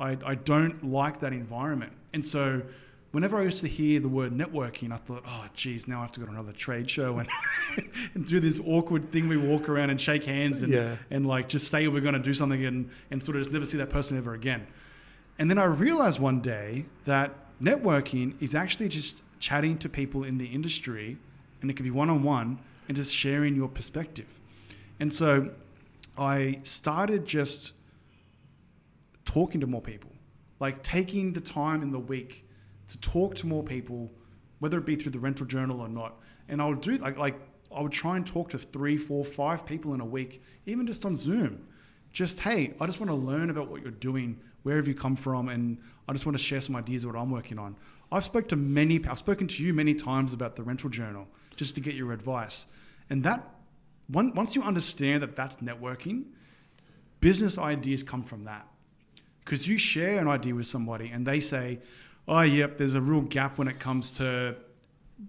I, 0.00 0.18
I 0.24 0.34
don't 0.34 0.90
like 0.90 1.20
that 1.20 1.32
environment. 1.32 1.92
And 2.12 2.24
so 2.24 2.62
whenever 3.12 3.38
I 3.38 3.44
used 3.44 3.60
to 3.60 3.68
hear 3.68 4.00
the 4.00 4.08
word 4.08 4.32
networking, 4.32 4.90
I 4.92 4.96
thought, 4.96 5.22
oh, 5.26 5.44
geez, 5.54 5.86
now 5.86 5.98
I 5.98 6.00
have 6.02 6.12
to 6.12 6.20
go 6.20 6.26
to 6.26 6.32
another 6.32 6.52
trade 6.52 6.90
show 6.90 7.18
and, 7.18 7.28
and 8.14 8.26
do 8.26 8.40
this 8.40 8.58
awkward 8.66 9.10
thing. 9.10 9.28
We 9.28 9.36
walk 9.36 9.68
around 9.68 9.90
and 9.90 10.00
shake 10.00 10.24
hands 10.24 10.62
and, 10.62 10.72
yeah. 10.72 10.96
and 11.10 11.26
like 11.26 11.48
just 11.48 11.68
say 11.68 11.86
we're 11.88 12.00
going 12.00 12.14
to 12.14 12.20
do 12.20 12.34
something 12.34 12.64
and, 12.64 12.90
and 13.10 13.22
sort 13.22 13.36
of 13.36 13.42
just 13.42 13.52
never 13.52 13.66
see 13.66 13.78
that 13.78 13.90
person 13.90 14.18
ever 14.18 14.34
again. 14.34 14.66
And 15.38 15.48
then 15.48 15.58
I 15.58 15.64
realized 15.64 16.18
one 16.18 16.40
day 16.40 16.86
that 17.04 17.34
networking 17.60 18.34
is 18.40 18.54
actually 18.54 18.88
just 18.88 19.22
chatting 19.38 19.78
to 19.78 19.88
people 19.88 20.24
in 20.24 20.38
the 20.38 20.46
industry 20.46 21.18
and 21.60 21.70
it 21.70 21.76
can 21.76 21.84
be 21.84 21.90
one 21.90 22.10
on 22.10 22.22
one 22.22 22.58
and 22.88 22.96
just 22.96 23.14
sharing 23.14 23.54
your 23.54 23.68
perspective. 23.68 24.26
And 25.00 25.12
so 25.12 25.50
I 26.16 26.60
started 26.62 27.26
just 27.26 27.72
talking 29.24 29.60
to 29.60 29.66
more 29.66 29.80
people, 29.80 30.10
like 30.60 30.82
taking 30.82 31.32
the 31.32 31.40
time 31.40 31.82
in 31.82 31.90
the 31.90 31.98
week 31.98 32.46
to 32.88 32.98
talk 32.98 33.34
to 33.36 33.46
more 33.46 33.62
people, 33.62 34.10
whether 34.58 34.78
it 34.78 34.86
be 34.86 34.96
through 34.96 35.12
the 35.12 35.18
rental 35.18 35.46
journal 35.46 35.80
or 35.80 35.88
not. 35.88 36.20
And 36.48 36.60
I 36.60 36.66
would 36.66 36.80
do 36.80 36.96
like 36.96 37.16
like 37.16 37.38
I 37.74 37.80
would 37.80 37.92
try 37.92 38.16
and 38.16 38.26
talk 38.26 38.50
to 38.50 38.58
three, 38.58 38.96
four, 38.96 39.24
five 39.24 39.64
people 39.64 39.94
in 39.94 40.00
a 40.00 40.04
week, 40.04 40.42
even 40.66 40.86
just 40.86 41.04
on 41.04 41.16
Zoom. 41.16 41.66
Just 42.12 42.40
hey, 42.40 42.74
I 42.80 42.86
just 42.86 43.00
want 43.00 43.10
to 43.10 43.16
learn 43.16 43.50
about 43.50 43.68
what 43.68 43.82
you're 43.82 43.90
doing, 43.90 44.38
where 44.62 44.76
have 44.76 44.86
you 44.86 44.94
come 44.94 45.16
from, 45.16 45.48
and 45.48 45.78
I 46.08 46.12
just 46.12 46.26
want 46.26 46.36
to 46.36 46.42
share 46.42 46.60
some 46.60 46.76
ideas 46.76 47.04
of 47.04 47.12
what 47.12 47.20
I'm 47.20 47.30
working 47.30 47.58
on. 47.58 47.76
I've 48.10 48.30
to 48.48 48.56
many, 48.56 49.02
I've 49.06 49.18
spoken 49.18 49.48
to 49.48 49.64
you 49.64 49.72
many 49.72 49.94
times 49.94 50.34
about 50.34 50.56
the 50.56 50.62
rental 50.62 50.90
journal 50.90 51.26
just 51.56 51.74
to 51.76 51.80
get 51.80 51.94
your 51.94 52.12
advice, 52.12 52.66
and 53.08 53.24
that 53.24 53.48
one, 54.08 54.34
once 54.34 54.54
you 54.54 54.62
understand 54.62 55.22
that 55.22 55.34
that's 55.34 55.56
networking, 55.56 56.24
business 57.20 57.56
ideas 57.56 58.02
come 58.02 58.22
from 58.22 58.44
that 58.44 58.66
because 59.44 59.66
you 59.66 59.78
share 59.78 60.18
an 60.18 60.28
idea 60.28 60.54
with 60.54 60.66
somebody 60.66 61.08
and 61.08 61.26
they 61.26 61.40
say, 61.40 61.78
oh, 62.28 62.42
yep, 62.42 62.78
there's 62.78 62.94
a 62.94 63.00
real 63.00 63.22
gap 63.22 63.58
when 63.58 63.68
it 63.68 63.78
comes 63.78 64.10
to, 64.12 64.54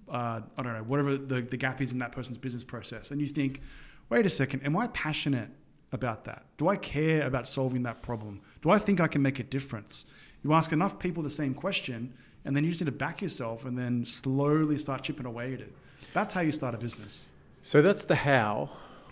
uh, 0.10 0.42
I 0.58 0.64
don't 0.64 0.74
know, 0.74 0.84
whatever 0.84 1.18
the, 1.18 1.42
the 1.42 1.58
gap 1.58 1.82
is 1.82 1.92
in 1.92 2.00
that 2.00 2.12
person's 2.12 2.38
business 2.38 2.64
process. 2.64 3.12
And 3.12 3.20
you 3.20 3.28
think, 3.28 3.62
wait 4.10 4.26
a 4.26 4.30
second, 4.30 4.66
am 4.66 4.78
I 4.78 4.88
passionate 4.88 5.50
about 5.92 6.26
that? 6.26 6.46
Do 6.58 6.68
I 6.68 6.76
care 6.76 7.26
about 7.26 7.48
solving 7.48 7.84
that 7.84 8.02
problem? 8.02 8.42
Do 8.62 8.70
I 8.70 8.80
think 8.80 9.00
I 9.00 9.08
can 9.08 9.22
make 9.22 9.40
a 9.40 9.44
difference? 9.44 10.06
You 10.44 10.54
ask 10.54 10.72
enough 10.72 11.00
people 11.00 11.24
the 11.24 11.30
same 11.30 11.54
question, 11.54 12.14
and 12.46 12.56
then 12.56 12.64
you 12.64 12.72
just 12.72 12.82
need 12.82 12.86
to 12.86 12.92
back 12.92 13.22
yourself 13.22 13.66
and 13.66 13.78
then 13.78 14.06
slowly 14.06 14.78
start 14.78 15.04
chipping 15.04 15.26
away 15.26 15.54
at 15.54 15.62
it. 15.62 15.74
That's 16.14 16.34
how 16.34 16.42
you 16.42 16.52
start 16.52 16.76
a 16.76 16.78
business. 16.78 17.26
So 17.62 17.82
that's 17.82 18.04
the 18.04 18.16
how. 18.16 18.70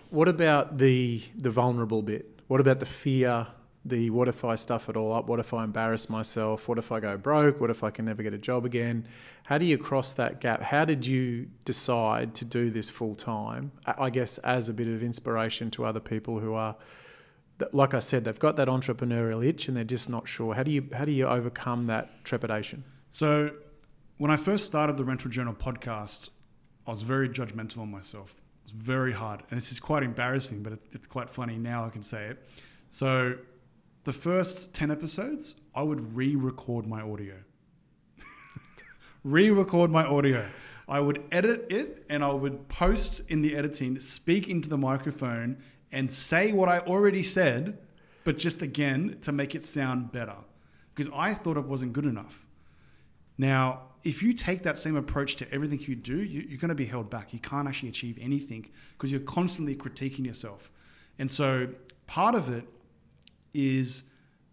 What 0.10 0.28
about 0.28 0.78
the 0.78 1.22
the 1.38 1.50
vulnerable 1.50 2.02
bit? 2.02 2.42
What 2.48 2.60
about 2.60 2.82
the 2.82 2.86
fear 2.86 3.48
the 3.84 4.12
what 4.12 4.28
if 4.28 4.46
I 4.46 4.56
stuff 4.56 4.90
it 4.90 4.96
all 4.96 5.14
up? 5.14 5.28
What 5.28 5.40
if 5.40 5.54
I 5.54 5.64
embarrass 5.64 6.10
myself? 6.10 6.68
What 6.68 6.78
if 6.78 6.92
I 6.92 7.00
go 7.00 7.18
broke? 7.18 7.60
What 7.60 7.72
if 7.72 7.84
I 7.84 7.90
can 7.90 8.06
never 8.06 8.22
get 8.22 8.34
a 8.34 8.38
job 8.38 8.64
again? 8.66 9.08
How 9.44 9.58
do 9.58 9.66
you 9.66 9.78
cross 9.78 10.14
that 10.14 10.40
gap? 10.40 10.62
How 10.62 10.86
did 10.86 11.06
you 11.06 11.50
decide 11.66 12.36
to 12.36 12.46
do 12.46 12.70
this 12.70 12.90
full 12.90 13.16
time? 13.16 13.72
I 13.86 14.12
guess 14.12 14.38
as 14.40 14.70
a 14.70 14.74
bit 14.74 14.88
of 14.88 15.02
inspiration 15.02 15.72
to 15.72 15.86
other 15.86 16.00
people 16.00 16.40
who 16.40 16.54
are, 16.54 16.76
like 17.72 17.96
I 17.96 18.00
said, 18.00 18.24
they've 18.24 18.38
got 18.38 18.56
that 18.58 18.68
entrepreneurial 18.68 19.46
itch 19.46 19.68
and 19.68 19.76
they're 19.76 19.84
just 19.84 20.10
not 20.10 20.28
sure. 20.28 20.54
How 20.54 20.64
do 20.64 20.72
you 20.72 20.88
how 20.94 21.06
do 21.06 21.12
you 21.12 21.28
overcome 21.28 21.88
that 21.88 22.24
trepidation? 22.24 22.84
So, 23.10 23.52
when 24.18 24.30
I 24.30 24.38
first 24.38 24.66
started 24.66 24.98
the 24.98 25.04
Rental 25.04 25.32
Journal 25.32 25.56
podcast, 25.56 26.30
I 26.86 26.92
was 26.92 27.02
very 27.02 27.28
judgmental 27.28 27.80
on 27.80 27.90
myself. 27.90 28.36
It 28.66 28.74
was 28.76 28.84
very 28.84 29.12
hard, 29.12 29.42
and 29.50 29.58
this 29.58 29.72
is 29.72 29.80
quite 29.80 30.04
embarrassing, 30.04 30.62
but 30.62 30.74
it's, 30.74 30.88
it's 30.92 31.08
quite 31.08 31.30
funny 31.30 31.58
now. 31.58 31.84
I 31.86 31.90
can 31.90 32.04
say 32.04 32.28
it. 32.28 32.48
So 32.92 33.36
the 34.04 34.14
first 34.14 34.74
10 34.74 34.92
episodes, 34.92 35.56
I 35.76 35.84
would 35.84 36.16
re 36.16 36.36
record 36.36 36.88
my 36.88 37.02
audio. 37.02 37.36
re 39.24 39.50
record 39.52 39.92
my 39.92 40.04
audio. 40.04 40.46
I 40.88 41.00
would 41.00 41.24
edit 41.32 41.68
it 41.70 42.06
and 42.10 42.24
I 42.24 42.32
would 42.32 42.68
post 42.68 43.22
in 43.30 43.42
the 43.42 43.56
editing, 43.56 44.00
speak 44.00 44.50
into 44.50 44.68
the 44.68 44.78
microphone, 44.78 45.58
and 45.92 46.12
say 46.12 46.52
what 46.52 46.68
I 46.68 46.80
already 46.80 47.24
said, 47.24 47.78
but 48.24 48.38
just 48.38 48.62
again 48.62 49.18
to 49.22 49.32
make 49.32 49.56
it 49.56 49.64
sound 49.64 50.12
better 50.12 50.36
because 50.96 51.12
I 51.16 51.34
thought 51.34 51.58
it 51.58 51.66
wasn't 51.66 51.94
good 51.94 52.06
enough. 52.06 52.46
Now, 53.38 53.84
if 54.04 54.24
you 54.24 54.34
take 54.34 54.64
that 54.64 54.78
same 54.78 54.96
approach 54.96 55.36
to 55.38 55.54
everything 55.54 55.80
you 55.82 55.96
do, 55.96 56.22
you, 56.22 56.56
are 56.56 56.60
going 56.60 56.70
to 56.70 56.76
be 56.76 56.86
held 56.86 57.10
back. 57.10 57.34
You 57.34 57.40
can't 57.40 57.68
actually 57.68 57.90
achieve 57.90 58.18
anything 58.20 58.70
because 58.94 59.12
you're 59.12 59.22
constantly 59.22 59.76
critiquing 59.76 60.26
yourself. 60.26 60.72
And 61.20 61.32
so 61.32 61.70
part 62.08 62.36
of 62.36 62.50
it 62.50 62.66
is, 63.54 64.04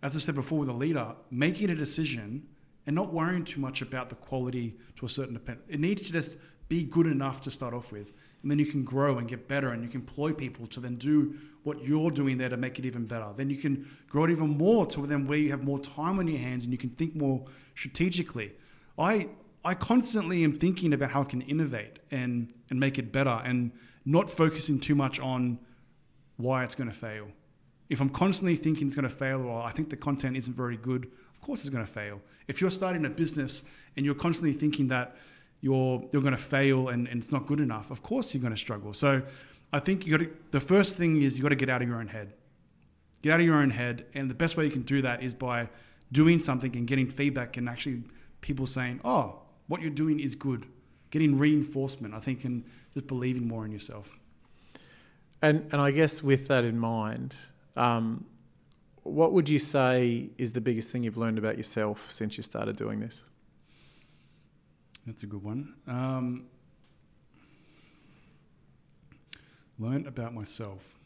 as 0.03 0.17
I 0.17 0.19
said 0.19 0.35
before 0.35 0.59
with 0.59 0.69
a 0.69 0.73
leader, 0.73 1.15
making 1.31 1.71
a 1.71 1.75
decision 1.75 2.47
and 2.87 2.95
not 2.95 3.13
worrying 3.13 3.45
too 3.45 3.61
much 3.61 3.83
about 3.83 4.09
the 4.09 4.15
quality 4.15 4.75
to 4.97 5.07
a 5.07 5.09
certain 5.09 5.37
extent. 5.37 5.61
It 5.69 5.79
needs 5.81 6.07
to 6.07 6.13
just 6.13 6.39
be 6.69 6.85
good 6.85 7.07
enough 7.07 7.41
to 7.43 7.51
start 7.51 7.75
off 7.75 7.93
with. 7.93 8.13
And 8.43 8.51
then 8.51 8.59
you 8.59 8.67
can 8.67 8.85
grow 8.85 9.19
and 9.19 9.29
get 9.29 9.49
better 9.49 9.71
and 9.71 9.83
you 9.83 9.89
can 9.89 10.01
employ 10.01 10.33
people 10.33 10.67
to 10.69 10.81
then 10.81 10.97
do 10.97 11.35
what 11.65 11.85
you're 11.85 12.11
doing 12.11 12.39
there 12.39 12.49
to 12.49 12.57
make 12.57 12.79
it 12.79 12.85
even 12.85 13.05
better. 13.05 13.27
Then 13.37 13.51
you 13.51 13.57
can 13.57 13.89
grow 14.09 14.25
it 14.25 14.31
even 14.31 14.57
more 14.57 14.87
to 14.87 15.07
then 15.07 15.27
where 15.27 15.39
you 15.39 15.51
have 15.51 15.65
more 15.65 15.79
time 15.81 16.19
on 16.19 16.29
your 16.29 16.39
hands 16.39 16.65
and 16.65 16.73
you 16.73 16.79
can 16.79 16.91
think 16.91 17.15
more 17.15 17.45
strategically. 17.75 18.53
I 18.99 19.29
I 19.65 19.75
constantly 19.75 20.45
am 20.45 20.57
thinking 20.57 20.93
about 20.93 21.11
how 21.11 21.23
I 21.23 21.25
can 21.25 21.43
innovate 21.43 21.99
and 22.11 22.55
and 22.71 22.79
make 22.79 22.99
it 22.99 23.13
better 23.13 23.43
and 23.45 23.73
not 24.05 24.31
focusing 24.31 24.79
too 24.79 24.95
much 24.95 25.19
on 25.21 25.59
why 26.37 26.65
it's 26.65 26.75
going 26.75 26.89
to 26.89 26.97
fail. 26.97 27.29
If 27.89 28.01
I'm 28.01 28.11
constantly 28.11 28.57
thinking 28.57 28.87
it's 28.87 28.97
going 28.97 29.09
to 29.09 29.15
fail 29.15 29.43
or 29.43 29.63
I 29.63 29.71
think 29.73 29.89
the 29.91 29.97
content 29.97 30.37
isn't 30.37 30.55
very 30.55 30.77
good, 30.77 31.05
of 31.05 31.41
course 31.41 31.61
it's 31.61 31.71
going 31.71 31.85
to 31.85 31.91
fail. 31.91 32.21
If 32.47 32.61
you're 32.61 32.71
starting 32.71 33.05
a 33.07 33.11
business 33.11 33.65
and 33.97 34.05
you're 34.05 34.15
constantly 34.15 34.53
thinking 34.53 34.89
that 34.89 35.17
you're 35.61 36.05
you're 36.13 36.23
going 36.23 36.37
to 36.37 36.43
fail 36.43 36.89
and, 36.89 37.09
and 37.09 37.21
it's 37.21 37.33
not 37.33 37.47
good 37.47 37.61
enough, 37.61 37.91
of 37.91 38.03
course 38.03 38.35
you're 38.35 38.43
going 38.43 38.55
to 38.55 38.59
struggle. 38.59 38.93
So 38.95 39.23
I 39.73 39.81
think 39.81 40.07
you 40.07 40.17
got 40.17 40.25
to, 40.25 40.31
the 40.51 40.61
first 40.61 40.97
thing 40.97 41.23
is 41.23 41.37
you 41.37 41.43
got 41.43 41.51
to 41.51 41.57
get 41.57 41.69
out 41.69 41.83
of 41.83 41.89
your 41.89 41.99
own 41.99 42.09
head. 42.09 42.33
Get 43.23 43.33
out 43.33 43.41
of 43.41 43.47
your 43.47 43.57
own 43.57 43.71
head, 43.71 44.07
and 44.15 44.31
the 44.31 44.35
best 44.35 44.57
way 44.57 44.65
you 44.65 44.71
can 44.71 44.83
do 44.83 45.03
that 45.03 45.23
is 45.23 45.35
by 45.35 45.69
doing 46.13 46.41
something 46.41 46.75
and 46.77 46.87
getting 46.87 47.11
feedback 47.11 47.57
and 47.57 47.69
actually 47.69 48.05
people 48.41 48.67
saying, 48.67 49.01
"Oh, 49.05 49.41
what 49.67 49.81
you're 49.81 49.91
doing 49.91 50.21
is 50.21 50.35
good." 50.35 50.67
Getting 51.11 51.39
reinforcement, 51.39 52.15
I 52.15 52.21
think, 52.21 52.45
and 52.45 52.65
just 52.95 53.07
believing 53.07 53.49
more 53.49 53.65
in 53.65 53.73
yourself. 53.73 54.11
And 55.43 55.69
and 55.73 55.81
I 55.81 55.91
guess 55.91 56.23
with 56.23 56.49
that 56.49 56.65
in 56.65 56.79
mind, 56.79 57.35
um, 57.79 58.27
what 59.05 59.33
would 59.33 59.49
you 59.49 59.59
say 59.59 60.31
is 60.37 60.53
the 60.53 60.61
biggest 60.61 60.91
thing 60.91 61.05
you've 61.05 61.17
learned 61.17 61.39
about 61.39 61.57
yourself 61.57 62.11
since 62.11 62.37
you 62.37 62.43
started 62.43 62.77
doing 62.77 63.01
this? 63.01 63.31
That's 65.07 65.23
a 65.23 65.27
good 65.27 65.43
one. 65.43 65.75
Um, 65.87 66.47
learned 69.79 70.07
about 70.07 70.35
myself. 70.35 70.99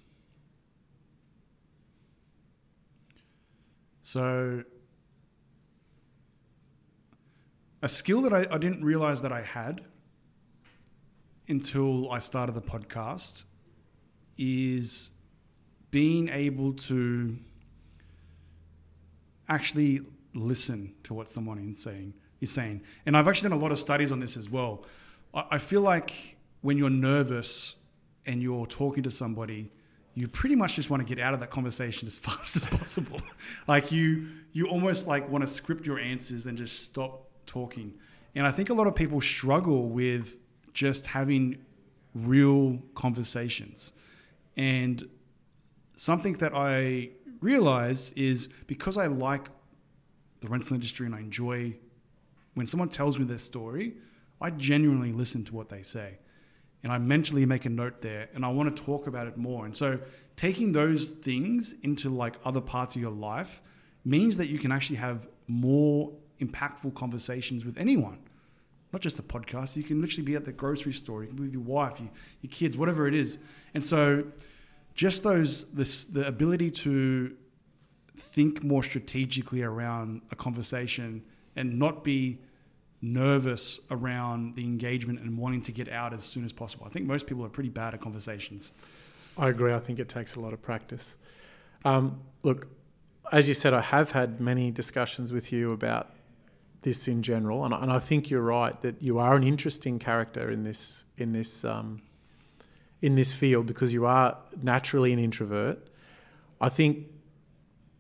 So, 4.02 4.64
a 7.82 7.88
skill 7.88 8.22
that 8.22 8.32
I, 8.32 8.46
I 8.50 8.58
didn't 8.58 8.84
realize 8.84 9.22
that 9.22 9.32
I 9.32 9.42
had 9.42 9.82
until 11.48 12.10
I 12.10 12.18
started 12.18 12.54
the 12.54 12.62
podcast 12.62 13.44
is 14.36 15.11
being 15.92 16.28
able 16.30 16.72
to 16.72 17.36
actually 19.48 20.00
listen 20.34 20.94
to 21.04 21.14
what 21.14 21.30
someone 21.30 21.58
is 21.70 21.80
saying. 21.80 22.14
Is 22.40 22.50
saying, 22.50 22.80
and 23.06 23.16
I've 23.16 23.28
actually 23.28 23.50
done 23.50 23.58
a 23.58 23.62
lot 23.62 23.70
of 23.70 23.78
studies 23.78 24.10
on 24.10 24.18
this 24.18 24.36
as 24.36 24.50
well. 24.50 24.84
I, 25.32 25.58
feel 25.58 25.80
like 25.80 26.36
when 26.62 26.76
you're 26.76 26.90
nervous 26.90 27.76
and 28.26 28.42
you're 28.42 28.66
talking 28.66 29.04
to 29.04 29.12
somebody, 29.12 29.70
you 30.14 30.26
pretty 30.26 30.56
much 30.56 30.74
just 30.74 30.90
want 30.90 31.06
to 31.06 31.08
get 31.08 31.22
out 31.22 31.34
of 31.34 31.40
that 31.40 31.50
conversation 31.50 32.08
as 32.08 32.18
fast 32.26 32.56
as 32.56 32.64
possible. 32.64 33.20
like 33.68 33.92
you, 33.92 34.26
you 34.52 34.66
almost 34.66 35.06
like 35.06 35.28
want 35.30 35.42
to 35.42 35.46
script 35.46 35.86
your 35.86 36.00
answers 36.00 36.46
and 36.46 36.58
just 36.58 36.80
stop 36.80 37.28
talking. 37.46 37.94
And 38.34 38.44
I 38.44 38.50
think 38.50 38.70
a 38.70 38.74
lot 38.74 38.88
of 38.88 38.96
people 38.96 39.20
struggle 39.20 39.88
with 39.88 40.34
just 40.72 41.06
having 41.06 41.58
real 42.12 42.80
conversations. 42.96 43.92
And 44.56 45.08
something 45.96 46.34
that 46.34 46.52
I 46.54 47.10
realized 47.40 48.12
is 48.16 48.48
because 48.66 48.96
I 48.96 49.06
like 49.06 49.48
the 50.40 50.48
rental 50.48 50.74
industry 50.74 51.06
and 51.06 51.14
I 51.14 51.20
enjoy 51.20 51.74
when 52.54 52.66
someone 52.66 52.88
tells 52.88 53.18
me 53.18 53.24
their 53.24 53.38
story, 53.38 53.94
I 54.40 54.50
genuinely 54.50 55.12
listen 55.12 55.44
to 55.44 55.54
what 55.54 55.68
they 55.68 55.82
say. 55.82 56.18
And 56.82 56.92
I 56.92 56.98
mentally 56.98 57.46
make 57.46 57.64
a 57.64 57.70
note 57.70 58.02
there 58.02 58.28
and 58.34 58.44
I 58.44 58.48
want 58.48 58.74
to 58.74 58.82
talk 58.82 59.06
about 59.06 59.26
it 59.26 59.36
more. 59.36 59.64
And 59.64 59.74
so 59.74 59.98
taking 60.36 60.72
those 60.72 61.10
things 61.10 61.74
into 61.82 62.10
like 62.10 62.34
other 62.44 62.60
parts 62.60 62.96
of 62.96 63.00
your 63.00 63.12
life 63.12 63.62
means 64.04 64.36
that 64.36 64.48
you 64.48 64.58
can 64.58 64.72
actually 64.72 64.96
have 64.96 65.28
more 65.46 66.12
impactful 66.40 66.94
conversations 66.94 67.64
with 67.64 67.78
anyone. 67.78 68.18
Not 68.92 69.00
just 69.00 69.18
a 69.18 69.22
podcast. 69.22 69.76
You 69.76 69.84
can 69.84 70.00
literally 70.00 70.24
be 70.24 70.34
at 70.34 70.44
the 70.44 70.52
grocery 70.52 70.92
store, 70.92 71.22
you 71.22 71.28
can 71.28 71.36
be 71.36 71.44
with 71.44 71.54
your 71.54 71.62
wife, 71.62 71.98
your, 72.00 72.10
your 72.42 72.50
kids, 72.50 72.76
whatever 72.76 73.06
it 73.06 73.14
is. 73.14 73.38
And 73.74 73.84
so 73.84 74.24
just 74.94 75.22
those 75.22 75.64
this 75.72 76.04
the 76.04 76.26
ability 76.26 76.70
to 76.70 77.34
think 78.16 78.62
more 78.62 78.82
strategically 78.82 79.62
around 79.62 80.22
a 80.30 80.36
conversation 80.36 81.22
and 81.56 81.78
not 81.78 82.04
be 82.04 82.38
nervous 83.00 83.80
around 83.90 84.54
the 84.54 84.64
engagement 84.64 85.18
and 85.20 85.36
wanting 85.36 85.60
to 85.60 85.72
get 85.72 85.88
out 85.88 86.12
as 86.14 86.24
soon 86.24 86.44
as 86.44 86.52
possible. 86.52 86.86
I 86.86 86.90
think 86.90 87.06
most 87.06 87.26
people 87.26 87.44
are 87.44 87.48
pretty 87.48 87.68
bad 87.68 87.94
at 87.94 88.00
conversations. 88.00 88.72
I 89.36 89.48
agree. 89.48 89.72
I 89.72 89.80
think 89.80 89.98
it 89.98 90.08
takes 90.08 90.36
a 90.36 90.40
lot 90.40 90.52
of 90.52 90.62
practice. 90.62 91.18
Um, 91.84 92.20
look, 92.42 92.68
as 93.32 93.48
you 93.48 93.54
said, 93.54 93.74
I 93.74 93.80
have 93.80 94.12
had 94.12 94.40
many 94.40 94.70
discussions 94.70 95.32
with 95.32 95.52
you 95.52 95.72
about 95.72 96.14
this 96.82 97.08
in 97.08 97.22
general, 97.22 97.64
and, 97.64 97.74
and 97.74 97.90
I 97.90 97.98
think 97.98 98.30
you're 98.30 98.42
right 98.42 98.80
that 98.82 99.02
you 99.02 99.18
are 99.18 99.34
an 99.34 99.44
interesting 99.44 99.98
character 99.98 100.50
in 100.50 100.62
this 100.62 101.04
in 101.16 101.32
this 101.32 101.64
um, 101.64 102.02
in 103.02 103.16
this 103.16 103.32
field 103.32 103.66
because 103.66 103.92
you 103.92 104.06
are 104.06 104.38
naturally 104.62 105.12
an 105.12 105.18
introvert. 105.18 105.78
I 106.60 106.68
think 106.68 107.08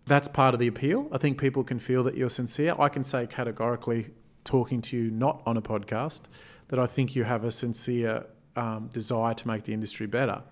that's 0.06 0.28
part 0.28 0.54
of 0.54 0.60
the 0.60 0.68
appeal. 0.68 1.08
I 1.12 1.18
think 1.18 1.38
people 1.38 1.64
can 1.64 1.78
feel 1.78 2.04
that 2.04 2.16
you're 2.16 2.30
sincere. 2.30 2.74
I 2.78 2.88
can 2.88 3.04
say 3.04 3.26
categorically, 3.26 4.10
talking 4.44 4.80
to 4.82 4.96
you 4.96 5.10
not 5.10 5.42
on 5.44 5.56
a 5.56 5.62
podcast, 5.62 6.22
that 6.68 6.78
I 6.78 6.86
think 6.86 7.14
you 7.14 7.24
have 7.24 7.44
a 7.44 7.50
sincere 7.50 8.24
um, 8.56 8.88
desire 8.92 9.34
to 9.34 9.48
make 9.48 9.64
the 9.64 9.72
industry 9.72 10.06
better. 10.06 10.42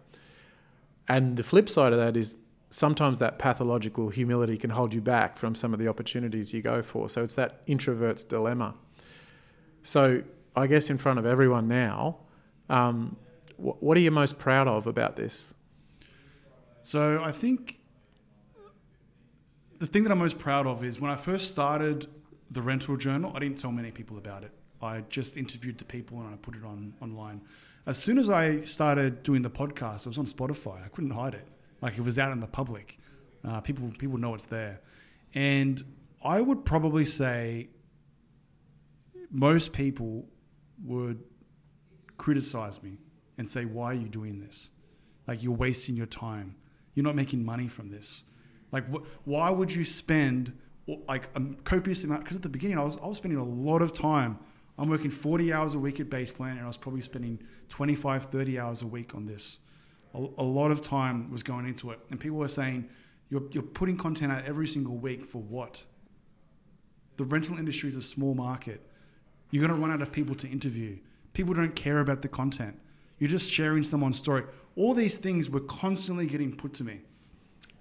And 1.08 1.36
the 1.36 1.42
flip 1.42 1.68
side 1.68 1.92
of 1.92 1.98
that 1.98 2.16
is 2.16 2.36
sometimes 2.70 3.18
that 3.18 3.38
pathological 3.38 4.10
humility 4.10 4.56
can 4.56 4.70
hold 4.70 4.94
you 4.94 5.00
back 5.00 5.36
from 5.36 5.54
some 5.54 5.72
of 5.72 5.80
the 5.80 5.88
opportunities 5.88 6.52
you 6.52 6.62
go 6.62 6.82
for. 6.82 7.08
So 7.08 7.24
it's 7.24 7.34
that 7.34 7.62
introvert's 7.66 8.22
dilemma. 8.22 8.74
So 9.82 10.22
I 10.54 10.66
guess 10.66 10.90
in 10.90 10.98
front 10.98 11.18
of 11.18 11.26
everyone 11.26 11.66
now, 11.66 12.18
um, 12.68 13.16
what 13.60 13.96
are 13.96 14.00
you 14.00 14.10
most 14.10 14.38
proud 14.38 14.68
of 14.68 14.86
about 14.86 15.16
this? 15.16 15.54
So 16.82 17.22
I 17.22 17.32
think 17.32 17.78
the 19.78 19.86
thing 19.86 20.02
that 20.04 20.12
I'm 20.12 20.18
most 20.18 20.38
proud 20.38 20.66
of 20.66 20.84
is 20.84 21.00
when 21.00 21.10
I 21.10 21.16
first 21.16 21.50
started 21.50 22.06
the 22.50 22.62
rental 22.62 22.96
journal, 22.96 23.32
I 23.34 23.38
didn't 23.38 23.58
tell 23.58 23.72
many 23.72 23.90
people 23.90 24.18
about 24.18 24.44
it. 24.44 24.52
I 24.82 25.02
just 25.08 25.36
interviewed 25.36 25.78
the 25.78 25.84
people 25.84 26.18
and 26.18 26.32
I 26.32 26.36
put 26.36 26.54
it 26.54 26.64
on 26.64 26.94
online. 27.00 27.42
As 27.86 27.98
soon 27.98 28.18
as 28.18 28.28
I 28.30 28.62
started 28.62 29.22
doing 29.22 29.42
the 29.42 29.50
podcast, 29.50 30.00
it 30.00 30.06
was 30.06 30.18
on 30.18 30.26
Spotify. 30.26 30.84
I 30.84 30.88
couldn't 30.88 31.10
hide 31.10 31.34
it. 31.34 31.46
Like 31.80 31.96
it 31.96 32.02
was 32.02 32.18
out 32.18 32.32
in 32.32 32.40
the 32.40 32.46
public. 32.46 32.98
Uh, 33.46 33.60
people 33.60 33.90
people 33.98 34.18
know 34.18 34.34
it's 34.34 34.46
there. 34.46 34.80
And 35.34 35.82
I 36.24 36.40
would 36.40 36.64
probably 36.64 37.04
say 37.04 37.68
most 39.30 39.72
people 39.72 40.26
would 40.84 41.22
criticize 42.18 42.82
me 42.82 42.98
and 43.40 43.48
say, 43.48 43.64
"Why 43.64 43.86
are 43.86 43.94
you 43.94 44.08
doing 44.08 44.38
this? 44.38 44.70
Like 45.26 45.42
you're 45.42 45.52
wasting 45.52 45.96
your 45.96 46.06
time. 46.06 46.54
You're 46.94 47.04
not 47.04 47.16
making 47.16 47.44
money 47.44 47.66
from 47.66 47.88
this. 47.88 48.24
Like 48.70 48.84
wh- 48.92 49.02
why 49.26 49.50
would 49.50 49.72
you 49.72 49.84
spend 49.84 50.52
like 51.08 51.28
a 51.34 51.42
copious 51.64 52.04
amount? 52.04 52.24
Because 52.24 52.36
at 52.36 52.42
the 52.42 52.48
beginning, 52.48 52.78
I 52.78 52.84
was 52.84 52.98
I 52.98 53.06
was 53.06 53.16
spending 53.16 53.40
a 53.40 53.44
lot 53.44 53.82
of 53.82 53.92
time. 53.92 54.38
I'm 54.78 54.88
working 54.88 55.10
40 55.10 55.52
hours 55.52 55.74
a 55.74 55.78
week 55.78 55.98
at 56.00 56.08
Baseplan, 56.10 56.52
and 56.52 56.60
I 56.60 56.66
was 56.66 56.76
probably 56.76 57.02
spending 57.02 57.38
25, 57.68 58.26
30 58.26 58.58
hours 58.58 58.82
a 58.82 58.86
week 58.86 59.14
on 59.14 59.26
this. 59.26 59.58
A, 60.14 60.18
a 60.18 60.42
lot 60.42 60.70
of 60.70 60.82
time 60.82 61.30
was 61.30 61.42
going 61.42 61.66
into 61.66 61.90
it, 61.90 62.00
and 62.10 62.20
people 62.20 62.38
were 62.38 62.48
saying, 62.48 62.88
"You're 63.30 63.44
you're 63.52 63.62
putting 63.62 63.96
content 63.96 64.32
out 64.32 64.44
every 64.44 64.68
single 64.68 64.96
week 64.96 65.24
for 65.24 65.38
what?" 65.38 65.86
The 67.16 67.24
rental 67.24 67.58
industry 67.58 67.88
is 67.88 67.96
a 67.96 68.02
small 68.02 68.34
market. 68.34 68.86
You're 69.50 69.66
going 69.66 69.74
to 69.74 69.80
run 69.80 69.92
out 69.92 70.02
of 70.02 70.12
people 70.12 70.34
to 70.36 70.48
interview. 70.48 70.98
People 71.32 71.54
don't 71.54 71.74
care 71.74 72.00
about 72.00 72.22
the 72.22 72.28
content. 72.28 72.78
You're 73.20 73.28
just 73.28 73.52
sharing 73.52 73.84
someone's 73.84 74.18
story. 74.18 74.44
All 74.74 74.94
these 74.94 75.18
things 75.18 75.48
were 75.48 75.60
constantly 75.60 76.26
getting 76.26 76.56
put 76.56 76.72
to 76.74 76.84
me. 76.84 77.00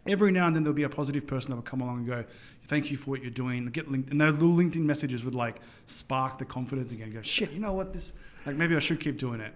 Every 0.06 0.32
now 0.32 0.48
and 0.48 0.56
then 0.56 0.64
there'll 0.64 0.76
be 0.76 0.84
a 0.84 0.90
positive 0.90 1.26
person 1.26 1.52
that 1.52 1.56
will 1.56 1.64
come 1.64 1.82
along 1.82 2.00
and 2.00 2.08
go, 2.08 2.26
"Thank 2.68 2.92
you 2.92 2.98
for 2.98 3.12
what 3.12 3.22
you're 3.22 3.32
doing." 3.32 3.66
Get 3.68 3.90
linked, 3.90 4.10
and 4.12 4.20
those 4.20 4.34
little 4.34 4.56
LinkedIn 4.56 4.84
messages 4.84 5.24
would 5.24 5.36
like 5.36 5.60
spark 5.86 6.38
the 6.38 6.46
confidence 6.46 6.92
again. 6.92 7.12
Go, 7.12 7.22
shit, 7.22 7.52
you 7.52 7.60
know 7.60 7.74
what? 7.74 7.94
This 7.94 8.14
like 8.46 8.56
maybe 8.56 8.76
I 8.76 8.80
should 8.80 9.00
keep 9.00 9.18
doing 9.18 9.40
it. 9.40 9.54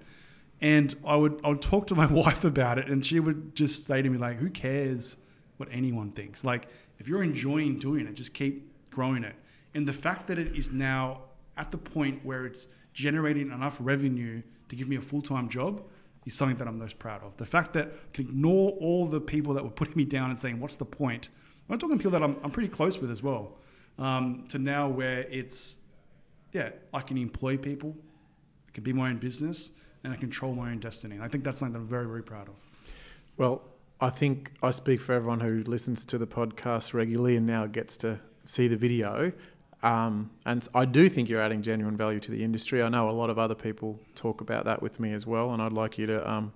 And 0.61 0.95
I 1.05 1.15
would 1.15 1.41
I 1.43 1.49
would 1.49 1.61
talk 1.61 1.87
to 1.87 1.95
my 1.95 2.05
wife 2.11 2.45
about 2.45 2.77
it, 2.77 2.87
and 2.87 3.05
she 3.05 3.19
would 3.19 3.55
just 3.55 3.85
say 3.85 4.01
to 4.01 4.09
me 4.09 4.17
like, 4.17 4.37
"Who 4.37 4.49
cares 4.49 5.17
what 5.57 5.67
anyone 5.71 6.11
thinks? 6.11 6.43
Like 6.43 6.67
if 6.99 7.07
you're 7.07 7.23
enjoying 7.23 7.79
doing 7.79 8.07
it, 8.07 8.13
just 8.13 8.33
keep 8.33 8.71
growing 8.89 9.23
it." 9.23 9.35
And 9.73 9.87
the 9.87 9.93
fact 9.93 10.27
that 10.27 10.39
it 10.39 10.55
is 10.55 10.71
now 10.71 11.21
at 11.57 11.71
the 11.71 11.77
point 11.77 12.23
where 12.23 12.45
it's 12.45 12.67
generating 12.93 13.51
enough 13.51 13.77
revenue 13.79 14.41
to 14.73 14.77
give 14.77 14.89
me 14.89 14.95
a 14.95 15.01
full 15.01 15.21
time 15.21 15.49
job 15.49 15.83
is 16.25 16.33
something 16.33 16.57
that 16.57 16.67
I'm 16.67 16.79
most 16.79 16.99
proud 16.99 17.23
of. 17.23 17.35
The 17.37 17.45
fact 17.45 17.73
that 17.73 17.87
I 17.87 18.15
can 18.15 18.27
ignore 18.27 18.71
all 18.71 19.05
the 19.07 19.19
people 19.19 19.53
that 19.53 19.63
were 19.63 19.69
putting 19.69 19.95
me 19.95 20.05
down 20.05 20.29
and 20.29 20.39
saying, 20.39 20.59
"What's 20.59 20.77
the 20.77 20.85
point?" 20.85 21.29
I'm 21.69 21.79
talking 21.79 21.97
people 21.97 22.11
that 22.11 22.23
I'm, 22.23 22.37
I'm 22.43 22.51
pretty 22.51 22.69
close 22.69 22.99
with 22.99 23.09
as 23.09 23.23
well. 23.23 23.57
Um, 23.97 24.45
to 24.49 24.59
now 24.59 24.89
where 24.89 25.19
it's 25.29 25.77
yeah, 26.53 26.69
I 26.93 27.01
can 27.01 27.17
employ 27.17 27.57
people, 27.57 27.95
I 28.67 28.71
can 28.71 28.83
be 28.83 28.93
my 28.93 29.09
own 29.09 29.17
business, 29.17 29.71
and 30.03 30.13
I 30.13 30.15
control 30.15 30.53
my 30.53 30.71
own 30.71 30.79
destiny. 30.79 31.15
And 31.15 31.23
I 31.23 31.27
think 31.27 31.43
that's 31.43 31.59
something 31.59 31.73
that 31.73 31.79
I'm 31.79 31.87
very, 31.87 32.05
very 32.05 32.23
proud 32.23 32.47
of. 32.47 32.55
Well, 33.37 33.63
I 33.99 34.09
think 34.09 34.53
I 34.61 34.69
speak 34.71 35.01
for 35.01 35.13
everyone 35.13 35.39
who 35.39 35.63
listens 35.63 36.05
to 36.05 36.17
the 36.17 36.27
podcast 36.27 36.93
regularly 36.93 37.35
and 37.37 37.47
now 37.47 37.65
gets 37.65 37.97
to 37.97 38.19
see 38.45 38.67
the 38.67 38.75
video. 38.75 39.31
Um, 39.83 40.31
and 40.45 40.65
I 40.73 40.85
do 40.85 41.09
think 41.09 41.29
you're 41.29 41.41
adding 41.41 41.61
genuine 41.61 41.97
value 41.97 42.19
to 42.21 42.31
the 42.31 42.43
industry. 42.43 42.81
I 42.81 42.89
know 42.89 43.09
a 43.09 43.11
lot 43.11 43.29
of 43.29 43.37
other 43.37 43.53
people 43.53 43.99
talk 44.15 44.39
about 44.41 44.65
that 44.65 44.81
with 44.81 44.99
me 44.99 45.13
as 45.13 45.27
well, 45.27 45.51
and 45.51 45.61
I'd 45.61 45.73
like 45.73 45.97
you 45.97 46.05
to 46.07 46.29
um, 46.29 46.53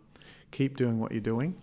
keep 0.52 0.78
doing 0.78 1.00
what 1.00 1.12
you're 1.12 1.22
doing. 1.22 1.56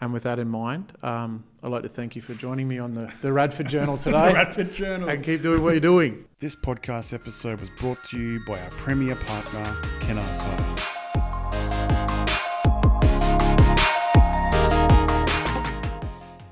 And 0.00 0.12
with 0.12 0.24
that 0.24 0.38
in 0.38 0.48
mind, 0.48 0.92
um, 1.02 1.44
I'd 1.62 1.70
like 1.70 1.82
to 1.82 1.88
thank 1.88 2.16
you 2.16 2.22
for 2.22 2.34
joining 2.34 2.66
me 2.66 2.78
on 2.78 2.94
the, 2.94 3.12
the 3.20 3.32
Radford 3.32 3.68
Journal 3.68 3.96
today. 3.98 4.28
the 4.28 4.34
Radford 4.34 4.74
Journal. 4.74 5.08
And 5.08 5.22
keep 5.22 5.42
doing 5.42 5.62
what 5.62 5.70
you're 5.70 5.80
doing. 5.80 6.24
This 6.40 6.56
podcast 6.56 7.12
episode 7.12 7.60
was 7.60 7.70
brought 7.70 8.02
to 8.04 8.20
you 8.20 8.40
by 8.46 8.60
our 8.60 8.70
premier 8.70 9.14
partner, 9.14 9.62
Kennards 10.00 10.40
Hire. 10.40 10.93